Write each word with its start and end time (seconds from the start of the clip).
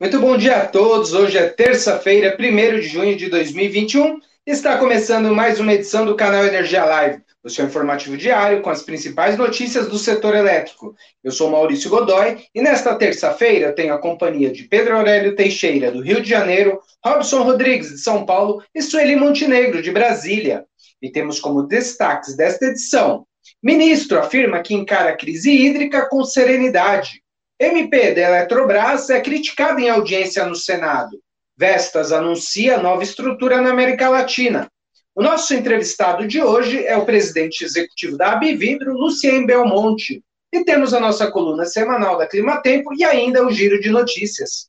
Muito 0.00 0.20
bom 0.20 0.36
dia 0.36 0.58
a 0.58 0.64
todos. 0.64 1.12
Hoje 1.12 1.36
é 1.36 1.48
terça-feira, 1.48 2.36
1 2.38 2.78
de 2.78 2.86
junho 2.86 3.16
de 3.16 3.28
2021. 3.28 4.20
Está 4.46 4.78
começando 4.78 5.34
mais 5.34 5.58
uma 5.58 5.74
edição 5.74 6.06
do 6.06 6.14
canal 6.14 6.44
Energia 6.44 6.84
Live, 6.84 7.20
o 7.42 7.50
seu 7.50 7.66
informativo 7.66 8.16
diário 8.16 8.62
com 8.62 8.70
as 8.70 8.84
principais 8.84 9.36
notícias 9.36 9.88
do 9.88 9.98
setor 9.98 10.36
elétrico. 10.36 10.94
Eu 11.24 11.32
sou 11.32 11.50
Maurício 11.50 11.90
Godoy 11.90 12.38
e 12.54 12.62
nesta 12.62 12.94
terça-feira 12.94 13.72
tenho 13.72 13.92
a 13.92 13.98
companhia 13.98 14.52
de 14.52 14.68
Pedro 14.68 14.96
Aurélio 14.96 15.34
Teixeira, 15.34 15.90
do 15.90 16.00
Rio 16.00 16.22
de 16.22 16.30
Janeiro, 16.30 16.78
Robson 17.04 17.42
Rodrigues, 17.42 17.90
de 17.90 17.98
São 17.98 18.24
Paulo 18.24 18.62
e 18.72 18.80
Sueli 18.80 19.16
Montenegro, 19.16 19.82
de 19.82 19.90
Brasília. 19.90 20.64
E 21.02 21.10
temos 21.10 21.40
como 21.40 21.64
destaques 21.64 22.36
desta 22.36 22.66
edição: 22.66 23.26
Ministro 23.60 24.20
afirma 24.20 24.62
que 24.62 24.74
encara 24.74 25.10
a 25.10 25.16
crise 25.16 25.50
hídrica 25.50 26.08
com 26.08 26.22
serenidade. 26.22 27.20
MP 27.60 28.14
da 28.14 28.20
Eletrobras 28.20 29.10
é 29.10 29.20
criticada 29.20 29.80
em 29.80 29.88
audiência 29.88 30.46
no 30.46 30.54
Senado. 30.54 31.18
Vestas 31.56 32.12
anuncia 32.12 32.78
nova 32.78 33.02
estrutura 33.02 33.60
na 33.60 33.70
América 33.70 34.08
Latina. 34.08 34.70
O 35.12 35.22
nosso 35.22 35.52
entrevistado 35.52 36.28
de 36.28 36.40
hoje 36.40 36.86
é 36.86 36.96
o 36.96 37.04
presidente 37.04 37.64
executivo 37.64 38.16
da 38.16 38.32
Abivibro, 38.32 38.92
Lucien 38.92 39.44
Belmonte. 39.44 40.22
E 40.52 40.64
temos 40.64 40.94
a 40.94 41.00
nossa 41.00 41.28
coluna 41.30 41.64
semanal 41.64 42.16
da 42.16 42.28
Clima 42.28 42.62
Tempo 42.62 42.94
e 42.94 43.02
ainda 43.02 43.44
o 43.44 43.50
giro 43.50 43.80
de 43.80 43.90
notícias. 43.90 44.68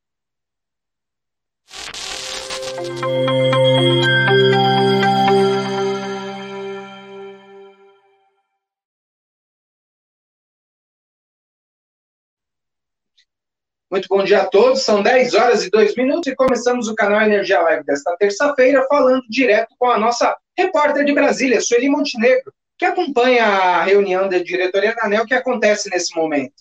Muito 13.91 14.07
bom 14.07 14.23
dia 14.23 14.43
a 14.43 14.45
todos, 14.45 14.83
são 14.83 15.01
10 15.01 15.33
horas 15.33 15.63
e 15.65 15.69
2 15.71 15.95
minutos 15.95 16.31
e 16.31 16.35
começamos 16.35 16.87
o 16.87 16.93
canal 16.93 17.21
Energia 17.21 17.59
Live 17.59 17.83
desta 17.83 18.15
terça-feira 18.17 18.85
falando 18.87 19.23
direto 19.27 19.73
com 19.79 19.89
a 19.89 19.97
nossa 19.97 20.37
repórter 20.55 21.03
de 21.03 21.11
Brasília, 21.11 21.59
Sueli 21.59 21.89
Montenegro, 21.89 22.53
que 22.77 22.85
acompanha 22.85 23.45
a 23.45 23.83
reunião 23.83 24.29
da 24.29 24.37
diretoria 24.37 24.93
da 24.93 25.07
ANEL 25.07 25.25
que 25.25 25.33
acontece 25.33 25.89
nesse 25.89 26.15
momento. 26.15 26.53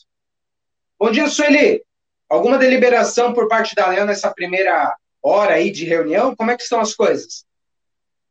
Bom 0.99 1.11
dia, 1.11 1.29
Sueli. 1.29 1.83
Alguma 2.31 2.57
deliberação 2.57 3.35
por 3.35 3.47
parte 3.47 3.75
da 3.75 3.89
ANEL 3.89 4.07
nessa 4.07 4.33
primeira 4.33 4.97
hora 5.23 5.57
aí 5.57 5.71
de 5.71 5.85
reunião? 5.85 6.35
Como 6.35 6.51
é 6.51 6.57
que 6.57 6.63
estão 6.63 6.81
as 6.81 6.95
coisas? 6.95 7.45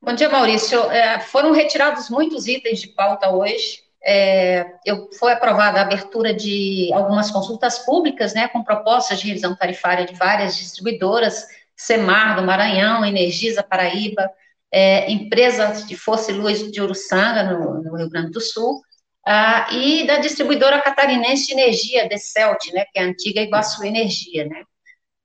Bom 0.02 0.14
dia, 0.14 0.28
Maurício. 0.28 0.90
É, 0.90 1.20
foram 1.20 1.52
retirados 1.52 2.10
muitos 2.10 2.48
itens 2.48 2.80
de 2.82 2.88
pauta 2.88 3.30
hoje 3.30 3.87
é, 4.08 4.66
eu, 4.86 5.10
foi 5.20 5.34
aprovada 5.34 5.80
a 5.80 5.82
abertura 5.82 6.34
de 6.34 6.90
algumas 6.94 7.30
consultas 7.30 7.80
públicas, 7.80 8.34
né, 8.34 8.48
com 8.48 8.64
propostas 8.64 9.20
de 9.20 9.28
revisão 9.28 9.54
tarifária 9.54 10.06
de 10.06 10.16
várias 10.16 10.56
distribuidoras, 10.56 11.46
Semar 11.76 12.38
do 12.38 12.42
Maranhão, 12.42 13.04
Energisa 13.04 13.62
Paraíba, 13.62 14.32
é, 14.72 15.12
empresas 15.12 15.86
de 15.86 15.98
Força 15.98 16.32
e 16.32 16.36
Luz 16.36 16.72
de 16.72 16.82
Uruçanga, 16.82 17.44
no, 17.44 17.84
no 17.84 17.98
Rio 17.98 18.10
Grande 18.10 18.32
do 18.32 18.40
Sul, 18.40 18.82
ah, 19.26 19.68
e 19.74 20.08
da 20.08 20.20
distribuidora 20.20 20.82
catarinense 20.82 21.48
de 21.48 21.54
energia, 21.54 22.08
Decelt, 22.08 22.72
né, 22.74 22.86
que 22.86 22.98
é 22.98 23.04
a 23.04 23.08
antiga 23.08 23.42
Iguaçu 23.42 23.84
Energia, 23.84 24.46
né. 24.46 24.64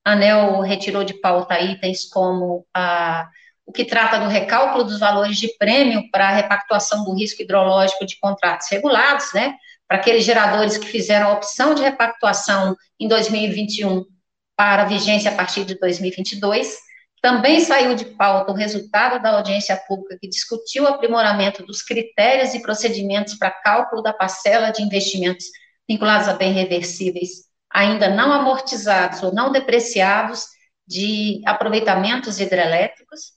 A 0.05 0.11
ANEL 0.11 0.59
retirou 0.59 1.05
de 1.05 1.13
pauta 1.13 1.57
itens 1.61 2.03
como 2.09 2.65
a 2.73 3.29
o 3.65 3.71
que 3.71 3.85
trata 3.85 4.19
do 4.19 4.27
recálculo 4.27 4.83
dos 4.83 4.99
valores 4.99 5.37
de 5.37 5.47
prêmio 5.57 6.09
para 6.11 6.29
a 6.29 6.35
repactuação 6.35 7.03
do 7.03 7.13
risco 7.13 7.41
hidrológico 7.41 8.05
de 8.05 8.19
contratos 8.19 8.67
regulados, 8.69 9.31
né, 9.33 9.55
para 9.87 9.97
aqueles 9.97 10.23
geradores 10.23 10.77
que 10.77 10.87
fizeram 10.87 11.27
a 11.27 11.33
opção 11.33 11.73
de 11.73 11.81
repactuação 11.81 12.75
em 12.99 13.07
2021 13.07 14.05
para 14.55 14.85
vigência 14.85 15.31
a 15.31 15.35
partir 15.35 15.65
de 15.65 15.79
2022. 15.79 16.77
Também 17.21 17.61
saiu 17.61 17.95
de 17.95 18.05
pauta 18.05 18.51
o 18.51 18.55
resultado 18.55 19.21
da 19.21 19.31
audiência 19.37 19.77
pública 19.87 20.17
que 20.19 20.27
discutiu 20.27 20.83
o 20.83 20.87
aprimoramento 20.87 21.65
dos 21.65 21.81
critérios 21.81 22.53
e 22.53 22.61
procedimentos 22.61 23.35
para 23.35 23.49
cálculo 23.49 24.01
da 24.01 24.13
parcela 24.13 24.71
de 24.71 24.81
investimentos 24.83 25.45
vinculados 25.87 26.27
a 26.27 26.33
bens 26.33 26.53
reversíveis 26.53 27.53
ainda 27.73 28.07
não 28.07 28.31
amortizados 28.31 29.23
ou 29.23 29.33
não 29.33 29.51
depreciados 29.51 30.45
de 30.87 31.41
aproveitamentos 31.45 32.39
hidrelétricos 32.39 33.33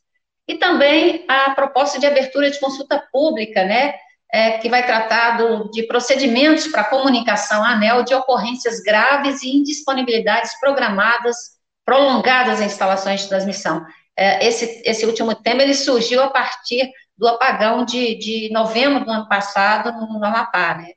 e 0.48 0.56
também 0.56 1.24
a 1.28 1.50
proposta 1.50 1.98
de 1.98 2.06
abertura 2.06 2.50
de 2.50 2.60
consulta 2.60 3.02
pública, 3.12 3.64
né, 3.64 3.94
é, 4.32 4.58
que 4.58 4.68
vai 4.68 4.84
tratar 4.84 5.38
do, 5.38 5.70
de 5.70 5.84
procedimentos 5.84 6.66
para 6.68 6.84
comunicação 6.84 7.64
ANEL 7.64 8.02
de 8.02 8.14
ocorrências 8.14 8.80
graves 8.80 9.42
e 9.42 9.56
indisponibilidades 9.56 10.58
programadas, 10.60 11.36
prolongadas 11.84 12.60
em 12.60 12.66
instalações 12.66 13.22
de 13.22 13.28
transmissão. 13.28 13.84
É, 14.16 14.46
esse, 14.46 14.82
esse 14.84 15.06
último 15.06 15.34
tema, 15.34 15.62
ele 15.62 15.74
surgiu 15.74 16.22
a 16.22 16.30
partir 16.30 16.90
do 17.16 17.26
apagão 17.28 17.84
de, 17.84 18.16
de 18.18 18.50
novembro 18.52 19.04
do 19.04 19.10
ano 19.10 19.28
passado 19.28 19.92
no, 19.92 20.18
no 20.18 20.24
Amapá, 20.24 20.74
né. 20.74 20.92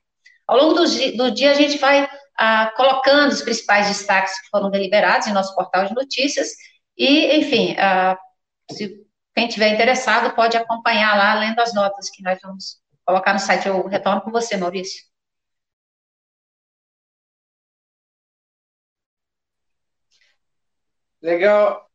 Ao 0.48 0.58
longo 0.58 0.74
do, 0.74 1.18
do 1.18 1.31
dia, 1.31 1.52
a 1.52 1.54
gente 1.54 1.78
vai 1.78 2.10
ah, 2.38 2.72
colocando 2.76 3.31
os 3.31 3.42
principais 3.42 3.88
destaques 3.88 4.34
que 4.42 4.50
foram 4.50 4.72
deliberados 4.72 5.28
em 5.28 5.34
nosso 5.34 5.54
portal 5.54 5.86
de 5.86 5.94
notícias, 5.94 6.50
e, 6.98 7.38
enfim, 7.38 7.76
ah, 7.78 8.18
se 8.72 9.09
quem 9.36 9.48
tiver 9.48 9.70
interessado 9.74 10.36
pode 10.36 10.58
acompanhar 10.58 11.18
lá, 11.18 11.34
lendo 11.40 11.60
as 11.60 11.74
notas 11.74 12.10
que 12.10 12.24
nós 12.24 12.40
vamos 12.42 12.80
colocar 13.06 13.34
no 13.34 13.40
site. 13.40 13.68
Eu 13.68 13.88
retorno 13.88 14.22
com 14.22 14.32
você, 14.32 14.58
Maurício. 14.58 15.04
Legal. 21.22 21.86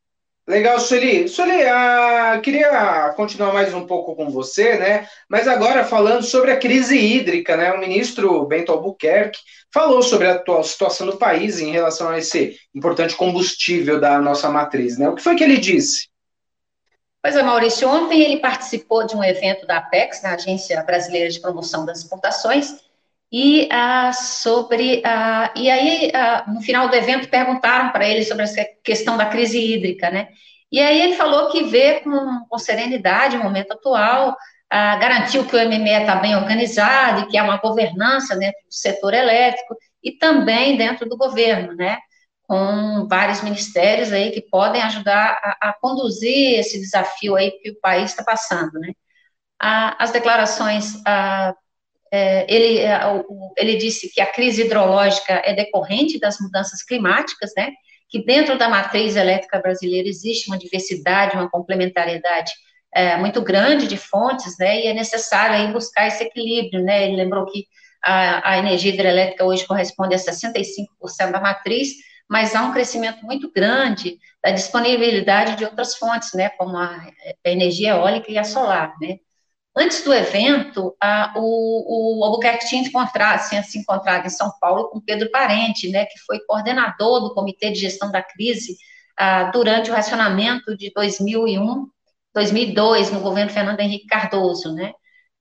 Legal, 0.47 0.79
Sueli. 0.79 1.27
Sueli, 1.27 1.63
ah, 1.63 2.39
queria 2.43 3.15
continuar 3.17 3.53
mais 3.55 3.73
um 3.73 3.87
pouco 3.87 4.15
com 4.15 4.31
você, 4.31 4.77
né? 4.79 5.09
Mas 5.29 5.49
agora 5.49 5.85
falando 5.85 6.23
sobre 6.23 6.53
a 6.53 6.59
crise 6.59 6.99
hídrica, 6.99 7.57
né? 7.57 7.73
O 7.73 7.81
ministro 7.81 8.45
Bento 8.45 8.71
Albuquerque 8.71 9.41
falou 9.73 10.03
sobre 10.03 10.27
a 10.27 10.35
atual 10.35 10.63
situação 10.63 11.07
do 11.07 11.17
país 11.17 11.61
em 11.61 11.71
relação 11.71 12.11
a 12.11 12.19
esse 12.19 12.57
importante 12.75 13.17
combustível 13.17 13.99
da 13.99 14.21
nossa 14.21 14.51
matriz, 14.51 14.99
né? 14.99 15.09
O 15.09 15.15
que 15.15 15.23
foi 15.23 15.35
que 15.35 15.45
ele 15.45 15.57
disse? 15.57 16.09
Pois 17.25 17.37
é, 17.37 17.43
Maurício, 17.43 17.89
ontem 17.89 18.21
ele 18.21 18.37
participou 18.37 19.07
de 19.07 19.17
um 19.17 19.25
evento 19.25 19.67
da 19.67 19.79
Apex, 19.79 20.21
da 20.21 20.35
Agência 20.35 20.83
Brasileira 20.83 21.31
de 21.31 21.41
Promoção 21.41 21.87
das 21.87 22.01
Exportações, 22.01 22.85
e 23.33 23.67
ah, 23.73 24.13
sobre 24.13 25.01
ah, 25.07 25.51
e 25.57 25.71
aí 25.71 26.13
ah, 26.15 26.45
no 26.47 26.61
final 26.61 26.87
do 26.87 26.95
evento 26.95 27.31
perguntaram 27.31 27.91
para 27.93 28.07
ele 28.07 28.27
sobre 28.27 28.43
essa 28.43 28.63
questão 28.85 29.17
da 29.17 29.25
crise 29.25 29.59
hídrica, 29.59 30.11
né? 30.11 30.29
E 30.71 30.79
aí 30.79 31.01
ele 31.01 31.15
falou 31.15 31.49
que 31.49 31.65
vê 31.65 32.01
com, 32.01 32.45
com 32.47 32.59
serenidade 32.59 33.39
o 33.39 33.43
momento 33.43 33.73
atual, 33.73 34.37
garantiu 34.71 35.47
que 35.47 35.57
o 35.57 35.59
MME 35.59 36.01
está 36.01 36.17
bem 36.17 36.37
organizado 36.37 37.23
e 37.23 37.27
que 37.29 37.39
há 37.39 37.45
uma 37.45 37.57
governança 37.57 38.37
dentro 38.37 38.61
do 38.67 38.75
setor 38.75 39.15
elétrico 39.15 39.75
e 40.03 40.13
também 40.13 40.77
dentro 40.77 41.09
do 41.09 41.17
governo, 41.17 41.75
né? 41.75 41.97
Com 42.47 43.07
vários 43.09 43.43
ministérios 43.43 44.13
aí 44.13 44.31
que 44.31 44.43
podem 44.43 44.83
ajudar 44.83 45.39
a, 45.43 45.71
a 45.71 45.73
conduzir 45.73 46.59
esse 46.59 46.79
desafio 46.79 47.37
aí 47.37 47.51
que 47.53 47.71
o 47.71 47.81
país 47.81 48.11
está 48.11 48.23
passando, 48.23 48.79
né? 48.79 48.93
as 49.99 50.11
declarações, 50.11 50.95
é, 52.13 52.47
ele, 52.49 52.79
é, 52.81 53.01
ele 53.57 53.77
disse 53.77 54.13
que 54.13 54.21
a 54.21 54.27
crise 54.27 54.63
hidrológica 54.63 55.43
é 55.45 55.55
decorrente 55.55 56.21
das 56.21 56.39
mudanças 56.39 56.83
climáticas, 56.83 57.51
né? 57.57 57.73
Que 58.09 58.25
dentro 58.25 58.59
da 58.59 58.69
matriz 58.69 59.17
elétrica 59.17 59.59
brasileira 59.59 60.09
existe 60.09 60.49
uma 60.49 60.59
diversidade, 60.59 61.35
uma 61.35 61.51
complementariedade 61.51 62.53
é, 62.95 63.17
muito 63.17 63.43
grande 63.43 63.89
de 63.89 63.97
fontes, 63.97 64.57
né? 64.59 64.83
E 64.83 64.87
é 64.87 64.95
necessário 64.95 65.57
aí 65.57 65.73
buscar 65.73 66.07
esse 66.07 66.23
equilíbrio, 66.23 66.85
né? 66.85 67.05
Ele 67.05 67.17
lembrou 67.17 67.47
que 67.47 67.67
a, 68.05 68.53
a 68.53 68.59
energia 68.59 68.93
hidrelétrica 68.93 69.45
hoje 69.45 69.67
corresponde 69.67 70.15
a 70.15 70.19
65% 70.19 71.33
da 71.33 71.41
matriz, 71.41 71.95
mas 72.29 72.55
há 72.55 72.63
um 72.63 72.73
crescimento 72.73 73.25
muito 73.25 73.51
grande 73.53 74.19
da 74.43 74.51
disponibilidade 74.51 75.57
de 75.57 75.65
outras 75.65 75.97
fontes, 75.97 76.33
né, 76.35 76.49
como 76.51 76.77
a, 76.77 77.11
energia 77.45 77.91
eólica 77.91 78.31
e 78.31 78.39
a 78.39 78.45
solar, 78.45 78.95
né. 79.01 79.19
Antes 79.77 80.05
do 80.05 80.15
evento, 80.15 80.97
a, 81.01 81.35
o, 81.37 82.21
o 82.21 82.25
Albuquerque 82.25 82.69
tinha, 82.69 82.83
encontrado, 82.83 83.49
tinha 83.49 83.63
se 83.65 83.77
encontrado 83.77 84.25
em 84.25 84.31
São 84.31 84.53
Paulo 84.61 84.89
com 84.89 85.01
Pedro 85.01 85.31
Parente, 85.31 85.91
né, 85.91 86.07
que 86.07 86.19
foi 86.21 86.39
coordenador 86.47 87.21
do 87.21 87.35
Comitê 87.35 87.71
de 87.71 87.81
Gestão 87.81 88.11
da 88.11 88.23
Crise 88.23 88.77
a, 89.17 89.45
durante 89.45 89.91
o 89.91 89.95
racionamento 89.95 90.77
de 90.77 90.93
2001, 90.95 91.89
2002, 92.33 93.11
no 93.11 93.21
governo 93.21 93.51
Fernando 93.51 93.81
Henrique 93.81 94.07
Cardoso, 94.07 94.73
né 94.73 94.93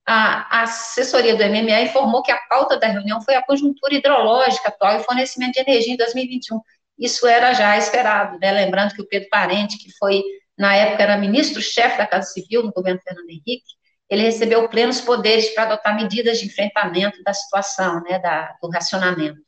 a, 0.05 0.63
assessoria 0.63 1.35
do 1.35 1.43
MMA 1.43 1.81
informou 1.81 2.21
que 2.21 2.31
a 2.31 2.37
pauta 2.49 2.77
da 2.77 2.87
reunião 2.87 3.21
foi 3.21 3.35
a 3.35 3.43
conjuntura 3.43 3.95
hidrológica 3.95 4.69
atual 4.69 4.99
e 4.99 5.03
fornecimento 5.03 5.53
de 5.53 5.61
energia 5.61 5.93
em 5.93 5.97
2021. 5.97 6.59
Isso 6.97 7.27
era 7.27 7.53
já 7.53 7.77
esperado, 7.77 8.37
né? 8.39 8.51
Lembrando 8.51 8.93
que 8.93 9.01
o 9.01 9.07
Pedro 9.07 9.29
Parente, 9.29 9.77
que 9.77 9.91
foi, 9.97 10.21
na 10.57 10.75
época, 10.75 11.03
era 11.03 11.17
ministro-chefe 11.17 11.97
da 11.97 12.07
Casa 12.07 12.31
Civil 12.31 12.63
no 12.63 12.71
governo 12.71 13.01
Fernando 13.01 13.29
Henrique, 13.29 13.63
ele 14.09 14.23
recebeu 14.23 14.67
plenos 14.69 15.01
poderes 15.01 15.49
para 15.49 15.63
adotar 15.63 15.95
medidas 15.95 16.39
de 16.39 16.45
enfrentamento 16.47 17.23
da 17.23 17.33
situação, 17.33 18.01
né, 18.03 18.19
da, 18.19 18.55
do 18.61 18.69
racionamento. 18.69 19.41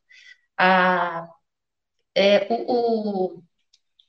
É, 2.18 2.48
o, 2.50 3.42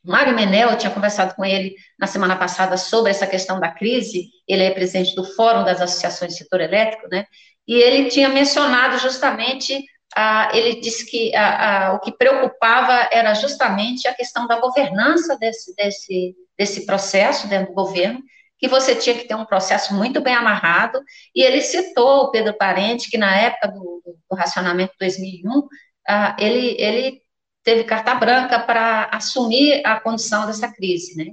Mário 0.06 0.34
Menel, 0.34 0.70
eu 0.70 0.78
tinha 0.78 0.92
conversado 0.92 1.34
com 1.34 1.44
ele 1.44 1.74
na 1.98 2.06
semana 2.06 2.36
passada 2.36 2.76
sobre 2.76 3.10
essa 3.10 3.26
questão 3.26 3.58
da 3.58 3.70
crise, 3.70 4.28
ele 4.46 4.62
é 4.62 4.70
presidente 4.70 5.14
do 5.14 5.24
Fórum 5.24 5.64
das 5.64 5.80
Associações 5.80 6.32
do 6.32 6.38
Setor 6.38 6.60
Elétrico, 6.60 7.08
né, 7.10 7.26
e 7.66 7.74
ele 7.74 8.08
tinha 8.08 8.28
mencionado 8.28 8.98
justamente, 8.98 9.84
ah, 10.16 10.48
ele 10.54 10.80
disse 10.80 11.04
que 11.10 11.34
ah, 11.34 11.88
ah, 11.88 11.92
o 11.94 12.00
que 12.00 12.16
preocupava 12.16 13.08
era 13.10 13.34
justamente 13.34 14.06
a 14.06 14.14
questão 14.14 14.46
da 14.46 14.60
governança 14.60 15.36
desse, 15.36 15.74
desse, 15.74 16.34
desse 16.56 16.86
processo 16.86 17.48
dentro 17.48 17.68
do 17.68 17.74
governo, 17.74 18.22
que 18.58 18.68
você 18.68 18.94
tinha 18.94 19.16
que 19.16 19.26
ter 19.26 19.34
um 19.34 19.44
processo 19.44 19.92
muito 19.94 20.20
bem 20.20 20.34
amarrado, 20.34 21.02
e 21.34 21.42
ele 21.42 21.60
citou 21.60 22.22
o 22.22 22.30
Pedro 22.30 22.56
Parente, 22.56 23.10
que 23.10 23.18
na 23.18 23.36
época 23.36 23.68
do, 23.68 24.02
do 24.30 24.36
racionamento 24.36 24.94
2001, 24.98 25.66
ah, 26.08 26.36
ele, 26.38 26.76
ele 26.78 27.25
teve 27.66 27.82
carta 27.82 28.14
branca 28.14 28.60
para 28.60 29.10
assumir 29.12 29.82
a 29.84 29.98
condição 30.00 30.46
dessa 30.46 30.72
crise, 30.72 31.16
né? 31.16 31.32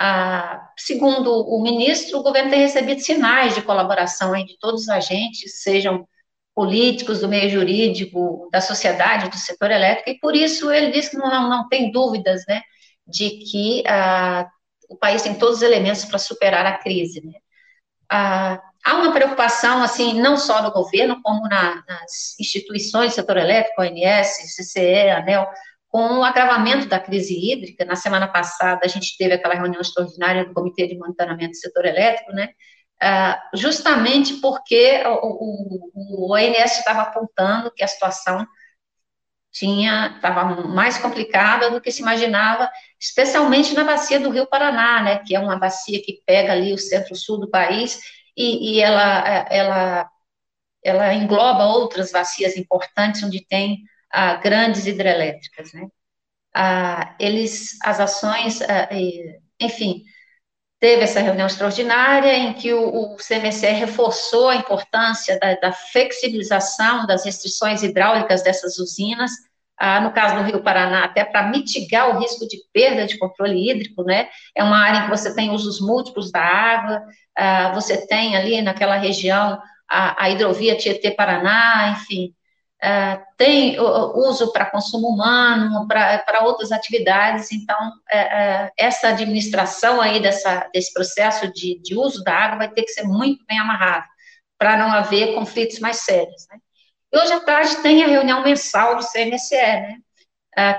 Ah, 0.00 0.70
segundo 0.78 1.30
o 1.30 1.62
ministro, 1.62 2.18
o 2.18 2.22
governo 2.22 2.50
tem 2.50 2.60
recebido 2.60 3.02
sinais 3.02 3.54
de 3.54 3.60
colaboração 3.60 4.32
de 4.32 4.58
todos 4.58 4.82
os 4.82 4.88
agentes, 4.88 5.60
sejam 5.62 6.08
políticos, 6.54 7.20
do 7.20 7.28
meio 7.28 7.50
jurídico, 7.50 8.48
da 8.50 8.62
sociedade, 8.62 9.28
do 9.28 9.36
setor 9.36 9.70
elétrico, 9.70 10.08
e 10.10 10.18
por 10.18 10.34
isso 10.34 10.72
ele 10.72 10.90
disse 10.90 11.10
que 11.10 11.18
não, 11.18 11.48
não, 11.50 11.68
tem 11.68 11.92
dúvidas, 11.92 12.42
né, 12.48 12.62
de 13.06 13.30
que 13.30 13.84
ah, 13.86 14.48
o 14.88 14.96
país 14.96 15.22
tem 15.22 15.34
todos 15.34 15.56
os 15.58 15.62
elementos 15.62 16.04
para 16.06 16.18
superar 16.18 16.64
a 16.66 16.78
crise, 16.78 17.20
né. 17.24 17.34
Ah, 18.10 18.60
há 18.84 18.94
uma 18.94 19.12
preocupação, 19.12 19.82
assim, 19.82 20.20
não 20.20 20.36
só 20.36 20.62
no 20.62 20.72
governo, 20.72 21.20
como 21.22 21.42
na, 21.48 21.82
nas 21.86 22.38
instituições 22.38 23.14
setor 23.14 23.36
elétrico, 23.36 23.82
ONS, 23.82 24.56
CCE, 24.56 25.10
ANEL, 25.10 25.48
com 25.88 26.18
o 26.18 26.24
agravamento 26.24 26.86
da 26.86 27.00
crise 27.00 27.34
hídrica. 27.34 27.84
Na 27.84 27.96
semana 27.96 28.28
passada, 28.28 28.80
a 28.84 28.88
gente 28.88 29.16
teve 29.16 29.34
aquela 29.34 29.54
reunião 29.54 29.80
extraordinária 29.80 30.44
do 30.44 30.52
Comitê 30.52 30.86
de 30.86 30.98
Monitoramento 30.98 31.52
do 31.52 31.56
Setor 31.56 31.86
Elétrico, 31.86 32.32
né? 32.32 32.50
Uh, 33.00 33.56
justamente 33.56 34.34
porque 34.34 35.02
o, 35.06 35.26
o, 35.26 36.26
o 36.28 36.34
ONS 36.34 36.78
estava 36.78 37.02
apontando 37.02 37.72
que 37.74 37.84
a 37.84 37.88
situação 37.88 38.44
tinha 39.52 40.14
estava 40.16 40.44
mais 40.66 40.98
complicada 40.98 41.70
do 41.70 41.80
que 41.80 41.90
se 41.90 42.02
imaginava, 42.02 42.70
especialmente 42.98 43.74
na 43.74 43.84
bacia 43.84 44.20
do 44.20 44.30
Rio 44.30 44.46
Paraná, 44.46 45.02
né, 45.02 45.18
que 45.24 45.34
é 45.34 45.40
uma 45.40 45.56
bacia 45.56 46.02
que 46.02 46.20
pega 46.26 46.52
ali 46.52 46.72
o 46.72 46.78
centro-sul 46.78 47.38
do 47.38 47.50
país 47.50 48.00
e, 48.38 48.76
e 48.76 48.80
ela, 48.80 49.48
ela, 49.50 50.10
ela 50.84 51.14
engloba 51.14 51.66
outras 51.66 52.12
bacias 52.12 52.56
importantes 52.56 53.22
onde 53.24 53.44
tem 53.44 53.82
ah, 54.10 54.36
grandes 54.36 54.86
hidrelétricas, 54.86 55.72
né? 55.72 55.88
Ah, 56.54 57.16
eles, 57.18 57.76
as 57.82 57.98
ações, 57.98 58.62
ah, 58.62 58.88
enfim, 59.60 60.04
teve 60.78 61.02
essa 61.02 61.20
reunião 61.20 61.48
extraordinária 61.48 62.32
em 62.36 62.54
que 62.54 62.72
o, 62.72 63.14
o 63.14 63.16
CMSE 63.16 63.66
reforçou 63.72 64.48
a 64.48 64.56
importância 64.56 65.36
da, 65.40 65.56
da, 65.56 65.72
flexibilização 65.72 67.06
das 67.06 67.24
restrições 67.24 67.82
hidráulicas 67.82 68.42
dessas 68.42 68.78
usinas, 68.78 69.32
ah, 69.78 70.00
no 70.00 70.12
caso 70.12 70.36
do 70.36 70.42
Rio 70.42 70.62
Paraná, 70.62 71.04
até 71.04 71.24
para 71.24 71.48
mitigar 71.48 72.10
o 72.10 72.18
risco 72.20 72.46
de 72.46 72.58
perda 72.72 73.06
de 73.06 73.18
controle 73.18 73.70
hídrico, 73.70 74.02
né? 74.02 74.28
É 74.54 74.62
uma 74.62 74.78
área 74.78 74.98
em 74.98 75.02
que 75.04 75.10
você 75.10 75.34
tem 75.34 75.50
usos 75.50 75.80
múltiplos 75.80 76.32
da 76.32 76.40
água, 76.40 77.02
ah, 77.36 77.72
você 77.74 78.06
tem 78.06 78.36
ali 78.36 78.60
naquela 78.62 78.96
região 78.96 79.60
a, 79.88 80.24
a 80.24 80.30
hidrovia 80.30 80.76
Tietê-Paraná, 80.76 81.96
enfim, 81.96 82.34
Uh, 82.80 83.20
tem 83.36 83.76
uso 83.80 84.52
para 84.52 84.70
consumo 84.70 85.08
humano, 85.08 85.88
para 85.88 86.44
outras 86.44 86.70
atividades, 86.70 87.50
então, 87.50 87.76
uh, 87.76 87.88
uh, 87.88 88.70
essa 88.78 89.08
administração 89.08 90.00
aí 90.00 90.22
dessa, 90.22 90.68
desse 90.72 90.92
processo 90.92 91.52
de, 91.52 91.80
de, 91.82 91.96
uso 91.96 92.22
da 92.22 92.32
água 92.32 92.58
vai 92.58 92.70
ter 92.70 92.84
que 92.84 92.92
ser 92.92 93.02
muito 93.02 93.44
bem 93.46 93.58
amarrado, 93.58 94.06
para 94.56 94.76
não 94.76 94.92
haver 94.92 95.34
conflitos 95.34 95.80
mais 95.80 96.02
sérios, 96.02 96.46
né? 96.48 96.58
E 97.12 97.18
hoje 97.18 97.32
à 97.32 97.40
tarde 97.40 97.76
tem 97.82 98.04
a 98.04 98.06
reunião 98.06 98.42
mensal 98.42 98.96
do 98.96 99.06
CMSE, 99.06 99.56
né? 99.56 99.98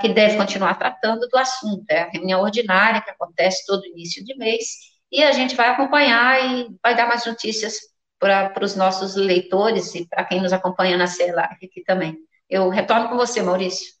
que 0.00 0.08
deve 0.10 0.36
continuar 0.36 0.74
tratando 0.74 1.26
do 1.28 1.38
assunto, 1.38 1.84
é 1.88 2.02
a 2.02 2.10
reunião 2.10 2.42
ordinária 2.42 3.00
que 3.00 3.10
acontece 3.10 3.64
todo 3.66 3.86
início 3.86 4.22
de 4.24 4.36
mês, 4.36 4.66
e 5.10 5.22
a 5.22 5.32
gente 5.32 5.56
vai 5.56 5.68
acompanhar 5.68 6.38
e 6.44 6.68
vai 6.82 6.94
dar 6.94 7.08
mais 7.08 7.24
notícias 7.24 7.78
para 8.18 8.62
os 8.62 8.76
nossos 8.76 9.16
leitores 9.16 9.94
e 9.94 10.06
para 10.06 10.24
quem 10.24 10.40
nos 10.42 10.52
acompanha 10.52 10.96
na 10.96 11.06
CELAC 11.06 11.64
aqui 11.64 11.82
também. 11.82 12.16
Eu 12.48 12.68
retorno 12.68 13.08
com 13.08 13.16
você, 13.16 13.42
Maurício. 13.42 13.94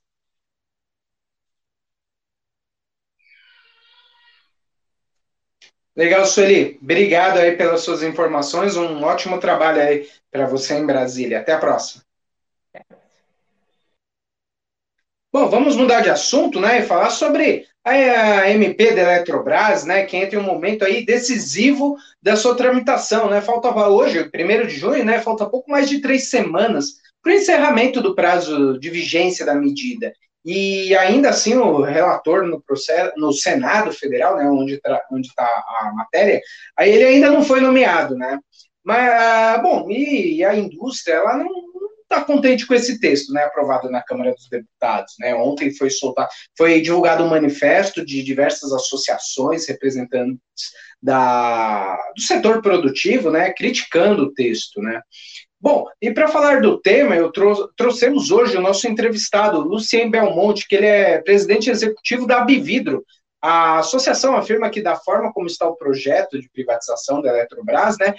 Legal, 5.96 6.24
Sueli. 6.26 6.78
Obrigado 6.80 7.38
aí 7.38 7.56
pelas 7.56 7.80
suas 7.80 8.02
informações. 8.02 8.76
Um 8.76 9.02
ótimo 9.02 9.40
trabalho 9.40 9.80
aí 9.80 10.08
para 10.30 10.46
você 10.46 10.74
em 10.74 10.86
Brasília. 10.86 11.40
Até 11.40 11.52
a 11.52 11.58
próxima. 11.58 12.04
Bom, 15.32 15.48
vamos 15.48 15.76
mudar 15.76 16.00
de 16.00 16.10
assunto, 16.10 16.58
né, 16.58 16.80
e 16.80 16.82
falar 16.82 17.08
sobre 17.10 17.64
a 17.84 18.50
MP 18.50 18.92
da 18.92 19.02
Eletrobras, 19.02 19.84
né, 19.84 20.04
que 20.04 20.16
entra 20.16 20.36
em 20.36 20.42
um 20.42 20.44
momento 20.44 20.84
aí 20.84 21.04
decisivo 21.06 21.96
da 22.20 22.34
sua 22.34 22.56
tramitação, 22.56 23.30
né, 23.30 23.40
faltava 23.40 23.88
hoje, 23.88 24.18
1 24.18 24.66
de 24.66 24.74
junho, 24.74 25.04
né, 25.04 25.20
falta 25.20 25.46
pouco 25.48 25.70
mais 25.70 25.88
de 25.88 26.00
três 26.00 26.28
semanas 26.28 26.94
para 27.22 27.30
o 27.30 27.34
encerramento 27.36 28.00
do 28.00 28.12
prazo 28.12 28.76
de 28.80 28.90
vigência 28.90 29.46
da 29.46 29.54
medida. 29.54 30.12
E 30.44 30.96
ainda 30.96 31.28
assim, 31.28 31.54
o 31.54 31.80
relator 31.80 32.44
no, 32.44 32.60
processo, 32.60 33.12
no 33.16 33.32
Senado 33.32 33.92
Federal, 33.92 34.36
né, 34.36 34.50
onde 34.50 34.74
está 34.74 35.00
onde 35.12 35.32
tá 35.32 35.44
a 35.44 35.92
matéria, 35.94 36.40
aí 36.76 36.90
ele 36.90 37.04
ainda 37.04 37.30
não 37.30 37.44
foi 37.44 37.60
nomeado, 37.60 38.16
né, 38.16 38.36
mas, 38.82 39.08
ah, 39.08 39.58
bom, 39.62 39.88
e 39.90 40.42
a 40.44 40.56
indústria, 40.56 41.14
ela 41.14 41.36
não, 41.36 41.69
está 42.10 42.24
contente 42.24 42.66
com 42.66 42.74
esse 42.74 42.98
texto, 42.98 43.32
né, 43.32 43.44
aprovado 43.44 43.88
na 43.88 44.02
Câmara 44.02 44.32
dos 44.32 44.48
Deputados, 44.48 45.14
né? 45.20 45.32
Ontem 45.34 45.72
foi 45.72 45.88
soltar, 45.88 46.28
foi 46.58 46.80
divulgado 46.80 47.22
um 47.22 47.28
manifesto 47.28 48.04
de 48.04 48.22
diversas 48.24 48.72
associações 48.72 49.68
representantes 49.68 50.40
da, 51.00 51.96
do 52.16 52.20
setor 52.20 52.60
produtivo, 52.60 53.30
né, 53.30 53.52
criticando 53.52 54.24
o 54.24 54.34
texto, 54.34 54.82
né? 54.82 55.00
Bom, 55.60 55.84
e 56.00 56.10
para 56.10 56.26
falar 56.26 56.62
do 56.62 56.80
tema, 56.80 57.14
eu 57.14 57.30
trou 57.30 57.68
trouxemos 57.76 58.30
hoje 58.30 58.56
o 58.56 58.62
nosso 58.62 58.88
entrevistado, 58.88 59.60
Lucien 59.60 60.10
Belmonte, 60.10 60.66
que 60.66 60.74
ele 60.74 60.86
é 60.86 61.20
presidente 61.20 61.70
executivo 61.70 62.26
da 62.26 62.40
Bividro, 62.40 63.04
a 63.42 63.78
associação 63.78 64.36
afirma 64.36 64.70
que, 64.70 64.82
da 64.82 64.96
forma 64.96 65.32
como 65.32 65.46
está 65.46 65.66
o 65.66 65.76
projeto 65.76 66.38
de 66.38 66.48
privatização 66.50 67.22
da 67.22 67.30
Eletrobras, 67.30 67.96
né, 67.98 68.14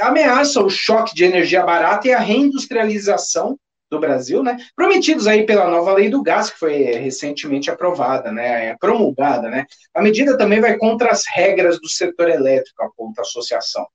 ameaça 0.00 0.60
o 0.60 0.68
choque 0.68 1.14
de 1.14 1.24
energia 1.24 1.62
barata 1.62 2.08
e 2.08 2.12
a 2.12 2.18
reindustrialização 2.18 3.58
do 3.90 3.98
Brasil, 3.98 4.42
né, 4.42 4.56
prometidos 4.76 5.26
aí 5.26 5.46
pela 5.46 5.70
nova 5.70 5.94
lei 5.94 6.10
do 6.10 6.22
gás, 6.22 6.50
que 6.50 6.58
foi 6.58 6.76
recentemente 6.82 7.70
aprovada, 7.70 8.30
né, 8.30 8.76
promulgada. 8.78 9.48
Né. 9.48 9.64
A 9.94 10.02
medida 10.02 10.36
também 10.36 10.60
vai 10.60 10.76
contra 10.76 11.10
as 11.10 11.22
regras 11.26 11.80
do 11.80 11.88
setor 11.88 12.28
elétrico, 12.28 12.82
aponta 12.82 13.20
a 13.20 13.22
associação, 13.22 13.86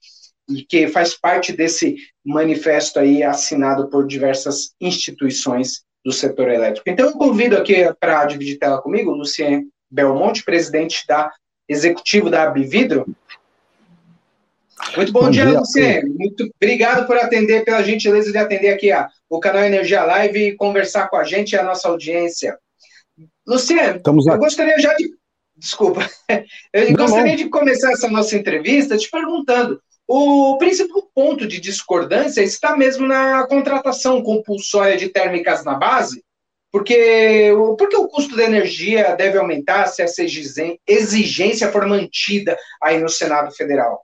e 0.50 0.64
que 0.64 0.88
faz 0.88 1.14
parte 1.16 1.54
desse 1.54 1.96
manifesto 2.26 3.00
aí 3.00 3.22
assinado 3.22 3.88
por 3.90 4.08
diversas 4.08 4.72
instituições 4.82 5.84
do 6.04 6.12
setor 6.12 6.50
elétrico. 6.50 6.90
Então, 6.90 7.08
eu 7.08 7.14
convido 7.14 7.58
aqui 7.58 7.76
para 8.00 8.26
dividir 8.26 8.58
tela 8.58 8.82
comigo, 8.82 9.12
Lucien 9.12 9.68
Belmonte, 9.90 10.44
presidente 10.44 11.06
da 11.08 11.32
executivo 11.68 12.30
da 12.30 12.44
Abividro. 12.44 13.06
Muito 14.96 15.12
bom, 15.12 15.22
bom 15.22 15.30
dia, 15.30 15.46
dia 15.46 15.60
Luciano. 15.60 16.16
Muito 16.18 16.50
obrigado 16.56 17.06
por 17.06 17.18
atender, 17.18 17.64
pela 17.64 17.84
gentileza 17.84 18.32
de 18.32 18.38
atender 18.38 18.70
aqui 18.70 18.92
a, 18.92 19.08
o 19.30 19.40
canal 19.40 19.64
Energia 19.64 20.04
Live 20.04 20.40
e 20.40 20.56
conversar 20.56 21.10
com 21.10 21.18
a 21.18 21.24
gente 21.24 21.52
e 21.52 21.58
a 21.58 21.64
nossa 21.64 21.88
audiência. 21.88 22.58
Luciano, 23.46 24.02
eu 24.06 24.38
gostaria 24.38 24.80
já 24.80 24.94
de. 24.96 25.10
Desculpa. 25.56 26.10
Eu 26.72 26.86
não, 26.92 26.94
gostaria 26.94 27.32
não. 27.32 27.36
de 27.36 27.50
começar 27.50 27.92
essa 27.92 28.08
nossa 28.08 28.34
entrevista 28.36 28.96
te 28.96 29.10
perguntando. 29.10 29.82
O 30.08 30.58
principal 30.58 31.04
ponto 31.14 31.46
de 31.46 31.60
discordância 31.60 32.42
está 32.42 32.78
mesmo 32.78 33.06
na 33.06 33.46
contratação 33.46 34.24
compulsória 34.24 34.96
de 34.96 35.10
térmicas 35.10 35.66
na 35.66 35.76
base, 35.76 36.24
porque, 36.72 37.52
porque 37.78 37.96
o 37.96 38.08
custo 38.08 38.36
da 38.36 38.44
energia 38.44 39.16
deve 39.16 39.38
aumentar 39.38 39.88
se 39.88 40.02
essa 40.02 40.24
exigência 40.88 41.72
for 41.72 41.88
mantida 41.88 42.58
aí 42.82 43.00
no 43.02 43.10
Senado 43.10 43.52
Federal? 43.52 44.04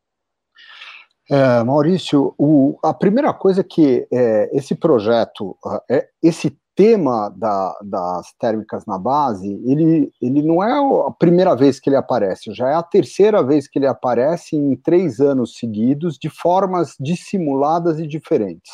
É, 1.30 1.64
Maurício, 1.64 2.36
o, 2.38 2.78
a 2.84 2.94
primeira 2.94 3.34
coisa 3.34 3.64
que 3.64 4.08
é, 4.12 4.50
esse 4.54 4.76
projeto, 4.76 5.58
é, 5.90 6.08
esse 6.22 6.56
tema 6.76 7.30
da, 7.30 7.74
das 7.82 8.34
térmicas 8.38 8.86
na 8.86 9.00
base, 9.00 9.48
ele, 9.66 10.12
ele 10.22 10.42
não 10.44 10.62
é 10.62 10.72
a 11.08 11.12
primeira 11.12 11.56
vez 11.56 11.80
que 11.80 11.90
ele 11.90 11.96
aparece, 11.96 12.54
já 12.54 12.70
é 12.70 12.76
a 12.76 12.84
terceira 12.84 13.42
vez 13.42 13.68
que 13.68 13.80
ele 13.80 13.88
aparece 13.88 14.56
em 14.56 14.76
três 14.76 15.20
anos 15.20 15.56
seguidos, 15.58 16.18
de 16.20 16.30
formas 16.30 16.96
dissimuladas 17.00 18.00
e 18.00 18.06
diferentes. 18.06 18.72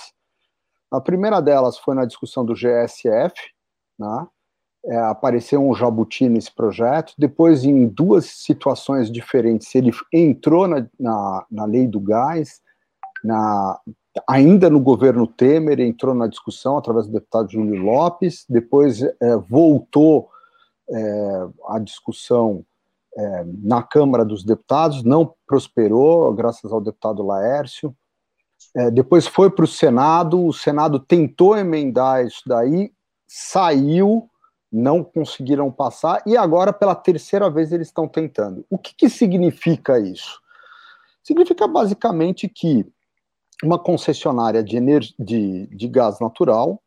A 0.91 0.99
primeira 0.99 1.39
delas 1.39 1.77
foi 1.77 1.95
na 1.95 2.05
discussão 2.05 2.43
do 2.43 2.53
GSF, 2.53 3.33
né? 4.01 4.27
é, 4.85 4.97
apareceu 4.97 5.61
um 5.61 5.73
jabuti 5.73 6.27
nesse 6.27 6.53
projeto. 6.53 7.13
Depois, 7.17 7.63
em 7.63 7.87
duas 7.87 8.25
situações 8.25 9.11
diferentes, 9.11 9.73
ele 9.75 9.91
entrou 10.11 10.67
na, 10.67 10.87
na, 10.99 11.45
na 11.49 11.65
lei 11.65 11.87
do 11.87 11.99
gás, 11.99 12.61
na, 13.23 13.79
ainda 14.27 14.69
no 14.69 14.79
governo 14.79 15.27
Temer, 15.27 15.79
entrou 15.79 16.15
na 16.15 16.27
discussão 16.27 16.77
através 16.77 17.05
do 17.05 17.13
deputado 17.13 17.51
Júlio 17.51 17.83
Lopes, 17.83 18.45
depois 18.49 19.01
é, 19.01 19.37
voltou 19.47 20.29
é, 20.89 21.47
a 21.67 21.79
discussão 21.79 22.65
é, 23.15 23.45
na 23.63 23.83
Câmara 23.83 24.25
dos 24.25 24.43
Deputados, 24.43 25.03
não 25.03 25.33
prosperou, 25.45 26.33
graças 26.33 26.71
ao 26.71 26.81
deputado 26.81 27.23
Laércio. 27.23 27.95
É, 28.75 28.89
depois 28.89 29.27
foi 29.27 29.49
para 29.49 29.65
o 29.65 29.67
Senado, 29.67 30.43
o 30.45 30.53
Senado 30.53 30.99
tentou 30.99 31.57
emendar 31.57 32.25
isso 32.25 32.41
daí, 32.47 32.91
saiu, 33.33 34.29
não 34.69 35.05
conseguiram 35.05 35.71
passar, 35.71 36.21
e 36.25 36.35
agora, 36.35 36.73
pela 36.73 36.93
terceira 36.93 37.49
vez, 37.49 37.71
eles 37.71 37.87
estão 37.87 38.05
tentando. 38.05 38.65
O 38.69 38.77
que, 38.77 38.93
que 38.93 39.09
significa 39.09 39.97
isso? 39.97 40.41
Significa 41.23 41.65
basicamente 41.65 42.49
que 42.49 42.85
uma 43.63 43.79
concessionária 43.79 44.61
de, 44.61 44.77
de, 45.17 45.67
de 45.67 45.87
gás 45.87 46.19
natural 46.19 46.81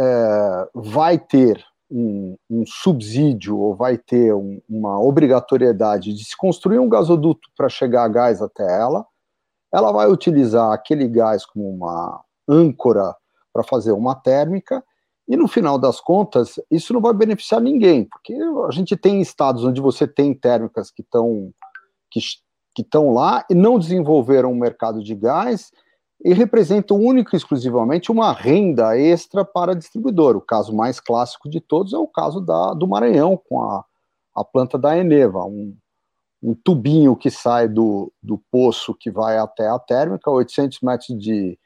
é, 0.00 0.68
vai 0.74 1.20
ter 1.20 1.64
um, 1.88 2.36
um, 2.50 2.64
subsídio 2.66 3.56
ou 3.56 3.76
vai 3.76 3.96
ter 3.96 4.34
um, 4.34 4.60
uma 4.68 5.00
obrigatoriedade 5.00 6.12
de 6.12 6.24
se 6.24 6.36
construir 6.36 6.80
um 6.80 6.88
gasoduto 6.88 7.48
para 7.56 7.68
chegar 7.68 8.02
a 8.02 8.08
gás 8.08 8.42
até 8.42 8.64
ela, 8.64 9.06
ela 9.72 9.92
vai 9.92 10.10
utilizar 10.10 10.72
aquele 10.72 11.06
gás 11.06 11.46
como 11.46 11.68
uma 11.68 12.24
âncora 12.48 13.14
para 13.52 13.62
fazer 13.62 13.92
uma 13.92 14.16
térmica, 14.16 14.82
e 15.28 15.36
no 15.36 15.48
final 15.48 15.78
das 15.78 16.00
contas, 16.00 16.60
isso 16.70 16.92
não 16.92 17.00
vai 17.00 17.12
beneficiar 17.12 17.60
ninguém, 17.60 18.04
porque 18.04 18.34
a 18.68 18.70
gente 18.70 18.96
tem 18.96 19.20
estados 19.20 19.64
onde 19.64 19.80
você 19.80 20.06
tem 20.06 20.32
térmicas 20.32 20.90
que 20.90 21.02
estão 21.02 21.52
que, 22.10 22.20
que 22.74 22.86
lá 22.94 23.44
e 23.50 23.54
não 23.54 23.78
desenvolveram 23.78 24.52
um 24.52 24.58
mercado 24.58 25.02
de 25.02 25.14
gás 25.14 25.72
e 26.24 26.32
representam 26.32 26.96
única 26.96 27.34
e 27.34 27.38
exclusivamente 27.38 28.10
uma 28.10 28.32
renda 28.32 28.96
extra 28.98 29.44
para 29.44 29.74
distribuidor. 29.74 30.36
O 30.36 30.40
caso 30.40 30.74
mais 30.74 31.00
clássico 31.00 31.50
de 31.50 31.60
todos 31.60 31.92
é 31.92 31.98
o 31.98 32.06
caso 32.06 32.40
da, 32.40 32.72
do 32.72 32.86
Maranhão, 32.86 33.40
com 33.48 33.62
a, 33.62 33.84
a 34.34 34.44
planta 34.44 34.78
da 34.78 34.96
Eneva, 34.96 35.44
um, 35.44 35.76
um 36.42 36.54
tubinho 36.54 37.16
que 37.16 37.30
sai 37.30 37.68
do, 37.68 38.12
do 38.22 38.40
poço 38.50 38.94
que 38.94 39.10
vai 39.10 39.36
até 39.38 39.68
a 39.68 39.78
térmica, 39.78 40.30
800 40.30 40.80
metros 40.82 41.18
de, 41.18 41.58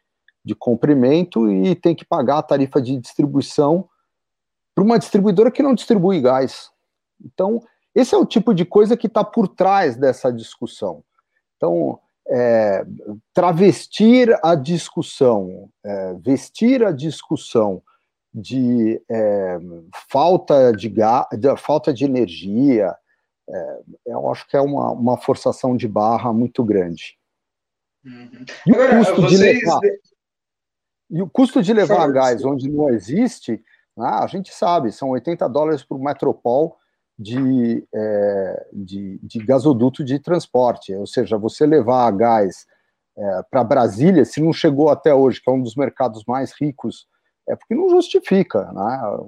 de 0.45 0.55
comprimento, 0.55 1.51
e 1.51 1.75
tem 1.75 1.95
que 1.95 2.05
pagar 2.05 2.39
a 2.39 2.43
tarifa 2.43 2.81
de 2.81 2.97
distribuição 2.99 3.89
para 4.75 4.85
uma 4.85 4.99
distribuidora 4.99 5.51
que 5.51 5.63
não 5.63 5.75
distribui 5.75 6.21
gás. 6.21 6.71
Então, 7.23 7.61
esse 7.95 8.15
é 8.15 8.19
o 8.19 8.27
tipo 8.27 8.55
de 8.55 8.65
coisa 8.65 8.97
que 8.97 9.07
está 9.07 9.23
por 9.23 9.49
trás 9.49 9.97
dessa 9.97 10.33
discussão. 10.33 11.05
Então, 11.57 11.99
é, 12.29 12.87
travestir 13.35 14.35
a 14.43 14.55
discussão, 14.55 15.69
é, 15.85 16.15
vestir 16.15 16.85
a 16.85 16.93
discussão 16.93 17.83
de 18.33 19.03
é, 19.11 19.59
falta 20.09 20.73
de, 20.73 20.89
de, 20.89 21.57
falta 21.57 21.93
de 21.93 22.05
energia, 22.05 22.97
é, 23.49 23.81
eu 24.07 24.31
acho 24.31 24.47
que 24.47 24.57
é 24.57 24.61
uma, 24.61 24.93
uma 24.93 25.17
forçação 25.19 25.77
de 25.77 25.89
barra 25.89 26.33
muito 26.33 26.63
grande. 26.63 27.19
Uhum. 28.05 28.45
E, 28.67 28.73
Agora, 28.73 28.95
o 28.95 28.99
custo 28.99 29.23
vocês... 29.23 29.59
de 29.59 29.65
levar, 29.65 29.81
e 31.11 31.21
o 31.21 31.29
custo 31.29 31.63
de 31.63 31.73
levar 31.73 32.11
gás 32.13 32.45
onde 32.45 32.71
não 32.71 32.89
existe, 32.89 33.63
né, 33.97 34.09
a 34.09 34.27
gente 34.27 34.55
sabe, 34.55 34.93
são 34.93 35.11
80 35.11 35.49
dólares 35.49 35.83
por 35.83 35.99
metropol 35.99 36.77
de, 37.19 37.87
é, 37.93 38.67
de, 38.73 39.19
de, 39.23 39.39
gasoduto 39.41 40.05
de 40.05 40.19
transporte, 40.19 40.95
ou 40.95 41.07
seja, 41.07 41.37
você 41.37 41.67
levar 41.67 42.11
gás 42.13 42.67
é, 43.19 43.43
para 43.51 43.65
Brasília, 43.65 44.25
se 44.25 44.41
não 44.41 44.53
chegou 44.53 44.89
até 44.89 45.13
hoje, 45.15 45.43
que 45.43 45.51
é 45.51 45.53
um 45.53 45.63
dos 45.63 45.75
mercados 45.75 46.25
mais 46.25 46.53
ricos, 46.53 47.07
é 47.47 47.55
porque 47.55 47.75
não 47.75 47.91
justifica. 47.91 48.73
Né? 48.73 49.19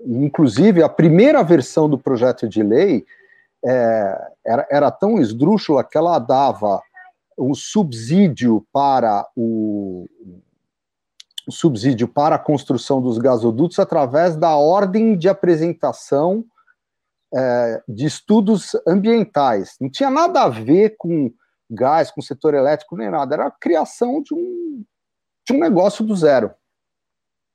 Inclusive, 0.00 0.82
a 0.82 0.88
primeira 0.88 1.42
versão 1.42 1.88
do 1.88 1.96
projeto 1.96 2.48
de 2.48 2.62
lei 2.62 3.06
é, 3.64 4.32
era, 4.44 4.68
era 4.70 4.90
tão 4.90 5.18
esdrúxula 5.18 5.84
que 5.84 5.96
ela 5.96 6.18
dava 6.18 6.82
o 7.36 7.54
subsídio 7.54 8.66
para 8.70 9.26
o 9.34 10.06
subsídio 11.48 12.08
para 12.08 12.36
a 12.36 12.38
construção 12.38 13.00
dos 13.00 13.18
gasodutos 13.18 13.78
através 13.78 14.36
da 14.36 14.54
ordem 14.56 15.16
de 15.16 15.28
apresentação 15.28 16.44
é, 17.34 17.82
de 17.88 18.06
estudos 18.06 18.72
ambientais. 18.86 19.76
Não 19.80 19.90
tinha 19.90 20.10
nada 20.10 20.42
a 20.42 20.48
ver 20.48 20.96
com 20.98 21.32
gás, 21.70 22.10
com 22.10 22.20
setor 22.20 22.54
elétrico, 22.54 22.96
nem 22.96 23.10
nada. 23.10 23.34
Era 23.34 23.46
a 23.46 23.50
criação 23.50 24.22
de 24.22 24.34
um, 24.34 24.84
de 25.46 25.52
um 25.52 25.58
negócio 25.58 26.04
do 26.04 26.16
zero. 26.16 26.52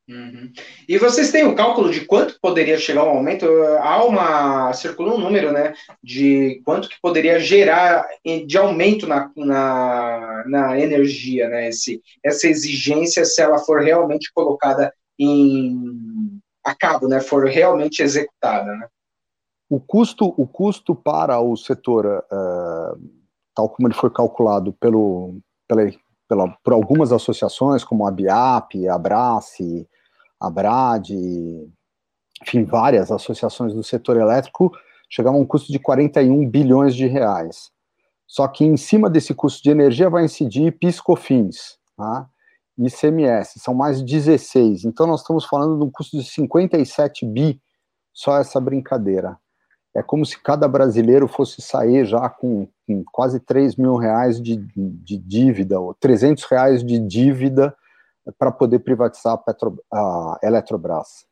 Uhum. 0.08 0.52
E 0.88 1.00
vocês 1.00 1.32
têm 1.32 1.44
o 1.44 1.50
um 1.50 1.56
cálculo 1.56 1.92
de 1.92 2.06
quanto 2.06 2.40
poderia 2.40 2.78
chegar 2.78 3.04
um 3.04 3.10
aumento? 3.10 3.46
Há 3.80 4.04
uma. 4.04 4.72
circula 4.74 5.16
um 5.16 5.18
número, 5.18 5.52
né? 5.52 5.74
De 6.04 6.62
quanto 6.64 6.88
que 6.88 7.02
poderia 7.02 7.40
gerar 7.40 8.06
de 8.46 8.58
aumento 8.58 9.08
na, 9.08 9.32
na, 9.36 10.44
na 10.48 10.80
energia, 10.80 11.50
né? 11.50 11.70
Esse, 11.70 12.02
essa 12.24 12.48
exigência, 12.48 13.26
se 13.26 13.42
ela 13.42 13.58
for 13.58 13.82
realmente 13.82 14.32
colocada 14.32 14.94
em 15.18 16.40
a 16.64 16.76
cabo, 16.76 17.08
né? 17.08 17.20
For 17.20 17.46
realmente 17.46 18.04
executada, 18.04 18.76
né? 18.76 18.88
O 19.68 19.80
custo, 19.80 20.34
o 20.38 20.48
custo 20.48 20.94
para 20.94 21.40
o 21.40 21.58
setor, 21.58 22.24
uh, 22.32 23.00
tal 23.56 23.68
como 23.70 23.88
ele 23.88 23.96
foi 23.96 24.12
calculado 24.12 24.72
pelo, 24.74 25.40
pela, 25.68 25.92
pela, 26.28 26.58
por 26.64 26.74
algumas 26.74 27.12
associações, 27.12 27.84
como 27.84 28.06
a 28.06 28.12
BIAP, 28.12 28.88
a 28.88 28.94
Abrace, 28.94 29.88
a 30.40 30.50
BRAD, 30.50 31.14
enfim, 32.42 32.64
várias 32.64 33.12
associações 33.12 33.74
do 33.74 33.84
setor 33.84 34.18
elétrico, 34.18 34.72
chegava 35.10 35.36
a 35.36 35.40
um 35.40 35.46
custo 35.46 35.72
de 35.72 35.80
41 35.80 36.50
bilhões 36.50 36.96
de 36.96 37.08
reais. 37.08 37.72
Só 38.28 38.48
que 38.48 38.66
em 38.66 38.76
cima 38.76 39.10
desse 39.10 39.34
custo 39.34 39.62
de 39.64 39.70
energia 39.70 40.10
vai 40.10 40.26
incidir 40.26 40.78
PIS/COFINS, 40.78 41.78
tá? 41.96 42.28
ICMS, 42.78 43.60
são 43.60 43.74
mais 43.74 44.02
16. 44.02 44.84
Então 44.84 45.08
nós 45.08 45.22
estamos 45.22 45.46
falando 45.46 45.78
de 45.78 45.84
um 45.84 45.90
custo 45.90 46.18
de 46.18 46.24
57 46.24 47.26
bi 47.26 47.62
só 48.12 48.38
essa 48.38 48.60
brincadeira 48.60 49.38
é 49.96 50.04
como 50.04 50.26
se 50.26 50.38
cada 50.38 50.68
brasileiro 50.68 51.26
fosse 51.28 51.62
sair 51.62 52.06
já 52.06 52.30
com, 52.30 52.68
com 52.86 53.04
quase 53.12 53.40
3 53.40 53.78
mil 53.78 53.96
reais 53.96 54.42
de, 54.42 54.58
de 54.76 55.18
dívida, 55.18 55.80
ou 55.80 55.94
300 55.94 56.44
reais 56.44 56.84
de 56.84 57.00
dívida 57.00 57.74
para 58.38 58.52
poder 58.52 58.80
privatizar 58.80 59.34
a, 59.34 59.38
Petro, 59.38 59.84
a 59.92 60.40
Eletrobras. 60.44 61.26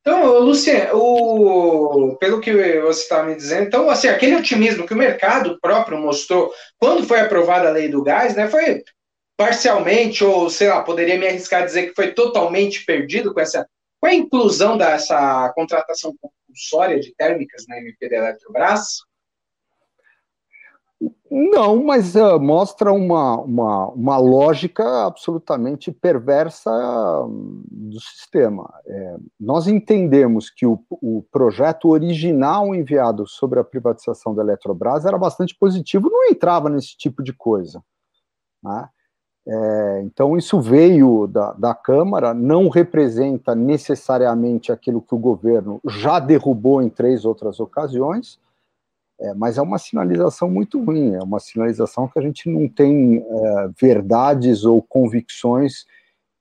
Então, 0.00 0.38
Luciano, 0.38 2.16
pelo 2.18 2.40
que 2.40 2.80
você 2.80 3.02
está 3.02 3.22
me 3.22 3.34
dizendo, 3.34 3.66
então, 3.66 3.90
assim, 3.90 4.08
aquele 4.08 4.36
otimismo 4.36 4.86
que 4.86 4.94
o 4.94 4.96
mercado 4.96 5.58
próprio 5.60 5.98
mostrou 5.98 6.50
quando 6.78 7.06
foi 7.06 7.20
aprovada 7.20 7.68
a 7.68 7.72
lei 7.72 7.88
do 7.88 8.02
gás, 8.02 8.34
né, 8.34 8.48
foi 8.48 8.82
parcialmente, 9.36 10.24
ou 10.24 10.48
sei 10.50 10.68
lá, 10.68 10.82
poderia 10.82 11.18
me 11.18 11.26
arriscar 11.26 11.62
a 11.62 11.66
dizer 11.66 11.88
que 11.88 11.94
foi 11.94 12.12
totalmente 12.12 12.84
perdido 12.84 13.32
com 13.32 13.40
essa 13.40 13.66
com 14.00 14.06
a 14.06 14.14
inclusão 14.14 14.78
dessa 14.78 15.52
contratação 15.54 16.14
compulsória 16.18 16.98
de 16.98 17.14
térmicas 17.14 17.66
na 17.68 17.78
MP 17.78 18.08
da 18.08 18.16
Eletrobras? 18.16 19.00
Não, 21.30 21.82
mas 21.84 22.14
uh, 22.14 22.38
mostra 22.38 22.92
uma, 22.92 23.40
uma, 23.40 23.86
uma 23.88 24.18
lógica 24.18 25.06
absolutamente 25.06 25.90
perversa 25.90 26.70
do 27.70 27.98
sistema. 28.00 28.70
É, 28.86 29.16
nós 29.38 29.66
entendemos 29.66 30.50
que 30.50 30.66
o, 30.66 30.78
o 30.90 31.24
projeto 31.30 31.88
original 31.88 32.74
enviado 32.74 33.26
sobre 33.26 33.58
a 33.58 33.64
privatização 33.64 34.34
da 34.34 34.42
Eletrobras 34.42 35.06
era 35.06 35.16
bastante 35.16 35.54
positivo, 35.54 36.10
não 36.10 36.24
entrava 36.24 36.68
nesse 36.68 36.96
tipo 36.98 37.22
de 37.22 37.32
coisa. 37.32 37.82
Né? 38.62 38.88
É, 39.46 40.02
então, 40.04 40.36
isso 40.36 40.60
veio 40.60 41.26
da, 41.26 41.52
da 41.52 41.74
Câmara, 41.74 42.34
não 42.34 42.68
representa 42.68 43.54
necessariamente 43.54 44.70
aquilo 44.70 45.00
que 45.00 45.14
o 45.14 45.18
governo 45.18 45.80
já 45.86 46.18
derrubou 46.18 46.82
em 46.82 46.90
três 46.90 47.24
outras 47.24 47.58
ocasiões, 47.58 48.38
é, 49.20 49.34
mas 49.34 49.58
é 49.58 49.62
uma 49.62 49.78
sinalização 49.78 50.50
muito 50.50 50.82
ruim, 50.82 51.14
é 51.14 51.22
uma 51.22 51.38
sinalização 51.38 52.08
que 52.08 52.18
a 52.18 52.22
gente 52.22 52.48
não 52.48 52.68
tem 52.68 53.18
é, 53.18 53.68
verdades 53.80 54.64
ou 54.64 54.82
convicções 54.82 55.84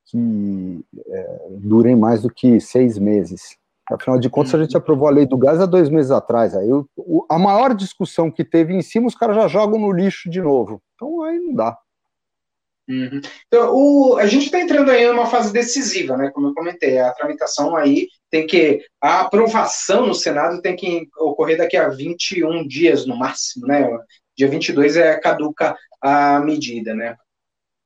que 0.05 0.83
é, 1.07 1.47
durem 1.59 1.95
mais 1.95 2.21
do 2.21 2.29
que 2.29 2.59
seis 2.59 2.97
meses. 2.97 3.57
Afinal 3.91 4.19
de 4.19 4.29
contas, 4.29 4.53
a 4.53 4.61
gente 4.61 4.77
aprovou 4.77 5.07
a 5.07 5.11
lei 5.11 5.25
do 5.25 5.37
gás 5.37 5.59
há 5.59 5.65
dois 5.65 5.89
meses 5.89 6.11
atrás. 6.11 6.55
Aí 6.55 6.71
o, 6.71 7.25
a 7.27 7.39
maior 7.39 7.73
discussão 7.73 8.29
que 8.29 8.45
teve 8.45 8.73
em 8.73 8.81
cima, 8.81 9.07
os 9.07 9.15
caras 9.15 9.35
já 9.35 9.47
jogam 9.47 9.79
no 9.79 9.91
lixo 9.91 10.29
de 10.29 10.41
novo. 10.41 10.79
Então 10.95 11.23
aí 11.23 11.39
não 11.39 11.53
dá. 11.53 11.77
Uhum. 12.89 13.21
Então, 13.47 13.71
o, 13.71 14.17
a 14.17 14.25
gente 14.25 14.45
está 14.45 14.59
entrando 14.59 14.89
aí 14.89 15.07
numa 15.07 15.27
fase 15.27 15.53
decisiva, 15.53 16.17
né? 16.17 16.31
Como 16.33 16.47
eu 16.47 16.55
comentei, 16.55 16.97
a 16.97 17.13
tramitação 17.13 17.75
aí 17.75 18.07
tem 18.31 18.47
que. 18.47 18.83
A 18.99 19.21
aprovação 19.21 20.07
no 20.07 20.15
Senado 20.15 20.59
tem 20.59 20.75
que 20.75 21.07
ocorrer 21.19 21.57
daqui 21.57 21.77
a 21.77 21.87
21 21.87 22.67
dias 22.67 23.05
no 23.05 23.15
máximo, 23.15 23.67
né? 23.67 23.87
Dia 24.35 24.49
22 24.49 24.97
é 24.97 25.19
caduca 25.19 25.77
a 26.01 26.39
medida, 26.39 26.95
né? 26.95 27.15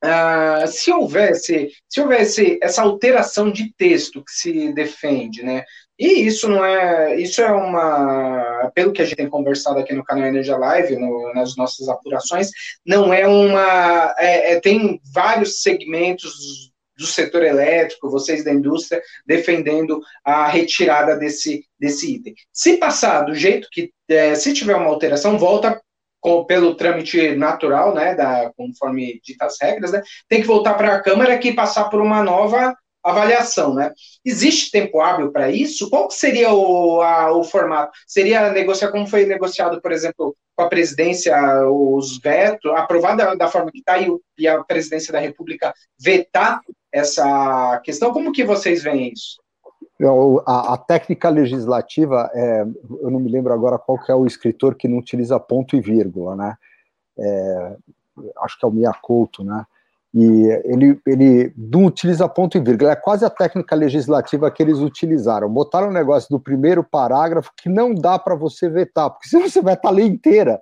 Ah, 0.05 0.65
se 0.67 0.91
houvesse 0.91 1.71
se 1.87 2.01
houvesse 2.01 2.59
essa 2.61 2.81
alteração 2.81 3.49
de 3.49 3.73
texto 3.77 4.21
que 4.21 4.33
se 4.33 4.73
defende, 4.73 5.41
né? 5.43 5.63
E 5.97 6.25
isso 6.25 6.49
não 6.49 6.65
é, 6.65 7.15
isso 7.15 7.41
é 7.41 7.49
uma, 7.49 8.69
pelo 8.75 8.91
que 8.91 9.01
a 9.01 9.05
gente 9.05 9.15
tem 9.15 9.29
conversado 9.29 9.79
aqui 9.79 9.93
no 9.93 10.03
canal 10.03 10.25
Energia 10.25 10.57
Live, 10.57 10.97
no, 10.97 11.31
nas 11.33 11.55
nossas 11.55 11.87
apurações, 11.87 12.49
não 12.85 13.13
é 13.13 13.25
uma, 13.25 14.13
é, 14.17 14.53
é, 14.53 14.59
tem 14.59 14.99
vários 15.13 15.61
segmentos 15.61 16.73
do 16.97 17.05
setor 17.05 17.43
elétrico, 17.43 18.09
vocês 18.09 18.43
da 18.43 18.51
indústria, 18.51 19.01
defendendo 19.25 20.01
a 20.23 20.47
retirada 20.47 21.15
desse, 21.15 21.65
desse 21.79 22.15
item. 22.15 22.33
Se 22.51 22.77
passar 22.77 23.21
do 23.21 23.33
jeito 23.33 23.69
que, 23.71 23.91
é, 24.09 24.35
se 24.35 24.53
tiver 24.53 24.75
uma 24.75 24.89
alteração, 24.89 25.37
volta 25.37 25.81
com, 26.23 26.45
pelo 26.45 26.75
trâmite 26.75 27.35
natural, 27.35 27.93
né, 27.93 28.15
da, 28.15 28.49
conforme 28.55 29.19
ditas 29.23 29.57
regras, 29.61 29.91
né, 29.91 30.01
tem 30.29 30.41
que 30.41 30.47
voltar 30.47 30.73
para 30.75 30.95
a 30.95 31.01
Câmara 31.01 31.37
que 31.37 31.51
passar 31.53 31.89
por 31.89 32.01
uma 32.01 32.23
nova 32.23 32.73
avaliação, 33.03 33.73
né? 33.73 33.91
Existe 34.23 34.71
tempo 34.71 35.01
hábil 35.01 35.29
para 35.29 35.51
isso? 35.51 35.89
Qual 35.89 36.09
seria 36.09 36.53
o, 36.53 37.01
a, 37.01 37.33
o 37.37 37.43
formato? 37.43 37.91
Seria 38.07 38.49
negociar 38.53 38.91
como 38.91 39.05
foi 39.05 39.25
negociado, 39.25 39.81
por 39.81 39.91
exemplo, 39.91 40.33
com 40.55 40.63
a 40.63 40.69
presidência, 40.69 41.35
os 41.67 42.17
vetos, 42.19 42.71
aprovada 42.71 43.25
da, 43.25 43.35
da 43.35 43.47
forma 43.49 43.69
que 43.71 43.79
está 43.79 43.99
e, 43.99 44.07
e, 44.37 44.47
a 44.47 44.63
presidência 44.63 45.11
da 45.11 45.19
República 45.19 45.73
vetar 45.99 46.61
essa 46.93 47.81
questão? 47.83 48.13
Como 48.13 48.31
que 48.31 48.45
vocês 48.45 48.81
veem 48.81 49.11
isso? 49.11 49.42
A, 50.45 50.73
a 50.73 50.77
técnica 50.77 51.29
legislativa, 51.29 52.29
é, 52.33 52.65
eu 53.01 53.11
não 53.11 53.19
me 53.19 53.31
lembro 53.31 53.53
agora 53.53 53.77
qual 53.77 53.97
que 53.97 54.11
é 54.11 54.15
o 54.15 54.25
escritor 54.25 54.75
que 54.75 54.87
não 54.87 54.97
utiliza 54.97 55.39
ponto 55.39 55.75
e 55.75 55.81
vírgula, 55.81 56.35
né? 56.35 56.57
É, 57.17 57.75
acho 58.39 58.59
que 58.59 58.65
é 58.65 58.67
o 58.67 58.71
Miyakoto, 58.71 59.43
né? 59.43 59.65
E 60.13 60.45
ele, 60.63 61.01
ele 61.07 61.53
não 61.57 61.85
utiliza 61.85 62.29
ponto 62.29 62.55
e 62.55 62.61
vírgula, 62.61 62.91
é 62.91 62.95
quase 62.95 63.25
a 63.25 63.31
técnica 63.31 63.75
legislativa 63.75 64.51
que 64.51 64.61
eles 64.61 64.77
utilizaram. 64.77 65.49
Botaram 65.49 65.89
um 65.89 65.93
negócio 65.93 66.29
do 66.29 66.39
primeiro 66.39 66.83
parágrafo 66.83 67.51
que 67.57 67.67
não 67.67 67.95
dá 67.95 68.19
para 68.19 68.35
você 68.35 68.69
vetar, 68.69 69.09
porque 69.09 69.27
senão 69.29 69.49
você 69.49 69.61
vai 69.61 69.77
a 69.83 69.89
lei 69.89 70.05
inteira. 70.05 70.61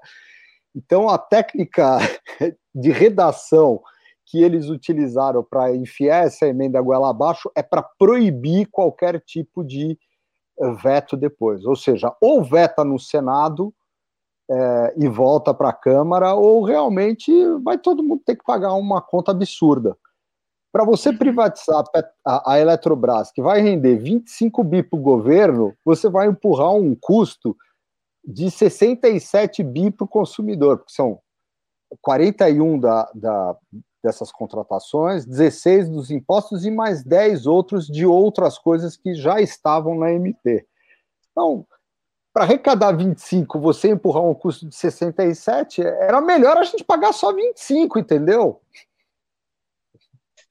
Então, 0.73 1.09
a 1.09 1.17
técnica 1.17 1.97
de 2.73 2.91
redação 2.91 3.81
que 4.31 4.41
eles 4.41 4.69
utilizaram 4.69 5.43
para 5.43 5.75
enfiar 5.75 6.25
essa 6.25 6.47
emenda 6.47 6.81
goela 6.81 7.09
abaixo 7.09 7.51
é 7.53 7.61
para 7.61 7.83
proibir 7.83 8.65
qualquer 8.71 9.19
tipo 9.19 9.61
de 9.61 9.99
eh, 10.57 10.71
veto 10.81 11.17
depois. 11.17 11.65
Ou 11.65 11.75
seja, 11.75 12.15
ou 12.21 12.41
veta 12.41 12.85
no 12.85 12.97
Senado 12.97 13.73
é, 14.49 14.93
e 14.97 15.07
volta 15.09 15.53
para 15.53 15.69
a 15.69 15.73
Câmara, 15.73 16.33
ou 16.33 16.63
realmente 16.63 17.31
vai 17.61 17.77
todo 17.77 18.01
mundo 18.01 18.21
ter 18.25 18.37
que 18.37 18.43
pagar 18.45 18.73
uma 18.73 19.01
conta 19.01 19.31
absurda. 19.31 19.97
Para 20.71 20.85
você 20.85 21.11
privatizar 21.11 21.83
a, 22.25 22.53
a, 22.53 22.59
Eletrobras, 22.59 23.31
que 23.31 23.41
vai 23.41 23.61
render 23.61 23.97
25 23.97 24.63
bi 24.63 24.81
para 24.81 24.97
o 24.97 25.01
governo, 25.01 25.73
você 25.83 26.09
vai 26.09 26.27
empurrar 26.27 26.73
um 26.73 26.95
custo 26.95 27.55
de 28.25 28.49
67 28.49 29.61
bi 29.61 29.91
para 29.91 30.05
o 30.05 30.07
consumidor, 30.07 30.77
porque 30.77 30.93
são 30.93 31.19
41 32.01 32.79
da, 32.79 33.11
da, 33.13 33.57
dessas 34.03 34.31
contratações, 34.31 35.25
16 35.25 35.89
dos 35.89 36.11
impostos 36.11 36.65
e 36.65 36.71
mais 36.71 37.03
10 37.03 37.45
outros 37.45 37.87
de 37.87 38.05
outras 38.05 38.57
coisas 38.57 38.97
que 38.97 39.13
já 39.13 39.39
estavam 39.39 39.97
na 39.97 40.11
MP. 40.11 40.65
Então, 41.31 41.65
para 42.33 42.43
arrecadar 42.43 42.93
25, 42.93 43.59
você 43.59 43.89
empurrar 43.89 44.23
um 44.23 44.33
custo 44.33 44.67
de 44.67 44.75
67, 44.75 45.81
era 45.81 46.21
melhor 46.21 46.57
a 46.57 46.63
gente 46.63 46.83
pagar 46.83 47.13
só 47.13 47.33
25, 47.33 47.99
entendeu? 47.99 48.61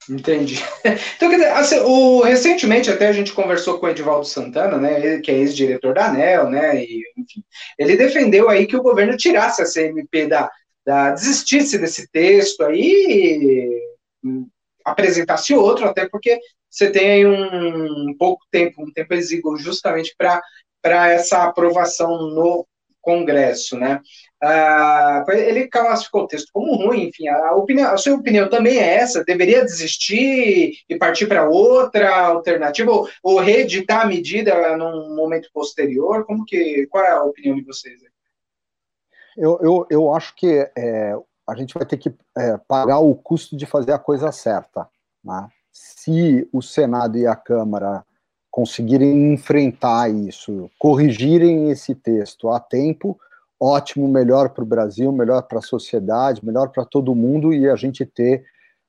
Entendi. 0.09 0.55
Então, 1.15 1.29
quer 1.29 1.37
dizer, 1.37 1.51
assim, 1.51 1.79
o, 1.79 2.21
recentemente 2.21 2.89
até 2.89 3.07
a 3.07 3.13
gente 3.13 3.33
conversou 3.33 3.79
com 3.79 3.85
o 3.85 3.89
Edivaldo 3.89 4.25
Santana, 4.25 4.77
né, 4.77 5.19
que 5.19 5.29
é 5.29 5.35
ex-diretor 5.35 5.93
da 5.93 6.07
ANEL, 6.07 6.49
né, 6.49 6.83
e, 6.83 7.03
enfim, 7.17 7.43
ele 7.77 7.95
defendeu 7.95 8.49
aí 8.49 8.65
que 8.65 8.75
o 8.75 8.81
governo 8.81 9.15
tirasse 9.15 9.61
a 9.61 9.65
CMP 9.65 10.25
da, 10.25 10.49
da 10.85 11.11
desistisse 11.11 11.77
desse 11.77 12.09
texto 12.09 12.63
aí 12.63 12.81
e 12.81 13.81
apresentasse 14.85 15.53
outro, 15.53 15.85
até 15.85 16.07
porque 16.07 16.39
você 16.69 16.89
tem 16.89 17.11
aí 17.11 17.25
um, 17.25 18.15
pouco 18.17 18.43
tempo, 18.49 18.81
um 18.83 18.91
tempo 18.91 19.13
exíguo 19.13 19.57
justamente 19.57 20.15
para 20.17 20.41
essa 21.09 21.43
aprovação 21.43 22.29
no 22.29 22.65
Congresso, 23.01 23.77
né? 23.77 23.99
Ah, 24.41 25.25
ele 25.29 25.67
classificou 25.67 26.23
o 26.23 26.27
texto 26.27 26.49
como 26.53 26.75
ruim, 26.75 27.07
enfim, 27.07 27.27
a, 27.27 27.53
opinião, 27.55 27.91
a 27.91 27.97
sua 27.97 28.13
opinião 28.13 28.47
também 28.47 28.77
é 28.77 28.95
essa? 28.95 29.23
Deveria 29.23 29.65
desistir 29.65 30.73
e 30.87 30.97
partir 30.97 31.27
para 31.27 31.49
outra 31.49 32.27
alternativa, 32.27 32.91
ou, 32.91 33.09
ou 33.23 33.39
reeditar 33.39 34.01
a 34.01 34.07
medida 34.07 34.77
num 34.77 35.15
momento 35.15 35.49
posterior? 35.53 36.25
Como 36.25 36.45
que, 36.45 36.87
qual 36.87 37.03
é 37.03 37.11
a 37.11 37.23
opinião 37.23 37.55
de 37.55 37.63
vocês? 37.63 37.99
Eu, 39.37 39.59
eu, 39.61 39.87
eu 39.89 40.13
acho 40.13 40.35
que 40.35 40.69
é, 40.77 41.15
a 41.47 41.55
gente 41.55 41.73
vai 41.73 41.85
ter 41.85 41.97
que 41.97 42.13
é, 42.37 42.57
pagar 42.67 42.99
o 42.99 43.15
custo 43.15 43.55
de 43.55 43.65
fazer 43.65 43.93
a 43.93 43.99
coisa 43.99 44.31
certa. 44.31 44.87
Né? 45.23 45.47
Se 45.71 46.47
o 46.51 46.61
Senado 46.61 47.17
e 47.17 47.25
a 47.25 47.35
Câmara 47.35 48.03
conseguirem 48.49 49.33
enfrentar 49.33 50.09
isso, 50.09 50.69
corrigirem 50.77 51.69
esse 51.69 51.95
texto 51.95 52.49
a 52.49 52.59
tempo, 52.59 53.17
ótimo, 53.59 54.07
melhor 54.07 54.49
para 54.49 54.63
o 54.63 54.67
Brasil, 54.67 55.11
melhor 55.11 55.43
para 55.43 55.59
a 55.59 55.63
sociedade, 55.63 56.45
melhor 56.45 56.69
para 56.69 56.83
todo 56.83 57.15
mundo 57.15 57.53
e 57.53 57.69
a 57.69 57.75
gente 57.75 58.05
ter 58.05 58.43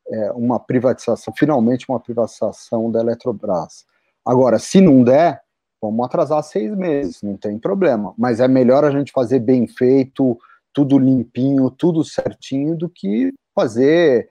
é, 0.08 0.32
uma 0.32 0.58
privatização, 0.58 1.32
finalmente 1.36 1.86
uma 1.88 2.00
privatização 2.00 2.90
da 2.90 3.00
Eletrobras. 3.00 3.84
Agora, 4.24 4.58
se 4.58 4.80
não 4.80 5.04
der, 5.04 5.41
vamos 5.82 6.06
atrasar 6.06 6.42
seis 6.44 6.74
meses, 6.76 7.20
não 7.22 7.36
tem 7.36 7.58
problema, 7.58 8.14
mas 8.16 8.38
é 8.38 8.46
melhor 8.46 8.84
a 8.84 8.90
gente 8.90 9.10
fazer 9.10 9.40
bem 9.40 9.66
feito, 9.66 10.38
tudo 10.72 10.98
limpinho, 10.98 11.70
tudo 11.70 12.04
certinho, 12.04 12.76
do 12.76 12.88
que 12.88 13.32
fazer 13.54 14.30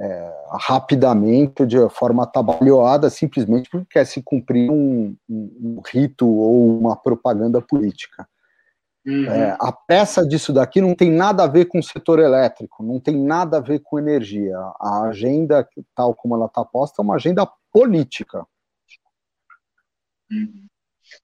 é, 0.00 0.32
rapidamente, 0.60 1.66
de 1.66 1.88
forma 1.90 2.22
atabalhoada, 2.22 3.10
simplesmente 3.10 3.68
porque 3.68 3.86
quer 3.90 4.06
se 4.06 4.22
cumprir 4.22 4.70
um, 4.70 5.14
um, 5.28 5.56
um 5.60 5.82
rito 5.86 6.26
ou 6.26 6.78
uma 6.78 6.96
propaganda 6.96 7.60
política. 7.60 8.26
Uhum. 9.06 9.26
É, 9.26 9.56
a 9.60 9.72
peça 9.72 10.26
disso 10.26 10.52
daqui 10.52 10.80
não 10.80 10.94
tem 10.94 11.10
nada 11.10 11.44
a 11.44 11.46
ver 11.46 11.66
com 11.66 11.78
o 11.78 11.82
setor 11.82 12.18
elétrico, 12.18 12.82
não 12.82 13.00
tem 13.00 13.16
nada 13.16 13.58
a 13.58 13.60
ver 13.60 13.80
com 13.80 13.98
energia. 13.98 14.58
A 14.80 15.04
agenda, 15.08 15.66
tal 15.94 16.14
como 16.14 16.34
ela 16.34 16.46
está 16.46 16.64
posta, 16.64 17.00
é 17.00 17.04
uma 17.04 17.14
agenda 17.14 17.48
política. 17.72 18.46
Uhum. 20.30 20.66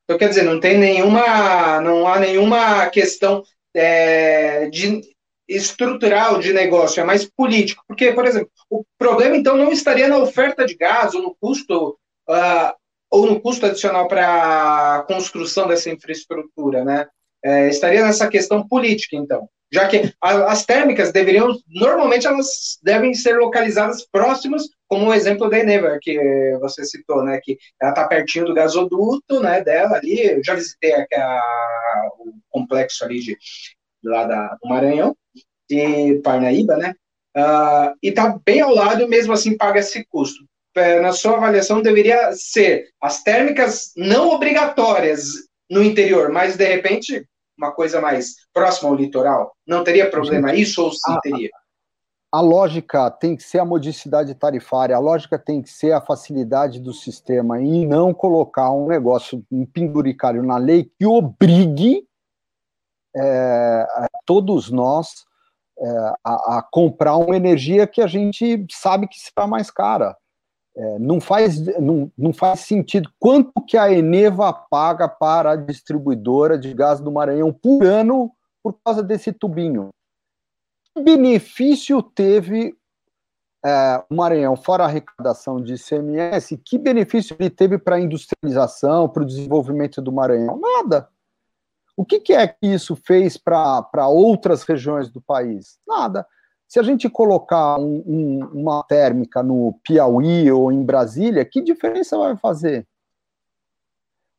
Então, 0.04 0.18
quer 0.18 0.28
dizer, 0.28 0.42
não 0.42 0.60
tem 0.60 0.78
nenhuma, 0.78 1.80
não 1.80 2.06
há 2.06 2.18
nenhuma 2.18 2.86
questão 2.88 3.42
é, 3.74 4.68
de 4.68 5.00
estrutural 5.48 6.38
de 6.38 6.52
negócio, 6.52 7.00
é 7.00 7.04
mais 7.04 7.24
político. 7.24 7.82
Porque, 7.86 8.12
por 8.12 8.26
exemplo, 8.26 8.50
o 8.70 8.84
problema 8.98 9.36
então 9.36 9.56
não 9.56 9.70
estaria 9.72 10.08
na 10.08 10.18
oferta 10.18 10.64
de 10.64 10.74
gás 10.74 11.14
ou 11.14 11.22
no 11.22 11.36
custo 11.40 11.98
uh, 12.28 12.74
ou 13.10 13.26
no 13.26 13.40
custo 13.40 13.66
adicional 13.66 14.08
para 14.08 14.96
a 14.96 15.02
construção 15.02 15.68
dessa 15.68 15.90
infraestrutura, 15.90 16.84
né? 16.84 17.06
É, 17.44 17.68
estaria 17.68 18.02
nessa 18.02 18.26
questão 18.26 18.66
política, 18.66 19.16
então, 19.16 19.48
já 19.74 19.88
que 19.88 20.14
a, 20.22 20.52
as 20.52 20.64
térmicas 20.64 21.10
deveriam, 21.10 21.58
normalmente 21.68 22.28
elas 22.28 22.78
devem 22.80 23.12
ser 23.12 23.36
localizadas 23.38 24.06
próximas, 24.06 24.68
como 24.86 25.06
o 25.06 25.14
exemplo 25.14 25.50
da 25.50 25.58
Enever, 25.58 25.98
que 26.00 26.16
você 26.60 26.84
citou, 26.84 27.24
né, 27.24 27.40
que 27.42 27.58
ela 27.82 27.90
está 27.90 28.06
pertinho 28.06 28.46
do 28.46 28.54
gasoduto, 28.54 29.40
né, 29.40 29.60
dela 29.62 29.96
ali, 29.96 30.20
eu 30.24 30.44
já 30.44 30.54
visitei 30.54 30.94
a, 30.94 31.04
a, 31.16 32.10
o 32.20 32.34
complexo 32.50 33.04
ali 33.04 33.18
de, 33.18 33.36
lá 34.04 34.24
da, 34.24 34.56
do 34.62 34.68
Maranhão, 34.68 35.16
de 35.68 36.20
Parnaíba, 36.22 36.76
né? 36.76 36.94
Uh, 37.36 37.96
e 38.00 38.10
está 38.10 38.38
bem 38.46 38.60
ao 38.60 38.72
lado 38.72 39.08
mesmo 39.08 39.32
assim 39.32 39.56
paga 39.56 39.80
esse 39.80 40.04
custo. 40.04 40.44
É, 40.76 41.00
na 41.00 41.12
sua 41.12 41.36
avaliação, 41.36 41.82
deveria 41.82 42.32
ser 42.32 42.88
as 43.00 43.22
térmicas 43.22 43.92
não 43.96 44.28
obrigatórias 44.28 45.24
no 45.68 45.82
interior, 45.82 46.30
mas 46.30 46.56
de 46.56 46.64
repente 46.64 47.26
uma 47.56 47.72
coisa 47.72 48.00
mais 48.00 48.34
próxima 48.52 48.88
ao 48.88 48.94
litoral? 48.94 49.54
Não 49.66 49.84
teria 49.84 50.10
problema 50.10 50.48
Gente, 50.48 50.62
isso 50.62 50.82
ou 50.82 50.92
sim 50.92 51.12
a, 51.12 51.20
teria? 51.20 51.50
A 52.32 52.40
lógica 52.40 53.10
tem 53.10 53.36
que 53.36 53.42
ser 53.42 53.60
a 53.60 53.64
modicidade 53.64 54.34
tarifária, 54.34 54.96
a 54.96 54.98
lógica 55.00 55.38
tem 55.38 55.62
que 55.62 55.70
ser 55.70 55.92
a 55.92 56.00
facilidade 56.00 56.80
do 56.80 56.92
sistema 56.92 57.60
e 57.60 57.86
não 57.86 58.12
colocar 58.12 58.70
um 58.72 58.88
negócio, 58.88 59.44
um 59.50 59.64
penduricário 59.64 60.42
na 60.42 60.56
lei 60.56 60.90
que 60.98 61.06
obrigue 61.06 62.06
é, 63.16 63.86
todos 64.26 64.70
nós 64.70 65.24
é, 65.78 65.88
a, 66.24 66.58
a, 66.58 66.68
comprar 66.70 67.16
uma 67.16 67.36
energia 67.36 67.86
que 67.86 68.02
a 68.02 68.06
gente 68.06 68.66
sabe 68.70 69.06
que 69.08 69.16
será 69.18 69.46
mais 69.46 69.70
cara. 69.70 70.16
É, 70.76 70.98
não, 70.98 71.20
faz, 71.20 71.60
não, 71.78 72.10
não 72.18 72.32
faz 72.32 72.60
sentido. 72.60 73.08
Quanto 73.18 73.52
que 73.62 73.76
a 73.76 73.92
Eneva 73.92 74.52
paga 74.52 75.08
para 75.08 75.52
a 75.52 75.56
distribuidora 75.56 76.58
de 76.58 76.74
gás 76.74 77.00
do 77.00 77.12
Maranhão 77.12 77.52
por 77.52 77.84
ano 77.84 78.32
por 78.62 78.76
causa 78.84 79.02
desse 79.02 79.32
tubinho? 79.32 79.90
Que 80.92 81.02
benefício 81.02 82.02
teve 82.02 82.76
é, 83.64 84.04
o 84.10 84.14
Maranhão, 84.14 84.56
fora 84.56 84.84
a 84.84 84.86
arrecadação 84.86 85.62
de 85.62 85.74
ICMS, 85.74 86.58
que 86.58 86.76
benefício 86.76 87.34
ele 87.38 87.48
teve 87.48 87.78
para 87.78 87.96
a 87.96 88.00
industrialização, 88.00 89.08
para 89.08 89.22
o 89.22 89.26
desenvolvimento 89.26 90.02
do 90.02 90.12
Maranhão? 90.12 90.60
Nada. 90.60 91.08
O 91.96 92.04
que, 92.04 92.18
que 92.18 92.32
é 92.32 92.46
que 92.46 92.66
isso 92.66 92.96
fez 92.96 93.36
para 93.36 94.08
outras 94.08 94.64
regiões 94.64 95.08
do 95.08 95.20
país? 95.20 95.78
Nada. 95.86 96.26
Se 96.68 96.80
a 96.80 96.82
gente 96.82 97.08
colocar 97.08 97.78
um, 97.78 98.02
um, 98.06 98.44
uma 98.52 98.82
térmica 98.84 99.42
no 99.42 99.78
Piauí 99.84 100.50
ou 100.50 100.72
em 100.72 100.82
Brasília, 100.82 101.44
que 101.44 101.60
diferença 101.60 102.18
vai 102.18 102.36
fazer? 102.36 102.86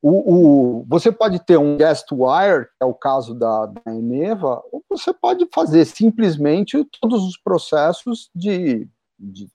O, 0.01 0.33
o, 0.81 0.85
você 0.87 1.11
pode 1.11 1.39
ter 1.39 1.57
um 1.57 1.77
guest 1.77 2.11
wire, 2.11 2.65
que 2.65 2.83
é 2.83 2.85
o 2.85 2.93
caso 2.93 3.33
da, 3.33 3.65
da 3.65 3.81
Eneva, 3.91 4.61
ou 4.71 4.83
você 4.89 5.11
pode 5.11 5.47
fazer 5.51 5.83
simplesmente 5.85 6.85
todos 7.01 7.23
os 7.23 7.37
processos 7.37 8.29
de, 8.35 8.87
de, 9.17 9.47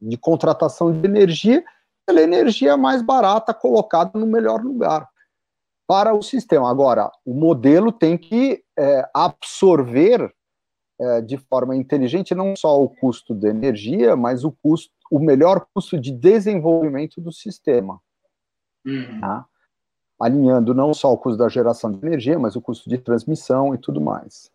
de 0.00 0.16
contratação 0.16 0.90
de 0.90 1.06
energia 1.06 1.62
pela 2.06 2.22
energia 2.22 2.76
mais 2.76 3.02
barata 3.02 3.52
colocada 3.52 4.18
no 4.18 4.26
melhor 4.26 4.62
lugar 4.62 5.08
para 5.86 6.14
o 6.14 6.22
sistema. 6.22 6.70
Agora, 6.70 7.10
o 7.24 7.34
modelo 7.34 7.92
tem 7.92 8.16
que 8.16 8.62
é, 8.78 9.08
absorver 9.12 10.32
é, 11.00 11.20
de 11.20 11.36
forma 11.36 11.74
inteligente 11.74 12.34
não 12.34 12.54
só 12.54 12.80
o 12.80 12.88
custo 12.88 13.34
da 13.34 13.48
energia, 13.48 14.14
mas 14.14 14.44
o 14.44 14.52
custo, 14.52 14.92
o 15.10 15.18
melhor 15.18 15.66
custo 15.74 15.98
de 15.98 16.12
desenvolvimento 16.12 17.20
do 17.20 17.32
sistema. 17.32 18.00
Uhum. 18.86 19.20
Tá? 19.20 19.44
Alinhando 20.20 20.72
não 20.72 20.94
só 20.94 21.12
o 21.12 21.18
custo 21.18 21.38
da 21.38 21.48
geração 21.48 21.90
de 21.90 22.04
energia, 22.06 22.38
mas 22.38 22.54
o 22.54 22.60
custo 22.60 22.88
de 22.88 22.98
transmissão 22.98 23.74
e 23.74 23.78
tudo 23.78 24.00
mais. 24.00 24.52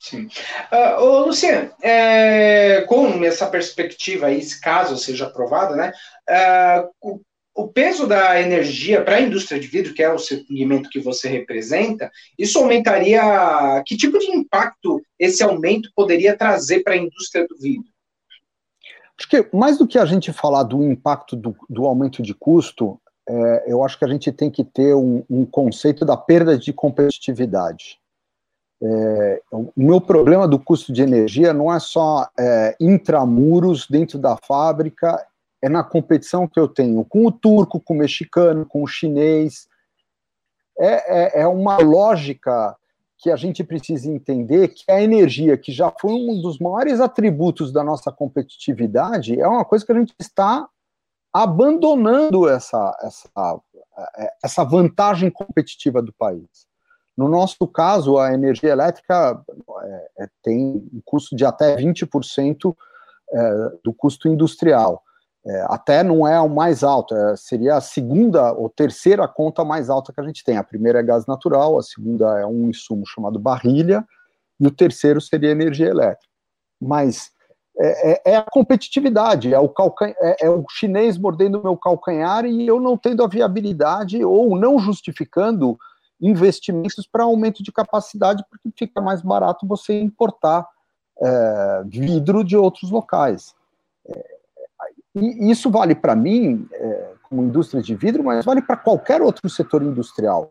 Sim. 0.00 0.28
Uh, 0.72 1.02
ô, 1.02 1.26
Luciano, 1.26 1.70
é, 1.82 2.82
com 2.82 3.24
essa 3.24 3.46
perspectiva 3.48 4.26
aí, 4.26 4.40
se 4.40 4.60
caso 4.60 4.96
seja 4.96 5.26
aprovado, 5.26 5.74
né, 5.74 5.92
uh, 6.30 7.20
o 7.58 7.66
peso 7.66 8.06
da 8.06 8.40
energia 8.40 9.02
para 9.02 9.16
a 9.16 9.20
indústria 9.20 9.58
de 9.58 9.66
vidro, 9.66 9.92
que 9.92 10.00
é 10.00 10.12
o 10.12 10.18
segmento 10.18 10.88
que 10.88 11.00
você 11.00 11.28
representa, 11.28 12.08
isso 12.38 12.56
aumentaria. 12.56 13.82
Que 13.84 13.96
tipo 13.96 14.16
de 14.16 14.30
impacto 14.30 15.02
esse 15.18 15.42
aumento 15.42 15.90
poderia 15.92 16.36
trazer 16.36 16.84
para 16.84 16.94
a 16.94 16.96
indústria 16.96 17.44
do 17.48 17.58
vidro? 17.58 17.90
Acho 19.18 19.28
que 19.28 19.48
mais 19.52 19.76
do 19.76 19.88
que 19.88 19.98
a 19.98 20.04
gente 20.04 20.32
falar 20.32 20.62
do 20.62 20.84
impacto 20.84 21.34
do, 21.34 21.56
do 21.68 21.84
aumento 21.84 22.22
de 22.22 22.32
custo, 22.32 23.00
é, 23.28 23.64
eu 23.66 23.82
acho 23.82 23.98
que 23.98 24.04
a 24.04 24.08
gente 24.08 24.30
tem 24.30 24.48
que 24.48 24.62
ter 24.62 24.94
um, 24.94 25.24
um 25.28 25.44
conceito 25.44 26.04
da 26.04 26.16
perda 26.16 26.56
de 26.56 26.72
competitividade. 26.72 27.98
É, 28.80 29.42
o 29.50 29.72
meu 29.76 30.00
problema 30.00 30.46
do 30.46 30.60
custo 30.60 30.92
de 30.92 31.02
energia 31.02 31.52
não 31.52 31.74
é 31.74 31.80
só 31.80 32.28
é, 32.38 32.76
intramuros 32.78 33.88
dentro 33.88 34.16
da 34.16 34.36
fábrica 34.36 35.26
é 35.62 35.68
na 35.68 35.82
competição 35.82 36.46
que 36.46 36.58
eu 36.58 36.68
tenho 36.68 37.04
com 37.04 37.26
o 37.26 37.32
turco, 37.32 37.80
com 37.80 37.94
o 37.94 37.98
mexicano, 37.98 38.64
com 38.64 38.82
o 38.82 38.86
chinês. 38.86 39.68
É, 40.78 41.40
é, 41.40 41.42
é 41.42 41.46
uma 41.46 41.78
lógica 41.78 42.76
que 43.18 43.30
a 43.30 43.36
gente 43.36 43.64
precisa 43.64 44.08
entender 44.08 44.68
que 44.68 44.84
a 44.90 45.02
energia, 45.02 45.58
que 45.58 45.72
já 45.72 45.92
foi 46.00 46.12
um 46.12 46.40
dos 46.40 46.58
maiores 46.60 47.00
atributos 47.00 47.72
da 47.72 47.82
nossa 47.82 48.12
competitividade, 48.12 49.40
é 49.40 49.46
uma 49.46 49.64
coisa 49.64 49.84
que 49.84 49.90
a 49.90 49.98
gente 49.98 50.14
está 50.20 50.68
abandonando 51.32 52.48
essa, 52.48 52.96
essa, 53.02 53.60
essa 54.42 54.64
vantagem 54.64 55.30
competitiva 55.30 56.00
do 56.00 56.12
país. 56.12 56.68
No 57.16 57.28
nosso 57.28 57.66
caso, 57.66 58.16
a 58.16 58.32
energia 58.32 58.70
elétrica 58.70 59.42
é, 59.82 60.24
é 60.24 60.28
tem 60.40 60.88
um 60.94 61.02
custo 61.04 61.34
de 61.34 61.44
até 61.44 61.76
20% 61.76 62.76
é, 63.32 63.72
do 63.82 63.92
custo 63.92 64.28
industrial. 64.28 65.02
É, 65.48 65.66
até 65.70 66.02
não 66.02 66.28
é 66.28 66.38
o 66.38 66.48
mais 66.48 66.84
alto, 66.84 67.14
é, 67.14 67.34
seria 67.34 67.76
a 67.76 67.80
segunda 67.80 68.52
ou 68.52 68.68
terceira 68.68 69.26
conta 69.26 69.64
mais 69.64 69.88
alta 69.88 70.12
que 70.12 70.20
a 70.20 70.24
gente 70.24 70.44
tem. 70.44 70.58
A 70.58 70.64
primeira 70.64 70.98
é 70.98 71.02
gás 71.02 71.24
natural, 71.24 71.78
a 71.78 71.82
segunda 71.82 72.38
é 72.38 72.44
um 72.44 72.68
insumo 72.68 73.06
chamado 73.06 73.38
barrilha, 73.38 74.06
e 74.60 74.66
o 74.66 74.70
terceiro 74.70 75.22
seria 75.22 75.50
energia 75.50 75.88
elétrica. 75.88 76.30
Mas 76.78 77.30
é, 77.78 78.12
é, 78.12 78.32
é 78.32 78.36
a 78.36 78.42
competitividade, 78.42 79.54
é 79.54 79.58
o, 79.58 79.70
calcan... 79.70 80.12
É, 80.20 80.46
é, 80.46 80.50
o 80.50 80.66
chinês 80.68 81.16
mordendo 81.16 81.58
o 81.58 81.62
meu 81.62 81.78
calcanhar 81.78 82.44
e 82.44 82.66
eu 82.66 82.78
não 82.78 82.98
tendo 82.98 83.24
a 83.24 83.28
viabilidade 83.28 84.22
ou 84.22 84.54
não 84.54 84.78
justificando 84.78 85.78
investimentos 86.20 87.06
para 87.10 87.24
aumento 87.24 87.62
de 87.62 87.72
capacidade, 87.72 88.44
porque 88.50 88.68
fica 88.76 89.00
mais 89.00 89.22
barato 89.22 89.66
você 89.66 89.98
importar 89.98 90.66
vidro 91.86 92.44
de 92.44 92.56
outros 92.56 92.92
locais. 92.92 93.52
E 95.14 95.50
isso 95.50 95.70
vale 95.70 95.94
para 95.94 96.14
mim, 96.14 96.66
é, 96.72 97.12
como 97.22 97.42
indústria 97.42 97.82
de 97.82 97.94
vidro, 97.94 98.22
mas 98.22 98.44
vale 98.44 98.62
para 98.62 98.76
qualquer 98.76 99.22
outro 99.22 99.48
setor 99.48 99.82
industrial. 99.82 100.50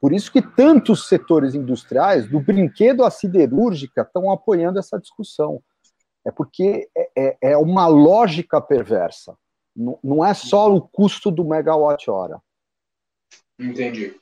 Por 0.00 0.12
isso 0.12 0.30
que 0.30 0.40
tantos 0.40 1.08
setores 1.08 1.54
industriais, 1.54 2.28
do 2.28 2.40
brinquedo 2.40 3.04
à 3.04 3.10
siderúrgica, 3.10 4.02
estão 4.02 4.30
apoiando 4.30 4.78
essa 4.78 4.98
discussão. 4.98 5.60
É 6.24 6.30
porque 6.30 6.88
é, 6.96 7.10
é, 7.16 7.36
é 7.52 7.56
uma 7.56 7.86
lógica 7.86 8.60
perversa. 8.60 9.36
Não, 9.74 9.98
não 10.02 10.24
é 10.24 10.34
só 10.34 10.72
o 10.72 10.80
custo 10.80 11.30
do 11.30 11.44
megawatt-hora. 11.44 12.40
Entendi. 13.58 14.14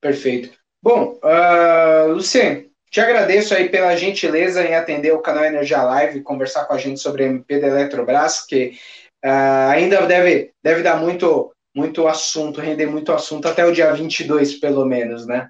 Perfeito. 0.00 0.58
Bom, 0.82 1.18
uh, 1.22 2.12
Luciano, 2.12 2.64
te 2.90 3.00
agradeço 3.00 3.54
aí 3.54 3.68
pela 3.70 3.96
gentileza 3.96 4.62
em 4.62 4.74
atender 4.74 5.12
o 5.12 5.20
canal 5.20 5.44
Energia 5.44 5.82
Live 5.82 6.18
e 6.18 6.22
conversar 6.22 6.66
com 6.66 6.74
a 6.74 6.78
gente 6.78 7.00
sobre 7.00 7.24
a 7.24 7.26
MP 7.26 7.58
da 7.58 7.68
Eletrobras, 7.68 8.44
que 8.44 8.78
Uh, 9.24 9.70
ainda 9.70 10.06
deve, 10.06 10.52
deve 10.62 10.82
dar 10.82 11.00
muito, 11.00 11.52
muito 11.74 12.06
assunto, 12.08 12.60
render 12.60 12.86
muito 12.86 13.12
assunto 13.12 13.46
até 13.46 13.64
o 13.64 13.72
dia 13.72 13.92
22, 13.92 14.54
pelo 14.54 14.84
menos, 14.84 15.26
né? 15.26 15.48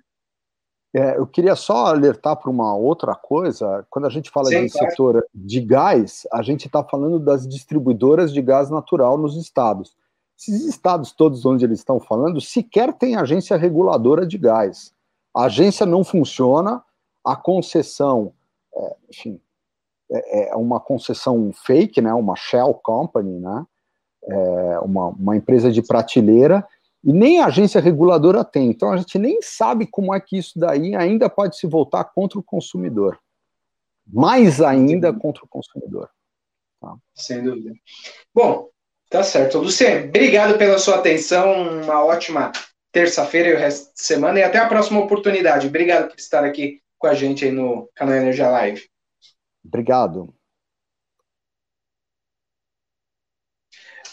É, 0.95 1.17
eu 1.17 1.27
queria 1.27 1.57
só 1.57 1.87
alertar 1.87 2.37
para 2.37 2.51
uma 2.51 2.77
outra 2.77 3.15
coisa. 3.15 3.87
Quando 3.89 4.05
a 4.05 4.11
gente 4.11 4.31
fala 4.31 4.47
Sim, 4.47 4.67
de 4.67 4.73
claro. 4.73 4.91
setor 4.91 5.27
de 5.35 5.61
gás, 5.61 6.27
a 6.31 6.43
gente 6.43 6.67
está 6.67 6.85
falando 6.85 7.19
das 7.19 7.49
distribuidoras 7.49 8.33
de 8.33 8.43
gás 8.43 8.69
natural 8.69 9.17
nos 9.17 9.37
estados. 9.37 9.97
Esses 10.39 10.67
estados 10.67 11.13
todos 11.13 11.47
onde 11.47 11.65
eles 11.65 11.79
estão 11.79 11.99
falando 11.99 12.41
sequer 12.41 12.93
tem 12.93 13.17
agência 13.17 13.57
reguladora 13.57 14.27
de 14.27 14.37
gás. 14.37 14.93
A 15.35 15.45
agência 15.45 15.87
não 15.87 16.05
funciona, 16.05 16.83
a 17.25 17.37
concessão, 17.37 18.35
é, 18.75 18.97
enfim, 19.09 19.41
é, 20.12 20.51
é 20.51 20.57
uma 20.57 20.79
concessão 20.79 21.51
fake, 21.53 22.01
né, 22.01 22.12
uma 22.12 22.37
shell 22.37 22.75
company, 22.75 23.40
né, 23.40 23.64
é 24.25 24.79
uma, 24.81 25.09
uma 25.09 25.37
empresa 25.37 25.70
de 25.70 25.83
prateleira, 25.83 26.66
e 27.05 27.12
nem 27.12 27.40
a 27.40 27.46
agência 27.46 27.81
reguladora 27.81 28.44
tem. 28.44 28.70
Então 28.70 28.92
a 28.92 28.96
gente 28.96 29.18
nem 29.18 29.42
sabe 29.42 29.87
como 29.87 30.14
é 30.14 30.20
que 30.20 30.38
isso 30.38 30.59
daí 30.59 30.94
ainda 30.94 31.29
pode 31.29 31.57
se 31.57 31.66
voltar 31.66 32.05
contra 32.05 32.38
o 32.38 32.42
consumidor. 32.42 33.18
Mais 34.07 34.61
ainda 34.61 35.12
contra 35.12 35.44
o 35.44 35.48
consumidor. 35.48 36.09
Tá? 36.81 36.94
Sem 37.14 37.42
dúvida. 37.42 37.72
Bom, 38.35 38.68
tá 39.11 39.22
certo. 39.22 39.59
Luciano, 39.59 40.07
obrigado 40.07 40.57
pela 40.59 40.79
sua 40.79 40.96
atenção. 40.96 41.83
Uma 41.83 42.05
ótima 42.05 42.53
terça-feira 42.92 43.48
e 43.48 43.55
o 43.55 43.59
resto 43.59 43.92
de 43.94 44.03
semana. 44.03 44.38
E 44.38 44.42
até 44.42 44.59
a 44.59 44.68
próxima 44.68 45.01
oportunidade. 45.01 45.66
Obrigado 45.66 46.09
por 46.09 46.18
estar 46.18 46.44
aqui 46.44 46.81
com 46.98 47.07
a 47.09 47.14
gente 47.14 47.44
aí 47.44 47.51
no 47.51 47.88
canal 47.94 48.14
Energia 48.14 48.48
Live. 48.48 48.91
Obrigado. 49.64 50.35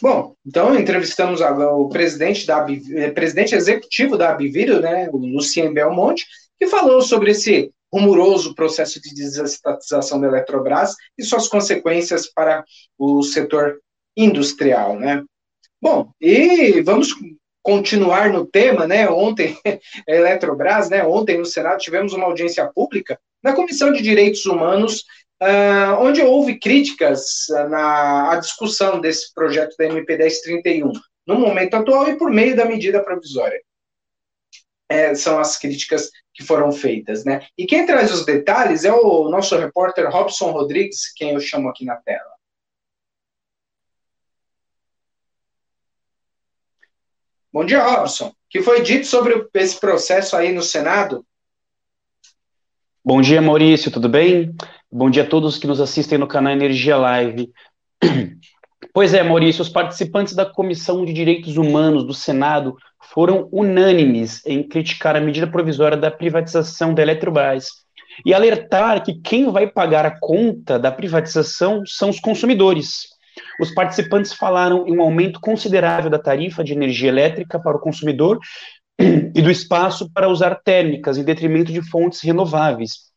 Bom, 0.02 0.34
então 0.46 0.80
entrevistamos 0.80 1.42
o 1.42 1.90
presidente, 1.90 2.48
da, 2.48 2.66
eh, 2.70 3.12
presidente 3.12 3.54
executivo 3.54 4.18
da 4.18 4.32
Abiviro, 4.32 4.80
né, 4.80 5.10
o 5.12 5.18
Lucien 5.18 5.74
Belmonte, 5.74 6.26
que 6.58 6.68
falou 6.68 7.02
sobre 7.02 7.32
esse 7.32 7.72
rumoroso 7.92 8.56
processo 8.56 9.02
de 9.02 9.14
desestatização 9.14 10.22
da 10.22 10.28
Eletrobras 10.28 10.96
e 11.18 11.24
suas 11.24 11.48
consequências 11.48 12.32
para 12.32 12.64
o 12.98 13.24
setor 13.24 13.82
industrial, 14.16 14.98
né? 14.98 15.24
Bom, 15.82 16.12
e 16.22 16.82
vamos 16.82 17.16
continuar 17.64 18.32
no 18.32 18.46
tema, 18.46 18.86
né? 18.86 19.10
Ontem, 19.10 19.58
a 19.66 19.80
Eletrobras, 20.14 20.90
né? 20.90 21.04
Ontem 21.04 21.38
no 21.38 21.46
Senado 21.46 21.80
tivemos 21.80 22.14
uma 22.14 22.26
audiência 22.26 22.66
pública 22.68 23.20
na 23.44 23.54
Comissão 23.54 23.92
de 23.92 24.02
Direitos 24.02 24.46
Humanos 24.46 25.04
Uh, 25.42 25.96
onde 26.02 26.22
houve 26.22 26.60
críticas 26.60 27.46
na 27.70 28.36
discussão 28.38 29.00
desse 29.00 29.34
projeto 29.34 29.76
da 29.78 29.86
MP 29.86 30.18
1031, 30.18 30.92
no 31.26 31.40
momento 31.40 31.76
atual 31.76 32.10
e 32.10 32.18
por 32.18 32.30
meio 32.30 32.56
da 32.56 32.66
medida 32.66 33.02
provisória. 33.02 33.60
é, 34.90 35.14
são 35.14 35.40
as 35.40 35.56
críticas 35.56 36.10
que 36.34 36.44
foram 36.44 36.72
feitas, 36.72 37.24
né? 37.24 37.48
E 37.56 37.66
quem 37.68 37.86
traz 37.86 38.12
os 38.12 38.26
detalhes 38.26 38.84
é 38.84 38.92
o 38.92 39.30
nosso 39.30 39.56
repórter 39.56 40.10
Robson 40.10 40.52
Rodrigues, 40.52 41.14
quem 41.14 41.34
eu 41.34 41.40
chamo 41.40 41.70
aqui 41.70 41.86
na 41.86 41.96
tela. 41.98 42.32
Bom 47.54 47.66
dia, 47.66 47.84
Robson. 47.84 48.28
O 48.28 48.34
que 48.50 48.62
foi 48.62 48.82
dito 48.82 49.06
sobre 49.06 49.48
esse 49.54 49.80
processo 49.80 50.36
aí 50.36 50.52
no 50.52 50.62
Senado? 50.64 51.26
Bom 53.04 53.22
dia, 53.22 53.42
Maurício, 53.42 53.92
tudo 53.92 54.10
bem? 54.10 54.56
Bom 54.92 55.08
dia 55.08 55.22
a 55.22 55.26
todos 55.26 55.60
que 55.60 55.68
nos 55.68 55.80
assistem 55.80 56.18
no 56.18 56.26
canal 56.26 56.52
Energia 56.52 56.98
Live. 56.98 57.52
Pois 58.92 59.14
é, 59.14 59.22
Maurício, 59.22 59.62
os 59.62 59.70
participantes 59.70 60.34
da 60.34 60.46
Comissão 60.46 61.06
de 61.06 61.14
Direitos 61.14 61.58
Humanos 61.58 62.04
do 62.04 62.14
Senado 62.14 62.76
foram 63.14 63.48
unânimes 63.52 64.44
em 64.48 64.68
criticar 64.68 65.16
a 65.16 65.22
medida 65.22 65.46
provisória 65.46 65.96
da 65.96 66.10
privatização 66.10 66.94
da 66.94 67.04
Eletrobras 67.04 67.68
e 68.26 68.34
alertar 68.34 69.04
que 69.04 69.14
quem 69.22 69.52
vai 69.52 69.68
pagar 69.68 70.08
a 70.08 70.20
conta 70.20 70.80
da 70.80 70.92
privatização 70.92 71.84
são 71.86 72.10
os 72.10 72.20
consumidores. 72.20 73.10
Os 73.62 73.72
participantes 73.72 74.34
falaram 74.34 74.88
em 74.88 74.98
um 74.98 75.02
aumento 75.02 75.40
considerável 75.40 76.10
da 76.10 76.18
tarifa 76.18 76.64
de 76.64 76.74
energia 76.74 77.10
elétrica 77.10 77.60
para 77.60 77.78
o 77.78 77.82
consumidor 77.82 78.40
e 79.00 79.42
do 79.42 79.52
espaço 79.52 80.12
para 80.12 80.30
usar 80.30 80.56
térmicas 80.56 81.18
em 81.18 81.24
detrimento 81.24 81.72
de 81.72 81.82
fontes 81.88 82.22
renováveis. 82.22 83.09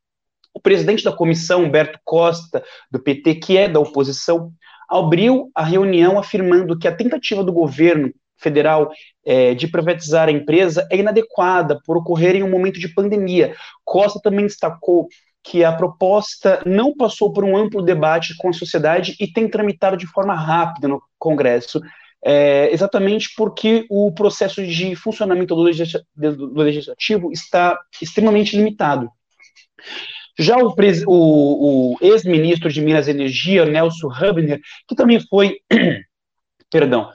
O 0.54 0.60
presidente 0.60 1.04
da 1.04 1.12
comissão, 1.12 1.64
Humberto 1.64 1.98
Costa, 2.04 2.62
do 2.90 3.00
PT, 3.00 3.36
que 3.36 3.56
é 3.56 3.68
da 3.68 3.80
oposição, 3.80 4.52
abriu 4.88 5.50
a 5.54 5.64
reunião 5.64 6.18
afirmando 6.18 6.78
que 6.78 6.86
a 6.86 6.94
tentativa 6.94 7.42
do 7.42 7.52
governo 7.52 8.12
federal 8.36 8.90
é, 9.24 9.54
de 9.54 9.68
privatizar 9.68 10.28
a 10.28 10.32
empresa 10.32 10.86
é 10.90 10.96
inadequada 10.96 11.80
por 11.86 11.96
ocorrer 11.96 12.34
em 12.34 12.42
um 12.42 12.50
momento 12.50 12.78
de 12.78 12.88
pandemia. 12.88 13.54
Costa 13.84 14.20
também 14.22 14.46
destacou 14.46 15.08
que 15.42 15.64
a 15.64 15.72
proposta 15.72 16.62
não 16.66 16.94
passou 16.94 17.32
por 17.32 17.44
um 17.44 17.56
amplo 17.56 17.82
debate 17.82 18.36
com 18.36 18.48
a 18.48 18.52
sociedade 18.52 19.16
e 19.18 19.26
tem 19.26 19.48
tramitado 19.48 19.96
de 19.96 20.06
forma 20.06 20.34
rápida 20.34 20.86
no 20.86 21.02
Congresso, 21.18 21.80
é, 22.24 22.70
exatamente 22.72 23.34
porque 23.36 23.84
o 23.90 24.12
processo 24.12 24.64
de 24.64 24.94
funcionamento 24.94 25.54
do, 25.56 25.64
do 26.14 26.62
legislativo 26.62 27.32
está 27.32 27.76
extremamente 28.00 28.56
limitado. 28.56 29.10
Já 30.38 30.56
o, 30.56 30.74
o, 31.06 31.94
o 31.94 31.98
ex-ministro 32.00 32.70
de 32.70 32.80
Minas 32.80 33.06
e 33.06 33.10
Energia, 33.10 33.64
Nelson 33.64 34.08
Hubner, 34.08 34.60
que 34.88 34.94
também 34.94 35.20
foi, 35.20 35.58
perdão, 36.70 37.10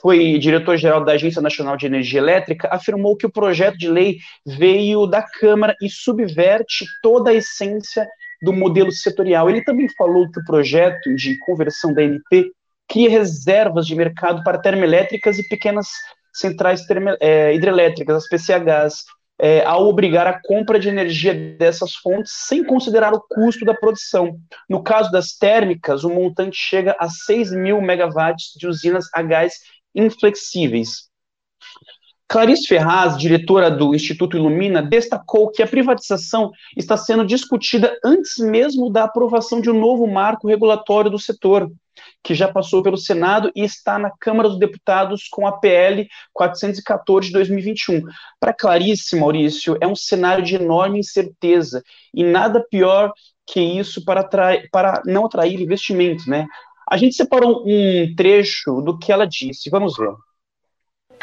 foi 0.00 0.38
diretor-geral 0.38 1.04
da 1.04 1.12
Agência 1.12 1.42
Nacional 1.42 1.76
de 1.76 1.86
Energia 1.86 2.20
Elétrica, 2.20 2.68
afirmou 2.70 3.16
que 3.16 3.26
o 3.26 3.32
projeto 3.32 3.76
de 3.76 3.88
lei 3.88 4.18
veio 4.46 5.06
da 5.06 5.22
Câmara 5.22 5.74
e 5.82 5.88
subverte 5.88 6.84
toda 7.02 7.30
a 7.30 7.34
essência 7.34 8.06
do 8.42 8.52
modelo 8.52 8.90
setorial. 8.90 9.48
Ele 9.48 9.62
também 9.62 9.88
falou 9.96 10.30
que 10.30 10.40
o 10.40 10.44
projeto 10.44 11.14
de 11.14 11.38
conversão 11.40 11.92
da 11.92 12.02
NP 12.02 12.50
cria 12.88 13.08
reservas 13.08 13.86
de 13.86 13.94
mercado 13.94 14.42
para 14.42 14.58
termoelétricas 14.58 15.38
e 15.38 15.48
pequenas 15.48 15.88
centrais 16.32 16.82
é, 17.20 17.54
hidrelétricas, 17.54 18.16
as 18.16 18.28
PCHs, 18.28 19.04
é, 19.38 19.64
ao 19.64 19.88
obrigar 19.88 20.26
a 20.26 20.40
compra 20.40 20.78
de 20.78 20.88
energia 20.88 21.34
dessas 21.34 21.94
fontes 21.94 22.32
sem 22.46 22.64
considerar 22.64 23.12
o 23.12 23.20
custo 23.20 23.64
da 23.64 23.74
produção. 23.74 24.38
No 24.68 24.82
caso 24.82 25.10
das 25.10 25.32
térmicas, 25.32 26.04
o 26.04 26.10
montante 26.10 26.56
chega 26.56 26.94
a 26.98 27.08
6 27.08 27.52
mil 27.52 27.80
megawatts 27.80 28.52
de 28.56 28.66
usinas 28.66 29.06
a 29.12 29.22
gás 29.22 29.54
inflexíveis. 29.94 31.10
Clarice 32.32 32.66
Ferraz, 32.66 33.18
diretora 33.18 33.70
do 33.70 33.94
Instituto 33.94 34.38
Ilumina, 34.38 34.80
destacou 34.80 35.50
que 35.50 35.62
a 35.62 35.66
privatização 35.66 36.50
está 36.74 36.96
sendo 36.96 37.26
discutida 37.26 37.94
antes 38.02 38.38
mesmo 38.38 38.90
da 38.90 39.04
aprovação 39.04 39.60
de 39.60 39.70
um 39.70 39.78
novo 39.78 40.06
marco 40.06 40.48
regulatório 40.48 41.10
do 41.10 41.18
setor, 41.18 41.70
que 42.22 42.34
já 42.34 42.50
passou 42.52 42.82
pelo 42.82 42.96
Senado 42.96 43.50
e 43.54 43.62
está 43.64 43.98
na 43.98 44.10
Câmara 44.18 44.48
dos 44.48 44.58
Deputados 44.58 45.28
com 45.28 45.46
a 45.46 45.52
PL 45.52 46.08
414 46.32 47.28
de 47.28 47.32
2021. 47.34 48.02
Para 48.38 48.52
Clarice, 48.52 49.18
Maurício, 49.18 49.76
é 49.80 49.86
um 49.86 49.96
cenário 49.96 50.44
de 50.44 50.56
enorme 50.56 50.98
incerteza 50.98 51.82
e 52.14 52.22
nada 52.22 52.64
pior 52.70 53.12
que 53.46 53.60
isso 53.60 54.04
para, 54.04 54.28
para 54.70 55.02
não 55.04 55.26
atrair 55.26 55.60
investimentos, 55.60 56.26
né? 56.26 56.46
A 56.88 56.96
gente 56.96 57.14
separou 57.14 57.64
um 57.66 58.14
trecho 58.14 58.80
do 58.82 58.98
que 58.98 59.12
ela 59.12 59.26
disse. 59.26 59.70
Vamos 59.70 59.96
ver. 59.96 60.12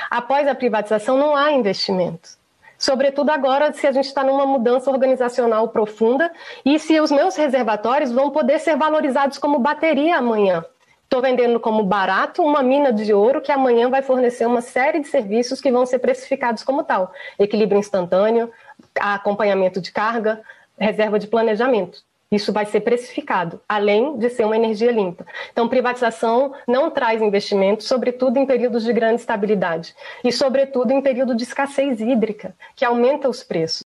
Após 0.09 0.47
a 0.47 0.55
privatização, 0.55 1.17
não 1.17 1.35
há 1.35 1.51
investimento. 1.51 2.38
Sobretudo 2.79 3.29
agora, 3.29 3.73
se 3.73 3.85
a 3.85 3.91
gente 3.91 4.05
está 4.05 4.23
numa 4.23 4.45
mudança 4.45 4.89
organizacional 4.89 5.67
profunda 5.67 6.31
e 6.63 6.79
se 6.79 6.97
os 7.01 7.11
meus 7.11 7.35
reservatórios 7.35 8.09
vão 8.09 8.31
poder 8.31 8.57
ser 8.57 8.77
valorizados 8.77 9.37
como 9.37 9.59
bateria 9.59 10.15
amanhã. 10.15 10.63
Estou 11.03 11.21
vendendo 11.21 11.59
como 11.59 11.83
barato 11.83 12.41
uma 12.41 12.63
mina 12.63 12.93
de 12.93 13.13
ouro 13.13 13.41
que 13.41 13.51
amanhã 13.51 13.89
vai 13.89 14.01
fornecer 14.01 14.45
uma 14.45 14.61
série 14.61 15.01
de 15.01 15.09
serviços 15.09 15.59
que 15.59 15.69
vão 15.69 15.85
ser 15.85 15.99
precificados 15.99 16.63
como 16.63 16.81
tal: 16.81 17.11
equilíbrio 17.37 17.79
instantâneo, 17.79 18.49
acompanhamento 18.97 19.81
de 19.81 19.91
carga, 19.91 20.41
reserva 20.77 21.19
de 21.19 21.27
planejamento. 21.27 22.01
Isso 22.31 22.53
vai 22.53 22.65
ser 22.65 22.81
precificado, 22.81 23.59
além 23.67 24.19
de 24.19 24.29
ser 24.29 24.45
uma 24.45 24.55
energia 24.55 24.91
limpa. 24.91 25.25
Então, 25.51 25.67
privatização 25.67 26.53
não 26.67 26.91
traz 26.91 27.23
investimento, 27.23 27.83
sobretudo 27.83 28.37
em 28.37 28.45
períodos 28.45 28.83
de 28.83 28.93
grande 28.93 29.21
estabilidade 29.21 29.95
e, 30.23 30.31
sobretudo, 30.31 30.91
em 30.91 31.01
período 31.01 31.35
de 31.35 31.43
escassez 31.43 31.99
hídrica, 31.99 32.55
que 32.75 32.85
aumenta 32.85 33.27
os 33.27 33.43
preços. 33.43 33.83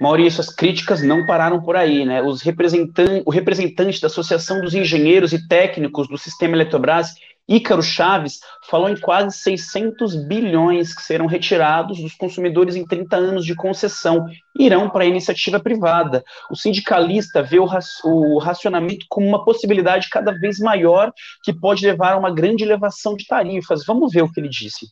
Maurício, 0.00 0.40
as 0.40 0.48
críticas 0.48 1.02
não 1.02 1.26
pararam 1.26 1.60
por 1.62 1.76
aí, 1.76 2.06
né? 2.06 2.22
Os 2.22 2.40
representan 2.40 3.22
o 3.26 3.30
representante 3.30 4.00
da 4.00 4.06
Associação 4.06 4.60
dos 4.60 4.74
Engenheiros 4.74 5.32
e 5.34 5.46
Técnicos 5.46 6.08
do 6.08 6.16
Sistema 6.16 6.56
Eletrobras 6.56 7.14
Ícaro 7.50 7.82
Chaves 7.82 8.38
falou 8.62 8.88
em 8.88 8.96
quase 8.96 9.36
600 9.36 10.14
bilhões 10.26 10.94
que 10.94 11.02
serão 11.02 11.26
retirados 11.26 12.00
dos 12.00 12.14
consumidores 12.14 12.76
em 12.76 12.86
30 12.86 13.16
anos 13.16 13.44
de 13.44 13.56
concessão 13.56 14.24
e 14.56 14.66
irão 14.66 14.88
para 14.88 15.02
a 15.02 15.08
iniciativa 15.08 15.58
privada. 15.58 16.22
O 16.48 16.54
sindicalista 16.54 17.42
vê 17.42 17.58
o, 17.58 17.66
o 18.04 18.38
racionamento 18.38 19.04
como 19.08 19.26
uma 19.26 19.44
possibilidade 19.44 20.08
cada 20.08 20.30
vez 20.32 20.60
maior 20.60 21.12
que 21.42 21.52
pode 21.52 21.84
levar 21.84 22.12
a 22.12 22.18
uma 22.18 22.32
grande 22.32 22.62
elevação 22.62 23.16
de 23.16 23.26
tarifas. 23.26 23.84
Vamos 23.84 24.12
ver 24.12 24.22
o 24.22 24.30
que 24.30 24.38
ele 24.38 24.48
disse. 24.48 24.86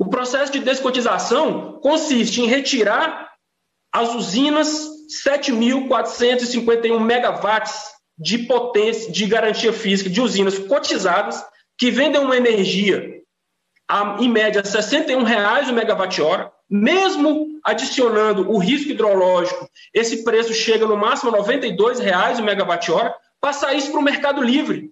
O 0.00 0.10
processo 0.10 0.50
de 0.52 0.58
descotização 0.58 1.78
consiste 1.80 2.40
em 2.40 2.48
retirar 2.48 3.30
as 3.94 4.12
usinas 4.14 4.68
7.451 5.24 7.00
megawatts 7.00 7.95
de 8.18 8.38
potência, 8.38 9.10
de 9.12 9.26
garantia 9.26 9.72
física 9.72 10.08
de 10.08 10.20
usinas 10.20 10.58
cotizadas 10.58 11.44
que 11.76 11.90
vendem 11.90 12.20
uma 12.20 12.36
energia 12.36 13.16
a, 13.88 14.16
em 14.20 14.28
média 14.28 14.64
61 14.64 15.22
reais 15.22 15.68
o 15.68 15.72
megawatt-hora, 15.72 16.50
mesmo 16.68 17.46
adicionando 17.62 18.50
o 18.50 18.58
risco 18.58 18.90
hidrológico, 18.90 19.68
esse 19.94 20.24
preço 20.24 20.52
chega 20.52 20.86
no 20.86 20.96
máximo 20.96 21.30
a 21.30 21.38
92 21.38 22.00
reais 22.00 22.38
o 22.38 22.42
megawatt-hora, 22.42 23.14
passar 23.40 23.74
isso 23.74 23.90
para 23.90 24.00
o 24.00 24.04
mercado 24.04 24.42
livre, 24.42 24.90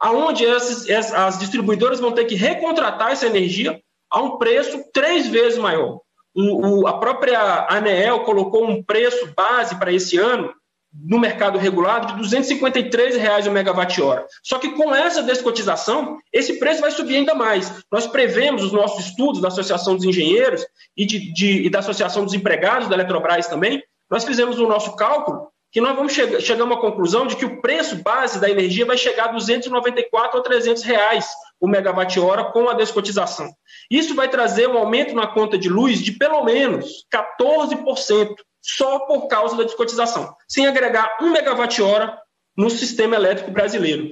aonde 0.00 0.44
essas, 0.44 0.88
as 1.12 1.38
distribuidoras 1.38 2.00
vão 2.00 2.12
ter 2.12 2.24
que 2.24 2.34
recontratar 2.34 3.12
essa 3.12 3.26
energia 3.26 3.80
a 4.10 4.20
um 4.20 4.38
preço 4.38 4.84
três 4.92 5.28
vezes 5.28 5.58
maior. 5.58 6.00
O, 6.34 6.80
o, 6.80 6.86
a 6.86 6.98
própria 6.98 7.66
ANEEL 7.70 8.20
colocou 8.20 8.66
um 8.66 8.82
preço 8.82 9.32
base 9.36 9.78
para 9.78 9.92
esse 9.92 10.18
ano 10.18 10.52
no 10.92 11.18
mercado 11.18 11.58
regulado 11.58 12.08
de 12.08 12.18
253 12.18 13.16
reais 13.16 13.46
o 13.46 13.50
megawatt-hora. 13.50 14.26
Só 14.42 14.58
que 14.58 14.72
com 14.72 14.94
essa 14.94 15.22
descotização, 15.22 16.18
esse 16.32 16.58
preço 16.58 16.80
vai 16.80 16.90
subir 16.90 17.16
ainda 17.16 17.34
mais. 17.34 17.72
Nós 17.90 18.06
prevemos 18.06 18.62
os 18.62 18.72
nossos 18.72 19.06
estudos 19.06 19.40
da 19.40 19.48
Associação 19.48 19.96
dos 19.96 20.04
Engenheiros 20.04 20.66
e, 20.96 21.06
de, 21.06 21.32
de, 21.32 21.66
e 21.66 21.70
da 21.70 21.78
Associação 21.78 22.24
dos 22.24 22.34
Empregados 22.34 22.88
da 22.88 22.94
Eletrobras 22.94 23.46
também, 23.46 23.82
nós 24.10 24.24
fizemos 24.24 24.58
o 24.58 24.66
nosso 24.66 24.94
cálculo 24.94 25.50
que 25.72 25.80
nós 25.80 25.96
vamos 25.96 26.12
chegar, 26.12 26.60
a 26.60 26.64
uma 26.64 26.78
conclusão 26.78 27.26
de 27.26 27.34
que 27.34 27.46
o 27.46 27.62
preço 27.62 27.96
base 27.96 28.38
da 28.38 28.50
energia 28.50 28.84
vai 28.84 28.98
chegar 28.98 29.30
a 29.30 29.32
294 29.32 30.36
ou 30.36 30.42
300 30.42 30.82
reais 30.82 31.26
o 31.58 31.66
megawatt-hora 31.66 32.44
com 32.44 32.68
a 32.68 32.74
descotização. 32.74 33.48
Isso 33.90 34.14
vai 34.14 34.28
trazer 34.28 34.68
um 34.68 34.76
aumento 34.76 35.14
na 35.14 35.26
conta 35.26 35.56
de 35.56 35.70
luz 35.70 36.02
de 36.02 36.12
pelo 36.12 36.44
menos 36.44 37.06
14% 37.10 38.34
só 38.62 39.00
por 39.00 39.26
causa 39.26 39.56
da 39.56 39.64
descotização, 39.64 40.34
sem 40.48 40.66
agregar 40.66 41.18
um 41.20 41.30
megawatt-hora 41.30 42.16
no 42.56 42.70
sistema 42.70 43.16
elétrico 43.16 43.50
brasileiro. 43.50 44.10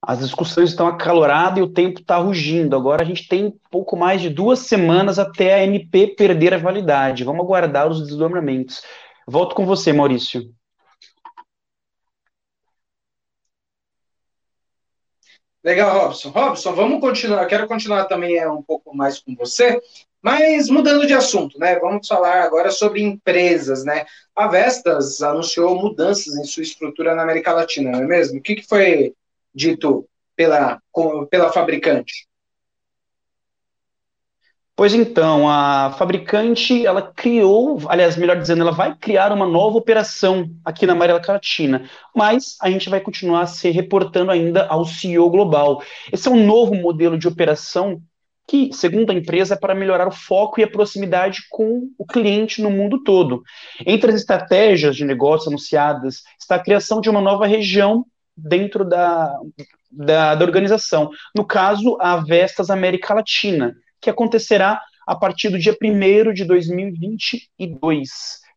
As 0.00 0.20
discussões 0.20 0.70
estão 0.70 0.86
acaloradas 0.86 1.58
e 1.58 1.62
o 1.62 1.72
tempo 1.72 2.00
está 2.00 2.16
rugindo. 2.18 2.76
Agora 2.76 3.02
a 3.02 3.04
gente 3.04 3.26
tem 3.26 3.52
pouco 3.70 3.96
mais 3.96 4.22
de 4.22 4.30
duas 4.30 4.60
semanas 4.60 5.18
até 5.18 5.54
a 5.54 5.64
MP 5.64 6.14
perder 6.16 6.54
a 6.54 6.58
validade. 6.58 7.24
Vamos 7.24 7.44
aguardar 7.44 7.88
os 7.88 8.06
desdobramentos. 8.06 8.82
Volto 9.26 9.56
com 9.56 9.66
você, 9.66 9.92
Maurício. 9.92 10.54
Legal, 15.64 15.98
Robson. 15.98 16.28
Robson, 16.30 16.72
vamos 16.74 17.00
continuar. 17.00 17.44
Quero 17.46 17.66
continuar 17.66 18.04
também 18.04 18.36
é, 18.36 18.48
um 18.48 18.62
pouco 18.62 18.96
mais 18.96 19.18
com 19.18 19.34
você, 19.34 19.82
mas 20.26 20.68
mudando 20.68 21.06
de 21.06 21.14
assunto, 21.14 21.56
né? 21.56 21.78
Vamos 21.78 22.08
falar 22.08 22.42
agora 22.42 22.72
sobre 22.72 23.00
empresas, 23.00 23.84
né? 23.84 24.04
A 24.34 24.48
Vestas 24.48 25.22
anunciou 25.22 25.80
mudanças 25.80 26.34
em 26.34 26.42
sua 26.42 26.64
estrutura 26.64 27.14
na 27.14 27.22
América 27.22 27.52
Latina, 27.52 27.92
não 27.92 28.00
é 28.00 28.06
mesmo? 28.06 28.40
O 28.40 28.42
que, 28.42 28.56
que 28.56 28.66
foi 28.66 29.14
dito 29.54 30.04
pela, 30.34 30.82
pela 31.30 31.52
fabricante? 31.52 32.26
Pois 34.74 34.92
então, 34.92 35.48
a 35.48 35.94
fabricante, 35.96 36.84
ela 36.84 37.02
criou, 37.02 37.78
aliás, 37.88 38.16
melhor 38.16 38.36
dizendo, 38.36 38.62
ela 38.62 38.72
vai 38.72 38.96
criar 38.96 39.30
uma 39.30 39.46
nova 39.46 39.78
operação 39.78 40.50
aqui 40.64 40.86
na 40.86 40.92
América 40.92 41.34
Latina, 41.34 41.88
mas 42.12 42.56
a 42.60 42.68
gente 42.68 42.90
vai 42.90 42.98
continuar 42.98 43.46
se 43.46 43.70
reportando 43.70 44.32
ainda 44.32 44.66
ao 44.66 44.84
CEO 44.84 45.30
global. 45.30 45.84
Esse 46.12 46.26
é 46.26 46.32
um 46.32 46.44
novo 46.44 46.74
modelo 46.74 47.16
de 47.16 47.28
operação 47.28 48.02
que, 48.48 48.70
segundo 48.72 49.10
a 49.10 49.14
empresa, 49.14 49.54
é 49.54 49.58
para 49.58 49.74
melhorar 49.74 50.06
o 50.06 50.12
foco 50.12 50.60
e 50.60 50.64
a 50.64 50.70
proximidade 50.70 51.40
com 51.50 51.90
o 51.98 52.06
cliente 52.06 52.62
no 52.62 52.70
mundo 52.70 53.02
todo. 53.02 53.42
Entre 53.84 54.10
as 54.10 54.16
estratégias 54.16 54.94
de 54.94 55.04
negócio 55.04 55.48
anunciadas 55.48 56.22
está 56.38 56.54
a 56.54 56.62
criação 56.62 57.00
de 57.00 57.10
uma 57.10 57.20
nova 57.20 57.46
região 57.46 58.06
dentro 58.36 58.84
da, 58.84 59.34
da, 59.90 60.34
da 60.34 60.44
organização, 60.44 61.10
no 61.34 61.44
caso, 61.44 61.96
a 62.00 62.16
Vestas 62.18 62.70
América 62.70 63.14
Latina 63.14 63.74
que 64.06 64.10
acontecerá 64.10 64.80
a 65.06 65.16
partir 65.16 65.48
do 65.48 65.58
dia 65.58 65.76
1 65.82 66.32
de 66.32 66.44
2022, 66.44 68.08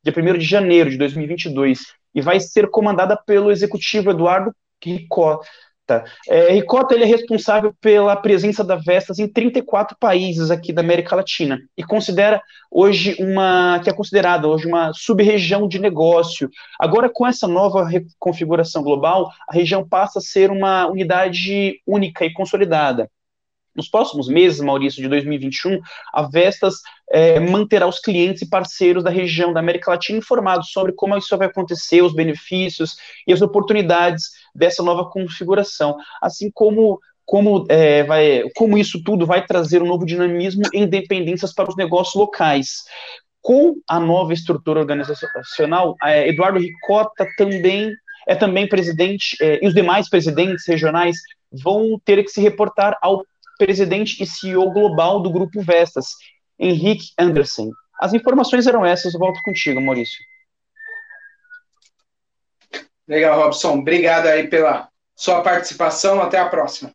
dia 0.04 0.14
1 0.16 0.38
de 0.38 0.46
janeiro 0.46 0.90
de 0.90 0.98
2022, 0.98 1.80
e 2.14 2.22
vai 2.22 2.40
ser 2.40 2.70
comandada 2.70 3.18
pelo 3.18 3.52
executivo 3.52 4.12
Eduardo 4.12 4.54
Ricota. 4.84 5.48
É, 6.28 6.52
Ricota 6.52 6.94
ele 6.94 7.04
é 7.04 7.08
responsável 7.08 7.74
pela 7.82 8.16
presença 8.16 8.64
da 8.64 8.76
Vestas 8.76 9.20
em 9.20 9.28
34 9.28 9.98
países 10.00 10.52
aqui 10.52 10.72
da 10.72 10.82
América 10.82 11.16
Latina 11.16 11.60
e 11.78 11.84
considera 11.84 12.42
hoje 12.72 13.16
uma 13.20 13.80
que 13.84 13.90
é 13.90 13.94
considerada 13.94 14.48
hoje 14.48 14.68
uma 14.68 14.92
sub-região 14.94 15.68
de 15.68 15.80
negócio. 15.80 16.50
Agora 16.80 17.10
com 17.12 17.26
essa 17.26 17.48
nova 17.48 17.88
configuração 18.20 18.84
global, 18.84 19.30
a 19.48 19.54
região 19.54 19.88
passa 19.88 20.20
a 20.20 20.22
ser 20.22 20.52
uma 20.52 20.88
unidade 20.88 21.82
única 21.86 22.26
e 22.26 22.34
consolidada. 22.34 23.10
Nos 23.80 23.88
próximos 23.88 24.28
meses, 24.28 24.60
Maurício, 24.60 25.02
de 25.02 25.08
2021, 25.08 25.80
a 26.14 26.24
Vestas 26.24 26.76
é, 27.10 27.40
manterá 27.40 27.88
os 27.88 27.98
clientes 27.98 28.42
e 28.42 28.50
parceiros 28.50 29.06
da 29.06 29.10
região 29.10 29.54
da 29.54 29.62
América 29.62 29.92
Latina 29.92 30.20
informados 30.20 30.70
sobre 30.72 30.92
como 30.92 31.18
isso 31.18 31.38
vai 31.38 31.48
acontecer, 31.48 32.02
os 32.02 32.14
benefícios 32.14 32.98
e 33.26 33.32
as 33.32 33.42
oportunidades 33.42 34.32
dessa 34.54 34.84
nova 34.84 35.10
configuração, 35.10 35.96
assim 36.22 36.52
como 36.54 37.00
como, 37.26 37.66
é, 37.70 38.04
vai, 38.04 38.42
como 38.56 38.78
isso 38.78 39.02
tudo 39.02 39.26
vai 39.26 39.46
trazer 39.46 39.82
um 39.82 39.88
novo 39.88 40.06
dinamismo 40.06 40.64
e 40.74 40.80
independências 40.80 41.54
para 41.54 41.70
os 41.70 41.78
negócios 41.78 42.16
locais. 42.16 42.84
Com 43.40 43.76
a 43.88 43.98
nova 43.98 44.34
estrutura 44.34 44.80
organizacional, 44.82 45.96
é, 46.04 46.28
Eduardo 46.28 46.60
Ricota 46.60 47.26
também 47.38 47.94
é 48.28 48.36
também 48.36 48.68
presidente, 48.68 49.38
é, 49.42 49.64
e 49.64 49.68
os 49.68 49.74
demais 49.74 50.10
presidentes 50.10 50.68
regionais 50.68 51.16
vão 51.52 52.00
ter 52.04 52.24
que 52.24 52.30
se 52.30 52.42
reportar 52.42 52.98
ao 53.02 53.24
presidente 53.60 54.24
e 54.24 54.26
CEO 54.26 54.72
global 54.72 55.22
do 55.22 55.30
grupo 55.30 55.62
Vestas, 55.62 56.08
Henrique 56.58 57.12
Anderson. 57.20 57.70
As 58.00 58.14
informações 58.14 58.66
eram 58.66 58.86
essas, 58.86 59.14
volto 59.14 59.42
contigo, 59.44 59.82
Maurício. 59.82 60.18
Legal, 63.06 63.42
Robson. 63.42 63.80
Obrigado 63.80 64.28
aí 64.28 64.48
pela 64.48 64.90
sua 65.16 65.42
participação. 65.42 66.22
Até 66.22 66.40
a 66.40 66.48
próxima. 66.48 66.94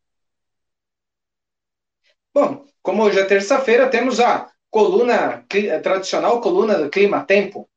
Bom, 2.33 2.65
como 2.83 3.03
hoje 3.03 3.19
é 3.21 3.25
terça-feira, 3.25 3.89
temos 3.89 4.19
a 4.19 4.51
coluna 4.71 5.45
a 5.75 5.81
tradicional 5.81 6.41
coluna 6.41 6.79
do 6.79 6.89
Clima 6.89 7.25
Tempo. 7.25 7.69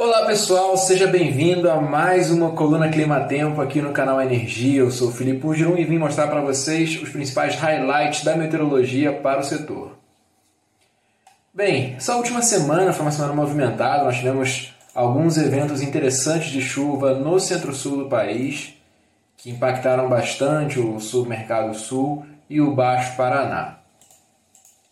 Olá 0.00 0.24
pessoal, 0.24 0.78
seja 0.78 1.06
bem-vindo 1.06 1.70
a 1.70 1.78
mais 1.78 2.30
uma 2.30 2.52
coluna 2.52 2.88
Clima 2.88 3.20
Tempo 3.20 3.60
aqui 3.60 3.82
no 3.82 3.92
canal 3.92 4.18
Energia. 4.18 4.80
Eu 4.80 4.90
sou 4.90 5.10
o 5.10 5.12
Felipe 5.12 5.46
Ugirum 5.46 5.76
e 5.76 5.84
vim 5.84 5.98
mostrar 5.98 6.26
para 6.28 6.40
vocês 6.40 6.98
os 7.02 7.10
principais 7.10 7.54
highlights 7.56 8.24
da 8.24 8.34
meteorologia 8.34 9.12
para 9.12 9.40
o 9.40 9.44
setor. 9.44 9.98
Bem, 11.52 11.96
essa 11.98 12.16
última 12.16 12.40
semana 12.40 12.94
foi 12.94 13.02
uma 13.02 13.10
semana 13.10 13.34
movimentada, 13.34 14.04
nós 14.04 14.16
tivemos 14.16 14.74
alguns 14.94 15.36
eventos 15.36 15.82
interessantes 15.82 16.48
de 16.48 16.62
chuva 16.62 17.12
no 17.12 17.38
centro-sul 17.38 17.98
do 17.98 18.08
país 18.08 18.72
que 19.36 19.50
impactaram 19.50 20.08
bastante 20.08 20.80
o 20.80 20.98
submercado 20.98 21.74
sul 21.74 22.24
e 22.48 22.58
o 22.58 22.74
Baixo 22.74 23.18
Paraná. 23.18 23.80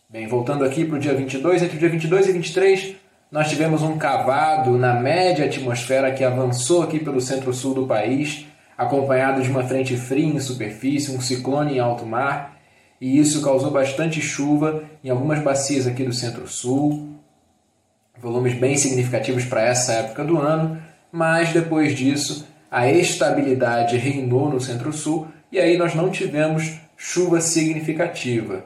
Bem, 0.07 0.27
voltando 0.27 0.63
aqui 0.63 0.85
para 0.85 0.97
o 0.97 0.99
dia 0.99 1.15
22, 1.15 1.63
entre 1.63 1.77
o 1.77 1.79
dia 1.79 1.89
22 1.89 2.27
e 2.27 2.31
23 2.31 2.98
nós 3.31 3.47
tivemos 3.47 3.83
um 3.83 3.97
cavado 3.97 4.77
na 4.77 4.93
média 4.95 5.45
atmosfera 5.45 6.11
que 6.11 6.23
avançou 6.23 6.81
aqui 6.81 6.99
pelo 6.99 7.21
centro-sul 7.21 7.75
do 7.75 7.85
país, 7.85 8.47
acompanhado 8.75 9.41
de 9.43 9.49
uma 9.51 9.63
frente 9.63 9.95
fria 9.95 10.25
em 10.25 10.39
superfície, 10.39 11.15
um 11.15 11.21
ciclone 11.21 11.75
em 11.75 11.79
alto 11.79 12.05
mar, 12.05 12.57
e 12.99 13.19
isso 13.19 13.41
causou 13.43 13.69
bastante 13.69 14.19
chuva 14.19 14.83
em 15.03 15.09
algumas 15.09 15.39
bacias 15.43 15.85
aqui 15.85 16.03
do 16.03 16.11
centro-sul, 16.11 17.07
volumes 18.19 18.55
bem 18.55 18.75
significativos 18.75 19.45
para 19.45 19.61
essa 19.61 19.93
época 19.93 20.23
do 20.23 20.37
ano, 20.37 20.81
mas 21.11 21.53
depois 21.53 21.95
disso 21.95 22.47
a 22.71 22.89
estabilidade 22.91 23.97
reinou 23.97 24.49
no 24.49 24.59
centro-sul 24.59 25.27
e 25.51 25.59
aí 25.59 25.77
nós 25.77 25.93
não 25.93 26.09
tivemos 26.09 26.79
chuva 26.97 27.41
significativa. 27.41 28.65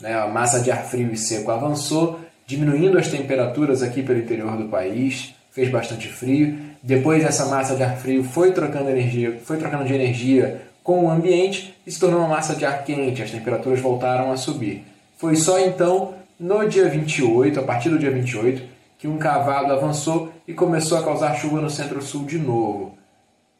Né? 0.00 0.14
A 0.14 0.26
massa 0.26 0.60
de 0.60 0.70
ar 0.70 0.84
frio 0.84 1.12
e 1.12 1.16
seco 1.16 1.50
avançou 1.50 2.20
diminuindo 2.46 2.98
as 2.98 3.08
temperaturas 3.08 3.82
aqui 3.82 4.02
pelo 4.02 4.18
interior 4.18 4.56
do 4.56 4.68
país, 4.68 5.34
fez 5.50 5.70
bastante 5.70 6.08
frio. 6.08 6.58
Depois 6.82 7.24
essa 7.24 7.46
massa 7.46 7.74
de 7.74 7.82
ar 7.82 7.96
frio 7.96 8.24
foi 8.24 8.52
trocando 8.52 8.90
energia, 8.90 9.38
foi 9.42 9.56
trocando 9.56 9.84
de 9.84 9.94
energia 9.94 10.62
com 10.82 11.06
o 11.06 11.10
ambiente 11.10 11.74
e 11.86 11.90
se 11.90 11.98
tornou 11.98 12.20
uma 12.20 12.28
massa 12.28 12.54
de 12.54 12.64
ar 12.64 12.84
quente, 12.84 13.22
as 13.22 13.30
temperaturas 13.30 13.80
voltaram 13.80 14.30
a 14.30 14.36
subir. 14.36 14.84
Foi 15.16 15.34
só 15.36 15.58
então 15.58 16.14
no 16.38 16.68
dia 16.68 16.88
28, 16.88 17.60
a 17.60 17.62
partir 17.62 17.88
do 17.88 17.98
dia 17.98 18.10
28, 18.10 18.62
que 18.98 19.08
um 19.08 19.16
cavalo 19.16 19.72
avançou 19.72 20.32
e 20.46 20.52
começou 20.52 20.98
a 20.98 21.02
causar 21.02 21.34
chuva 21.36 21.60
no 21.60 21.70
centro-sul 21.70 22.24
de 22.24 22.38
novo. 22.38 22.98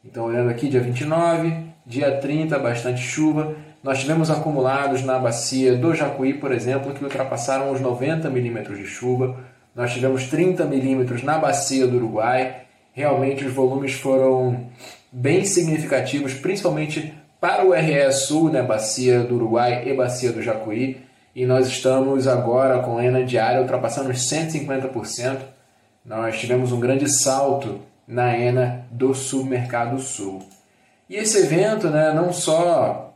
Então, 0.03 0.25
olhando 0.25 0.49
aqui, 0.49 0.67
dia 0.67 0.81
29, 0.81 1.55
dia 1.85 2.17
30, 2.17 2.59
bastante 2.59 3.01
chuva, 3.01 3.55
nós 3.85 3.99
tivemos 3.99 4.31
acumulados 4.31 5.03
na 5.03 5.19
bacia 5.19 5.77
do 5.77 5.93
Jacuí, 5.93 6.33
por 6.33 6.51
exemplo, 6.51 6.91
que 6.91 7.03
ultrapassaram 7.03 7.71
os 7.71 7.79
90 7.79 8.27
milímetros 8.31 8.79
de 8.79 8.87
chuva. 8.87 9.37
Nós 9.75 9.93
tivemos 9.93 10.23
30 10.25 10.65
milímetros 10.65 11.21
na 11.21 11.37
bacia 11.37 11.85
do 11.85 11.97
Uruguai. 11.97 12.63
Realmente 12.93 13.45
os 13.45 13.53
volumes 13.53 13.93
foram 13.93 14.71
bem 15.11 15.45
significativos, 15.45 16.33
principalmente 16.33 17.13
para 17.39 17.63
o 17.63 17.73
RE 17.73 18.11
Sul, 18.11 18.49
né, 18.49 18.63
bacia 18.63 19.19
do 19.19 19.35
Uruguai 19.35 19.87
e 19.87 19.93
bacia 19.93 20.31
do 20.31 20.41
Jacuí. 20.41 20.97
E 21.35 21.45
nós 21.45 21.67
estamos 21.67 22.27
agora 22.27 22.79
com 22.79 22.99
ENA 22.99 23.23
diária 23.23 23.61
ultrapassando 23.61 24.09
os 24.09 24.17
150%. 24.17 25.37
Nós 26.03 26.39
tivemos 26.39 26.71
um 26.71 26.79
grande 26.79 27.07
salto 27.07 27.81
na 28.07 28.35
ENA 28.35 28.87
do 28.89 29.13
Submercado 29.13 29.99
Sul. 29.99 30.41
E 31.07 31.17
esse 31.17 31.37
evento, 31.37 31.87
né, 31.91 32.11
não 32.11 32.33
só 32.33 33.11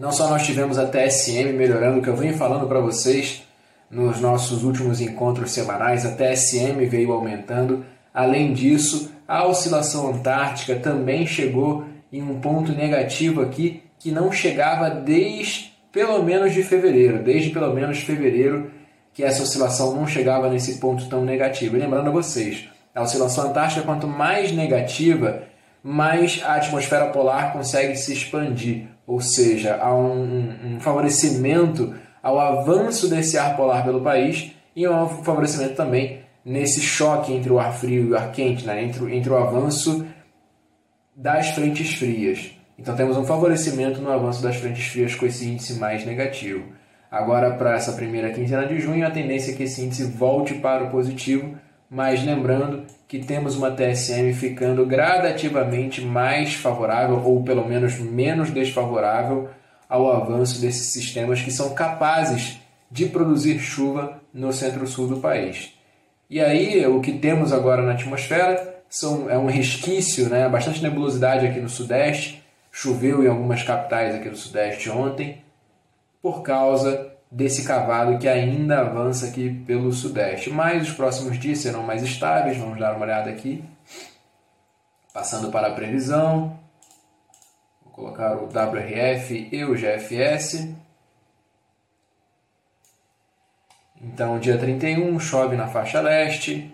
não 0.00 0.10
só 0.10 0.30
nós 0.30 0.46
tivemos 0.46 0.78
a 0.78 0.86
TSM 0.86 1.52
melhorando, 1.52 2.00
que 2.00 2.08
eu 2.08 2.16
venho 2.16 2.34
falando 2.34 2.66
para 2.66 2.80
vocês 2.80 3.42
nos 3.90 4.18
nossos 4.18 4.64
últimos 4.64 4.98
encontros 4.98 5.50
semanais, 5.50 6.06
a 6.06 6.12
TSM 6.12 6.86
veio 6.88 7.12
aumentando. 7.12 7.84
Além 8.14 8.54
disso, 8.54 9.12
a 9.28 9.46
oscilação 9.46 10.08
antártica 10.08 10.74
também 10.76 11.26
chegou 11.26 11.84
em 12.10 12.22
um 12.22 12.40
ponto 12.40 12.72
negativo 12.72 13.42
aqui 13.42 13.82
que 13.98 14.10
não 14.10 14.32
chegava 14.32 14.88
desde 14.88 15.70
pelo 15.92 16.22
menos 16.22 16.54
de 16.54 16.62
fevereiro, 16.62 17.22
desde 17.22 17.50
pelo 17.50 17.74
menos 17.74 17.98
fevereiro 17.98 18.70
que 19.12 19.22
essa 19.22 19.42
oscilação 19.42 19.94
não 19.94 20.06
chegava 20.06 20.48
nesse 20.48 20.78
ponto 20.78 21.10
tão 21.10 21.26
negativo. 21.26 21.76
E 21.76 21.80
lembrando 21.80 22.08
a 22.08 22.12
vocês, 22.12 22.70
a 22.94 23.02
oscilação 23.02 23.50
antártica 23.50 23.82
quanto 23.82 24.08
mais 24.08 24.50
negativa, 24.50 25.42
mais 25.82 26.42
a 26.44 26.54
atmosfera 26.56 27.06
polar 27.06 27.52
consegue 27.52 27.96
se 27.96 28.12
expandir 28.12 28.88
ou 29.10 29.20
seja, 29.20 29.74
há 29.74 29.92
um, 29.92 30.76
um 30.76 30.80
favorecimento 30.80 31.92
ao 32.22 32.38
avanço 32.38 33.10
desse 33.10 33.36
ar 33.36 33.56
polar 33.56 33.82
pelo 33.82 34.02
país 34.02 34.52
e 34.76 34.86
um 34.86 35.08
favorecimento 35.08 35.74
também 35.74 36.20
nesse 36.44 36.80
choque 36.80 37.32
entre 37.32 37.50
o 37.50 37.58
ar 37.58 37.72
frio 37.72 38.06
e 38.06 38.12
o 38.12 38.16
ar 38.16 38.30
quente, 38.30 38.64
né? 38.64 38.84
entre, 38.84 39.12
entre 39.12 39.28
o 39.28 39.36
avanço 39.36 40.06
das 41.16 41.48
frentes 41.48 41.92
frias. 41.94 42.52
Então 42.78 42.94
temos 42.94 43.16
um 43.16 43.24
favorecimento 43.24 44.00
no 44.00 44.12
avanço 44.12 44.40
das 44.40 44.54
frentes 44.54 44.86
frias 44.86 45.16
com 45.16 45.26
esse 45.26 45.44
índice 45.44 45.74
mais 45.74 46.06
negativo. 46.06 46.62
Agora, 47.10 47.50
para 47.54 47.74
essa 47.74 47.94
primeira 47.94 48.30
quinzena 48.30 48.64
de 48.64 48.78
junho, 48.78 49.04
a 49.04 49.10
tendência 49.10 49.50
é 49.50 49.56
que 49.56 49.64
esse 49.64 49.82
índice 49.82 50.04
volte 50.04 50.54
para 50.54 50.84
o 50.84 50.90
positivo, 50.90 51.58
mas 51.90 52.24
lembrando 52.24 52.84
que 53.08 53.18
temos 53.18 53.56
uma 53.56 53.72
TSM 53.72 54.32
ficando 54.32 54.86
gradativamente 54.86 56.00
mais 56.00 56.54
favorável, 56.54 57.20
ou 57.24 57.42
pelo 57.42 57.66
menos 57.66 57.98
menos 57.98 58.50
desfavorável, 58.52 59.50
ao 59.88 60.12
avanço 60.12 60.60
desses 60.60 60.92
sistemas 60.92 61.42
que 61.42 61.50
são 61.50 61.74
capazes 61.74 62.60
de 62.88 63.06
produzir 63.06 63.58
chuva 63.58 64.22
no 64.32 64.52
centro-sul 64.52 65.08
do 65.08 65.16
país. 65.18 65.74
E 66.28 66.40
aí, 66.40 66.86
o 66.86 67.00
que 67.00 67.14
temos 67.14 67.52
agora 67.52 67.82
na 67.82 67.92
atmosfera 67.92 68.82
são, 68.88 69.28
é 69.28 69.36
um 69.36 69.46
resquício, 69.46 70.28
né, 70.28 70.48
bastante 70.48 70.80
nebulosidade 70.80 71.44
aqui 71.44 71.58
no 71.58 71.68
sudeste, 71.68 72.40
choveu 72.70 73.24
em 73.24 73.28
algumas 73.28 73.64
capitais 73.64 74.14
aqui 74.14 74.28
do 74.28 74.36
sudeste 74.36 74.88
ontem, 74.88 75.42
por 76.22 76.42
causa 76.42 77.10
desse 77.30 77.64
cavalo 77.64 78.18
que 78.18 78.28
ainda 78.28 78.80
avança 78.80 79.26
aqui 79.26 79.50
pelo 79.66 79.92
sudeste. 79.92 80.50
Mas 80.50 80.88
os 80.88 80.94
próximos 80.94 81.38
dias 81.38 81.58
serão 81.58 81.82
mais 81.82 82.02
estáveis, 82.02 82.56
vamos 82.56 82.78
dar 82.78 82.96
uma 82.96 83.04
olhada 83.04 83.30
aqui. 83.30 83.64
Passando 85.14 85.50
para 85.50 85.68
a 85.68 85.72
previsão, 85.72 86.58
vou 87.84 87.92
colocar 87.92 88.36
o 88.36 88.46
WRF 88.46 89.48
e 89.52 89.64
o 89.64 89.74
GFS. 89.74 90.68
Então, 94.02 94.38
dia 94.38 94.56
31 94.56 95.20
chove 95.20 95.56
na 95.56 95.66
faixa 95.66 96.00
leste, 96.00 96.72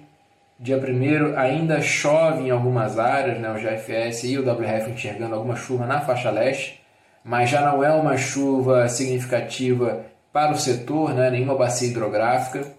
dia 0.60 0.78
1 0.78 1.36
ainda 1.36 1.80
chove 1.80 2.44
em 2.44 2.50
algumas 2.50 3.00
áreas, 3.00 3.40
né, 3.40 3.50
o 3.50 3.58
GFS 3.58 4.24
e 4.24 4.38
o 4.38 4.48
WRF 4.48 4.90
enxergando 4.92 5.34
alguma 5.34 5.56
chuva 5.56 5.86
na 5.86 6.00
faixa 6.00 6.30
leste, 6.30 6.80
mas 7.24 7.50
já 7.50 7.62
não 7.62 7.82
é 7.82 7.92
uma 7.92 8.16
chuva 8.16 8.88
significativa 8.88 10.06
para 10.36 10.52
o 10.52 10.58
setor, 10.58 11.14
né, 11.14 11.30
nenhuma 11.30 11.54
bacia 11.54 11.88
hidrográfica. 11.88 12.74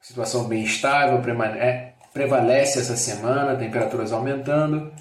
Situação 0.00 0.44
bem 0.44 0.62
estável, 0.62 1.20
é, 1.58 1.94
prevalece 2.12 2.78
essa 2.78 2.96
semana, 2.96 3.56
temperaturas 3.56 4.12
aumentando, 4.12 4.92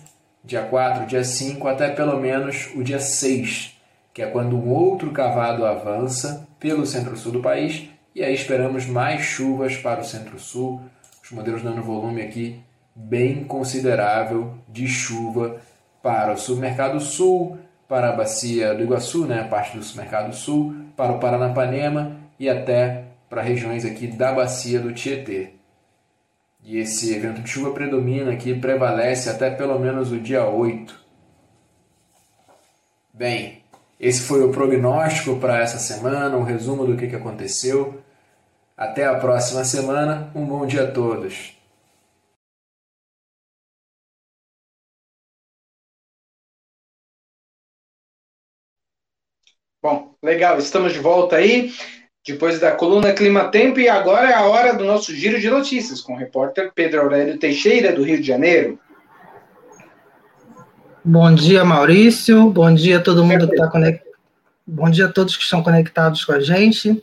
dia 0.44 0.64
4, 0.64 1.06
dia 1.06 1.24
5, 1.24 1.68
até 1.68 1.92
pelo 1.92 2.20
menos 2.20 2.72
o 2.76 2.84
dia 2.84 3.00
6, 3.00 3.80
que 4.12 4.24
é 4.24 4.26
quando 4.26 4.58
um 4.58 4.70
outro 4.70 5.12
cavado 5.12 5.64
avança 5.68 6.48
pelo 6.60 6.84
centro-sul 6.84 7.32
do 7.32 7.44
país, 7.44 7.88
e 8.16 8.24
aí 8.24 8.34
esperamos 8.34 8.88
mais 8.88 9.22
chuvas 9.22 9.78
para 9.78 10.02
o 10.02 10.04
centro-sul, 10.04 10.82
os 11.24 11.30
modelos 11.30 11.62
dando 11.62 11.84
volume 11.84 12.24
aqui 12.24 12.60
bem 12.96 13.44
considerável 13.44 14.56
de 14.68 14.88
chuva 14.88 15.62
para 16.02 16.34
o 16.34 16.38
supermercado 16.38 17.00
sul, 17.00 17.60
para 17.90 18.10
a 18.10 18.16
bacia 18.16 18.76
do 18.76 18.84
Iguaçu, 18.84 19.26
né, 19.26 19.42
a 19.42 19.48
parte 19.48 19.76
do 19.76 19.84
supermercado 19.84 20.32
sul, 20.32 20.76
para 20.96 21.12
o 21.12 21.20
Paranapanema 21.20 22.18
e 22.40 22.48
até 22.48 23.06
para 23.28 23.42
regiões 23.42 23.84
aqui 23.84 24.06
da 24.06 24.32
bacia 24.32 24.80
do 24.80 24.94
Tietê. 24.94 25.54
E 26.64 26.78
esse 26.78 27.16
evento 27.16 27.42
de 27.42 27.50
chuva 27.50 27.72
predomina 27.72 28.32
aqui, 28.32 28.54
prevalece 28.54 29.28
até 29.28 29.50
pelo 29.50 29.80
menos 29.80 30.12
o 30.12 30.20
dia 30.20 30.46
8. 30.46 31.00
Bem, 33.12 33.64
esse 34.00 34.22
foi 34.22 34.44
o 34.44 34.52
prognóstico 34.52 35.38
para 35.40 35.60
essa 35.60 35.80
semana, 35.80 36.38
um 36.38 36.44
resumo 36.44 36.86
do 36.86 36.96
que 36.96 37.16
aconteceu. 37.16 38.02
Até 38.78 39.06
a 39.06 39.16
próxima 39.16 39.66
semana, 39.66 40.30
um 40.36 40.46
bom 40.46 40.66
dia 40.66 40.84
a 40.84 40.92
todos. 40.92 41.59
Bom, 49.82 50.14
legal, 50.22 50.60
estamos 50.60 50.92
de 50.92 51.00
volta 51.00 51.38
aí, 51.38 51.72
depois 52.28 52.60
da 52.60 52.74
coluna 52.74 53.14
Clima 53.14 53.46
Tempo, 53.46 53.80
e 53.80 53.88
agora 53.88 54.30
é 54.30 54.34
a 54.34 54.44
hora 54.44 54.74
do 54.74 54.84
nosso 54.84 55.16
giro 55.16 55.40
de 55.40 55.50
notícias, 55.50 56.02
com 56.02 56.14
o 56.14 56.18
repórter 56.18 56.74
Pedro 56.76 57.00
Aurélio 57.00 57.40
Teixeira, 57.40 57.94
do 57.94 58.04
Rio 58.04 58.20
de 58.20 58.28
Janeiro. 58.28 58.78
Bom 61.02 61.34
dia, 61.34 61.64
Maurício. 61.64 62.50
Bom 62.50 62.74
dia 62.74 62.98
a 62.98 63.02
todo 63.02 63.24
mundo 63.24 63.48
que 63.48 63.54
está 63.54 63.70
conectado. 63.70 64.10
Bom 64.68 64.90
dia 64.90 65.06
a 65.06 65.12
todos 65.12 65.38
que 65.38 65.44
estão 65.44 65.64
conectados 65.64 66.26
com 66.26 66.34
a 66.34 66.42
gente. 66.42 67.02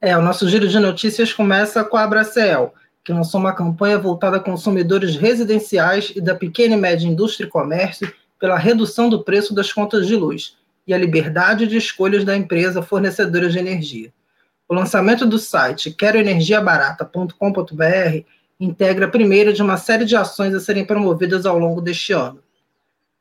É, 0.00 0.18
o 0.18 0.22
nosso 0.22 0.48
giro 0.48 0.66
de 0.66 0.80
notícias 0.80 1.32
começa 1.32 1.84
com 1.84 1.96
a 1.96 2.02
Abracel, 2.02 2.74
que 3.04 3.12
lançou 3.12 3.40
uma 3.40 3.54
campanha 3.54 3.96
voltada 3.96 4.38
a 4.38 4.40
consumidores 4.40 5.14
residenciais 5.14 6.12
e 6.16 6.20
da 6.20 6.34
pequena 6.34 6.74
e 6.74 6.80
média 6.80 7.06
indústria 7.06 7.46
e 7.46 7.48
comércio 7.48 8.12
pela 8.40 8.58
redução 8.58 9.08
do 9.08 9.22
preço 9.22 9.54
das 9.54 9.72
contas 9.72 10.08
de 10.08 10.16
luz 10.16 10.60
e 10.86 10.92
a 10.92 10.98
liberdade 10.98 11.66
de 11.66 11.76
escolhas 11.76 12.24
da 12.24 12.36
empresa 12.36 12.82
fornecedora 12.82 13.48
de 13.48 13.58
energia. 13.58 14.12
O 14.68 14.74
lançamento 14.74 15.26
do 15.26 15.38
site 15.38 15.90
queroenergiabarata.com.br 15.90 18.24
integra 18.58 19.06
a 19.06 19.10
primeira 19.10 19.52
de 19.52 19.62
uma 19.62 19.76
série 19.76 20.04
de 20.04 20.16
ações 20.16 20.54
a 20.54 20.60
serem 20.60 20.84
promovidas 20.84 21.46
ao 21.46 21.58
longo 21.58 21.80
deste 21.80 22.12
ano. 22.12 22.40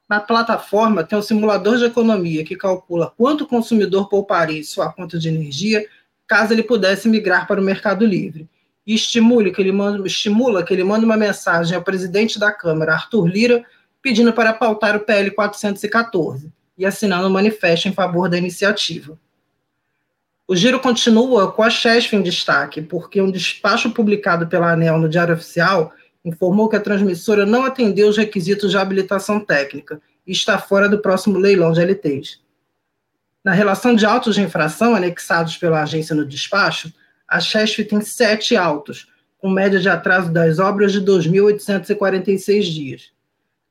Na 0.08 0.20
plataforma 0.20 1.04
tem 1.04 1.18
um 1.18 1.22
simulador 1.22 1.78
de 1.78 1.86
economia 1.86 2.44
que 2.44 2.56
calcula 2.56 3.14
quanto 3.18 3.44
o 3.44 3.48
consumidor 3.48 4.10
pouparia 4.10 4.60
em 4.60 4.64
sua 4.64 4.92
conta 4.92 5.18
de 5.18 5.30
energia 5.30 5.86
caso 6.28 6.54
ele 6.54 6.64
pudesse 6.64 7.10
migrar 7.10 7.48
para 7.48 7.60
o 7.60 7.64
Mercado 7.64 8.06
Livre. 8.06 8.48
E 8.88 8.96
estimule 8.96 9.52
que 9.52 9.62
ele 9.62 9.72
manda, 9.72 10.06
estimula 10.08 10.64
que 10.64 10.74
ele 10.74 10.84
mande 10.84 11.06
uma 11.06 11.18
mensagem 11.18 11.76
ao 11.76 11.84
presidente 11.84 12.40
da 12.40 12.52
Câmara, 12.52 12.94
Arthur 12.94 13.28
Lira, 13.28 13.64
pedindo 14.02 14.34
para 14.34 14.54
pautar 14.54 14.96
o 14.96 15.02
PL 15.02 15.30
414 15.32 16.52
e 16.78 16.86
assinando 16.86 17.28
um 17.28 17.32
manifesto 17.32 17.88
em 17.88 17.94
favor 17.94 18.30
da 18.30 18.38
iniciativa. 18.38 19.18
O 20.48 20.56
giro 20.56 20.80
continua 20.80 21.52
com 21.52 21.64
a 21.64 21.70
Chesf 21.70 22.14
em 22.14 22.22
destaque, 22.22 22.82
porque 22.82 23.22
um 23.22 23.32
despacho 23.32 23.92
publicado 23.92 24.48
pela 24.48 24.72
ANEL 24.72 24.98
no 24.98 25.08
Diário 25.08 25.34
Oficial 25.34 25.94
informou 26.26 26.70
que 26.70 26.76
a 26.76 26.82
transmissora 26.82 27.46
não 27.46 27.64
atendeu 27.64 28.08
os 28.08 28.18
requisitos 28.18 28.72
de 28.72 28.78
habilitação 28.78 29.40
técnica 29.40 30.02
e 30.26 30.32
está 30.32 30.58
fora 30.60 30.90
do 30.90 31.00
próximo 31.02 31.40
leilão 31.40 31.72
de 31.72 31.82
LTs. 31.82 32.42
Na 33.44 33.54
relação 33.54 33.96
de 33.96 34.06
autos 34.06 34.36
de 34.36 34.42
infração 34.42 34.94
anexados 34.94 35.58
pela 35.58 35.82
agência 35.82 36.16
no 36.16 36.26
despacho, 36.26 36.94
a 37.28 37.40
Chesf 37.40 37.84
tem 37.86 38.02
sete 38.02 38.56
autos, 38.56 39.08
com 39.38 39.50
média 39.50 39.80
de 39.80 39.90
atraso 39.90 40.32
das 40.32 40.60
obras 40.60 40.92
de 40.92 41.02
2.846 41.02 42.62
dias. 42.64 43.12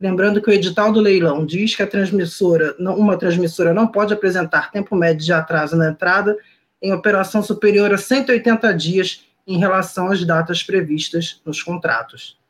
Lembrando 0.01 0.41
que 0.41 0.49
o 0.49 0.53
edital 0.53 0.93
do 0.93 1.01
leilão 1.01 1.45
diz 1.45 1.77
que 1.77 1.83
a 1.83 1.87
transmissora, 1.87 2.75
uma 2.79 3.19
transmissora 3.19 3.75
não 3.75 3.87
pode 3.87 4.15
apresentar 4.15 4.71
tempo 4.71 4.97
médio 4.97 5.25
de 5.25 5.33
atraso 5.33 5.77
na 5.77 5.91
entrada 5.91 6.37
em 6.81 6.93
operação 6.93 7.43
superior 7.43 7.93
a 7.93 7.99
180 7.99 8.73
dias 8.73 9.27
em 9.47 9.59
relação 9.59 10.11
às 10.11 10.25
datas 10.25 10.63
previstas 10.63 11.41
nos 11.45 11.63
contratos 11.63 12.41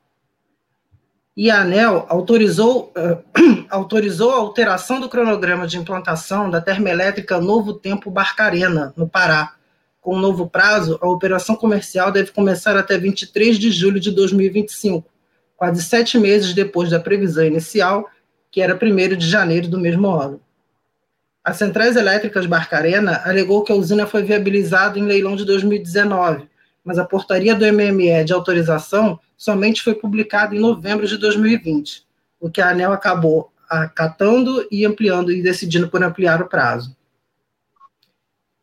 e 1.37 1.51
a 1.51 1.63
ANEL 1.63 2.05
autorizou, 2.09 2.93
uh, 2.97 3.65
autorizou 3.71 4.31
a 4.33 4.37
alteração 4.37 5.01
do 5.01 5.09
cronograma 5.09 5.67
de 5.67 5.79
implantação 5.79 6.51
da 6.51 6.61
termoelétrica 6.61 7.41
Novo 7.41 7.73
Tempo 7.73 8.11
Barcarena, 8.11 8.93
no 8.95 9.09
Pará. 9.09 9.55
Com 10.03 10.17
um 10.17 10.19
novo 10.19 10.49
prazo, 10.49 10.99
a 11.01 11.09
operação 11.09 11.57
comercial 11.57 12.13
deve 12.13 12.31
começar 12.31 12.77
até 12.77 12.99
23 12.99 13.59
de 13.59 13.71
julho 13.71 13.99
de 13.99 14.11
2025, 14.11 15.07
quase 15.61 15.83
sete 15.83 16.19
meses 16.19 16.55
depois 16.55 16.89
da 16.89 16.99
previsão 16.99 17.45
inicial, 17.45 18.09
que 18.51 18.63
era 18.63 18.75
1 18.75 19.15
de 19.15 19.29
janeiro 19.29 19.69
do 19.69 19.79
mesmo 19.79 20.09
ano. 20.09 20.41
A 21.45 21.53
Centrais 21.53 21.97
Elétricas 21.97 22.47
Barcarena 22.47 23.21
alegou 23.27 23.63
que 23.63 23.71
a 23.71 23.75
usina 23.75 24.07
foi 24.07 24.23
viabilizada 24.23 24.99
em 24.99 25.05
leilão 25.05 25.37
de 25.37 25.45
2019, 25.45 26.49
mas 26.83 26.99
a 26.99 27.05
portaria 27.05 27.55
do 27.55 27.67
MME 27.67 28.25
de 28.25 28.33
autorização 28.33 29.21
somente 29.37 29.83
foi 29.83 29.95
publicada 29.95 30.57
em 30.57 30.59
novembro 30.59 31.07
de 31.07 31.19
2020, 31.19 32.07
o 32.41 32.49
que 32.49 32.63
a 32.63 32.71
ANEL 32.71 32.95
acabou 32.95 33.53
acatando 33.69 34.67
e 34.71 34.87
ampliando 34.87 35.31
e 35.31 35.43
decidindo 35.43 35.91
por 35.91 36.03
ampliar 36.03 36.41
o 36.41 36.49
prazo. 36.49 36.97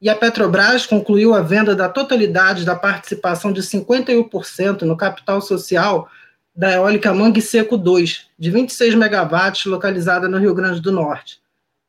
E 0.01 0.09
a 0.09 0.15
Petrobras 0.15 0.87
concluiu 0.87 1.35
a 1.35 1.43
venda 1.43 1.75
da 1.75 1.89
totalidade 1.89 2.65
da 2.65 2.75
participação 2.75 3.53
de 3.53 3.61
51% 3.61 4.81
no 4.81 4.97
capital 4.97 5.39
social 5.41 6.09
da 6.57 6.73
eólica 6.73 7.13
Mangue 7.13 7.39
Seco 7.39 7.77
2, 7.77 8.25
de 8.39 8.49
26 8.49 8.95
megawatts, 8.95 9.65
localizada 9.65 10.27
no 10.27 10.39
Rio 10.39 10.55
Grande 10.55 10.81
do 10.81 10.91
Norte. 10.91 11.39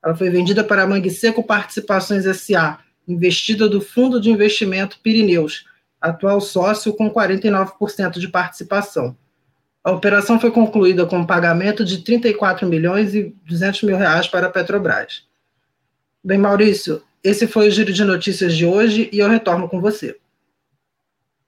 Ela 0.04 0.14
foi 0.14 0.28
vendida 0.28 0.62
para 0.62 0.82
a 0.82 0.86
Mangue 0.86 1.10
Seco 1.10 1.42
Participações 1.42 2.24
SA, 2.36 2.78
investida 3.08 3.66
do 3.66 3.80
Fundo 3.80 4.20
de 4.20 4.30
Investimento 4.30 4.98
Pirineus, 5.02 5.64
atual 5.98 6.38
sócio 6.42 6.92
com 6.92 7.10
49% 7.10 8.18
de 8.18 8.28
participação. 8.28 9.16
A 9.82 9.90
operação 9.90 10.38
foi 10.38 10.50
concluída 10.50 11.06
com 11.06 11.20
um 11.20 11.26
pagamento 11.26 11.82
de 11.82 12.02
34 12.02 12.68
milhões 12.68 13.14
e 13.14 13.34
200 13.46 13.84
mil 13.84 13.96
reais 13.96 14.28
para 14.28 14.48
a 14.48 14.50
Petrobras. 14.50 15.22
Bem, 16.22 16.36
Maurício, 16.36 17.02
esse 17.24 17.46
foi 17.46 17.68
o 17.68 17.70
giro 17.70 17.90
de 17.90 18.04
notícias 18.04 18.54
de 18.54 18.66
hoje 18.66 19.08
e 19.10 19.18
eu 19.18 19.30
retorno 19.30 19.66
com 19.66 19.80
você. 19.80 20.18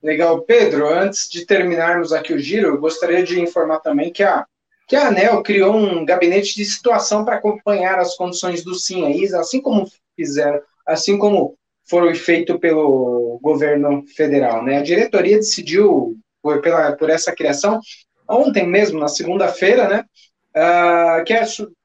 Legal. 0.02 0.42
Pedro, 0.42 0.88
antes 0.88 1.28
de 1.28 1.44
terminarmos 1.44 2.12
aqui 2.12 2.32
o 2.32 2.38
giro, 2.38 2.68
eu 2.68 2.80
gostaria 2.80 3.22
de 3.22 3.40
informar 3.40 3.80
também 3.80 4.12
que 4.12 4.22
a, 4.22 4.46
que 4.88 4.96
a 4.96 5.08
ANEL 5.08 5.42
criou 5.42 5.76
um 5.76 6.04
gabinete 6.04 6.54
de 6.54 6.64
situação 6.64 7.24
para 7.24 7.36
acompanhar 7.36 7.98
as 7.98 8.16
condições 8.16 8.64
do 8.64 8.74
SIM, 8.74 9.24
assim 9.34 9.60
como 9.60 9.86
fizeram 10.16 10.60
assim 10.86 11.18
como 11.18 11.56
foi 11.88 12.14
feito 12.14 12.58
pelo 12.58 13.38
governo 13.42 14.04
federal. 14.16 14.64
Né? 14.64 14.78
A 14.78 14.82
diretoria 14.82 15.36
decidiu 15.36 16.16
por, 16.42 16.60
pela, 16.60 16.92
por 16.92 17.10
essa 17.10 17.32
criação 17.32 17.80
ontem 18.28 18.66
mesmo, 18.66 18.98
na 18.98 19.08
segunda-feira, 19.08 19.88
né? 19.88 20.04
Uh, 20.50 21.24
que 21.24 21.32
é, 21.32 21.42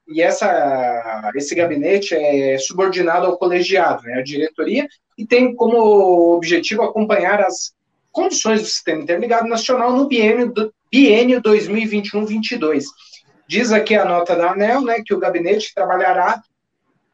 e 0.08 0.22
essa, 0.22 1.32
esse 1.34 1.54
gabinete 1.54 2.14
é 2.14 2.56
subordinado 2.58 3.26
ao 3.26 3.36
colegiado, 3.36 4.02
né, 4.02 4.14
a 4.14 4.22
diretoria, 4.22 4.86
e 5.18 5.26
tem 5.26 5.54
como 5.54 6.34
objetivo 6.34 6.82
acompanhar 6.82 7.40
as 7.40 7.72
condições 8.16 8.62
do 8.62 8.66
Sistema 8.66 9.02
Interligado 9.02 9.46
Nacional 9.46 9.92
no 9.92 10.08
biênio, 10.08 10.50
do, 10.50 10.72
biênio 10.90 11.42
2021-22. 11.42 12.84
Diz 13.46 13.70
aqui 13.72 13.94
a 13.94 14.06
nota 14.06 14.34
da 14.34 14.52
ANEL 14.52 14.80
né, 14.80 15.02
que 15.04 15.12
o 15.12 15.18
gabinete 15.18 15.74
trabalhará 15.74 16.42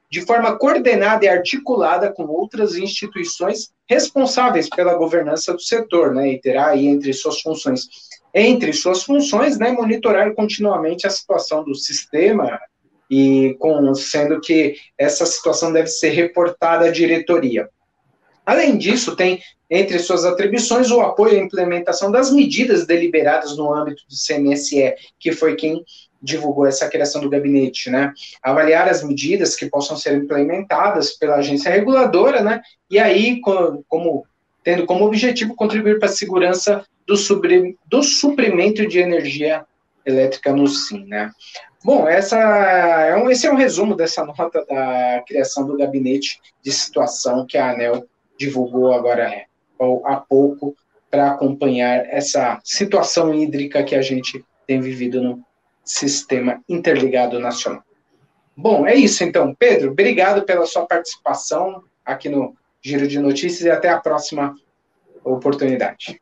de 0.09 0.21
forma 0.21 0.57
coordenada 0.57 1.25
e 1.25 1.29
articulada 1.29 2.13
com 2.13 2.23
outras 2.27 2.77
instituições 2.77 3.73
responsáveis 3.91 4.69
pela 4.69 4.95
governança 4.95 5.53
do 5.53 5.61
setor, 5.61 6.15
né, 6.15 6.35
e 6.35 6.41
terá 6.41 6.69
aí 6.69 6.87
entre 6.87 7.13
suas 7.13 7.41
funções, 7.41 7.89
entre 8.33 8.73
suas 8.73 9.03
funções, 9.03 9.59
né, 9.59 9.73
monitorar 9.73 10.33
continuamente 10.35 11.05
a 11.05 11.11
situação 11.11 11.65
do 11.65 11.75
sistema 11.75 12.61
e 13.11 13.57
com, 13.59 13.93
sendo 13.97 14.41
que 14.41 14.77
essa 14.97 15.27
situação 15.27 15.73
deve 15.73 15.89
ser 15.89 16.11
reportada 16.11 16.87
à 16.87 16.91
diretoria. 16.93 17.69
Além 18.45 18.77
disso, 18.77 19.17
tem 19.17 19.41
entre 19.71 19.99
suas 19.99 20.25
atribuições 20.25 20.91
o 20.91 21.01
apoio 21.01 21.41
à 21.41 21.43
implementação 21.43 22.11
das 22.11 22.31
medidas 22.31 22.87
deliberadas 22.87 23.57
no 23.57 23.73
âmbito 23.73 24.03
do 24.09 24.15
CNSE, 24.15 24.95
que 25.19 25.33
foi 25.33 25.57
quem 25.57 25.83
divulgou 26.23 26.67
essa 26.67 26.89
criação 26.89 27.21
do 27.21 27.31
gabinete, 27.31 27.91
né? 27.91 28.13
Avaliar 28.43 28.89
as 28.89 29.03
medidas 29.03 29.57
que 29.57 29.67
possam 29.67 29.97
ser 29.97 30.17
implementadas 30.17 31.13
pela 31.13 31.37
agência 31.37 31.71
reguladora, 31.71 32.43
né? 32.43 32.61
E 32.91 32.99
aí, 32.99 33.41
como 33.41 34.27
tendo 34.63 34.87
como 34.87 35.05
objetivo 35.05 35.57
contribuir 35.57 35.99
para 35.99 36.09
a 36.09 36.13
segurança 36.13 36.85
do, 37.07 37.17
do 37.87 38.03
suprimento 38.03 38.87
de 38.87 38.99
energia 39.01 39.65
elétrica 40.05 40.53
no 40.53 40.67
SIM, 40.67 41.05
né? 41.07 41.31
Bom, 41.85 42.07
essa 42.07 42.39
é 42.39 43.17
um, 43.17 43.29
esse 43.29 43.47
é 43.47 43.53
um 43.53 43.57
resumo 43.57 43.97
dessa 43.97 44.25
nota 44.25 44.65
da 44.65 45.25
criação 45.27 45.67
do 45.67 45.77
gabinete 45.77 46.41
de 46.63 46.71
situação 46.71 47.45
que 47.45 47.59
a 47.59 47.73
ANEL 47.73 48.07
divulgou 48.43 48.93
agora 48.93 49.23
é, 49.23 49.47
há 50.05 50.17
pouco 50.17 50.75
para 51.11 51.31
acompanhar 51.31 52.07
essa 52.07 52.59
situação 52.65 53.33
hídrica 53.33 53.85
que 53.85 53.95
a 53.95 54.03
gente 54.03 54.45
tem 54.67 54.81
vivido 54.81 55.23
no 55.23 55.45
Sistema 55.85 56.63
Interligado 56.69 57.39
Nacional. 57.39 57.83
Bom, 58.57 58.87
é 58.87 58.95
isso 58.95 59.23
então. 59.23 59.55
Pedro, 59.55 59.93
obrigado 59.93 60.43
pela 60.43 60.67
sua 60.67 60.87
participação 60.87 61.85
aqui 62.05 62.29
no 62.29 62.57
Giro 62.81 63.07
de 63.07 63.19
Notícias 63.19 63.63
e 63.63 63.71
até 63.71 63.89
a 63.89 64.01
próxima 64.01 64.55
oportunidade. 65.25 66.21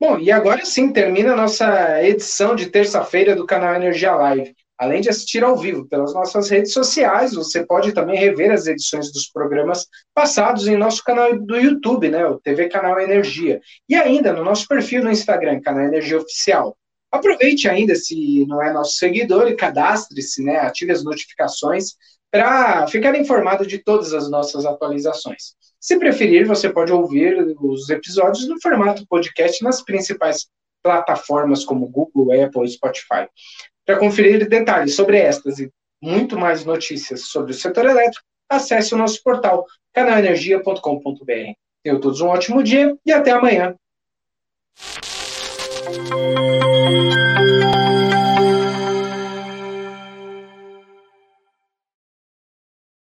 Bom, 0.00 0.18
e 0.18 0.30
agora 0.30 0.64
sim 0.64 0.92
termina 0.92 1.32
a 1.32 1.36
nossa 1.36 2.02
edição 2.02 2.54
de 2.54 2.66
terça-feira 2.66 3.34
do 3.34 3.46
canal 3.46 3.74
Energia 3.74 4.14
Live. 4.14 4.54
Além 4.78 5.00
de 5.00 5.08
assistir 5.08 5.42
ao 5.42 5.56
vivo 5.56 5.88
pelas 5.88 6.14
nossas 6.14 6.48
redes 6.48 6.72
sociais, 6.72 7.34
você 7.34 7.66
pode 7.66 7.92
também 7.92 8.16
rever 8.16 8.52
as 8.52 8.66
edições 8.68 9.12
dos 9.12 9.28
programas 9.28 9.86
passados 10.14 10.68
em 10.68 10.76
nosso 10.76 11.02
canal 11.02 11.36
do 11.36 11.56
YouTube, 11.56 12.08
né, 12.08 12.24
o 12.26 12.38
TV 12.38 12.68
Canal 12.68 13.00
Energia, 13.00 13.60
e 13.88 13.96
ainda 13.96 14.32
no 14.32 14.44
nosso 14.44 14.68
perfil 14.68 15.02
no 15.02 15.10
Instagram, 15.10 15.60
Canal 15.60 15.84
Energia 15.84 16.18
Oficial. 16.18 16.76
Aproveite 17.10 17.68
ainda, 17.68 17.96
se 17.96 18.46
não 18.46 18.62
é 18.62 18.72
nosso 18.72 18.92
seguidor, 18.94 19.48
e 19.48 19.56
cadastre-se, 19.56 20.44
né, 20.44 20.58
ative 20.58 20.92
as 20.92 21.02
notificações 21.02 21.94
para 22.30 22.86
ficar 22.86 23.16
informado 23.16 23.66
de 23.66 23.78
todas 23.78 24.12
as 24.12 24.30
nossas 24.30 24.64
atualizações. 24.64 25.56
Se 25.80 25.98
preferir, 25.98 26.46
você 26.46 26.68
pode 26.68 26.92
ouvir 26.92 27.56
os 27.60 27.88
episódios 27.88 28.46
no 28.46 28.60
formato 28.60 29.06
podcast 29.08 29.64
nas 29.64 29.82
principais 29.82 30.46
plataformas 30.82 31.64
como 31.64 31.88
Google, 31.88 32.32
Apple 32.44 32.64
e 32.64 32.68
Spotify. 32.68 33.28
Para 33.88 33.98
conferir 33.98 34.46
detalhes 34.46 34.94
sobre 34.94 35.16
estas 35.16 35.58
e 35.58 35.72
muito 36.02 36.38
mais 36.38 36.62
notícias 36.62 37.22
sobre 37.22 37.52
o 37.52 37.54
setor 37.54 37.86
elétrico, 37.86 38.22
acesse 38.46 38.92
o 38.92 38.98
nosso 38.98 39.22
portal 39.22 39.64
canalenergia.com.br. 39.94 41.54
Tenham 41.82 41.98
todos 41.98 42.20
um 42.20 42.26
ótimo 42.26 42.62
dia 42.62 42.94
e 43.06 43.10
até 43.10 43.30
amanhã. 43.30 43.74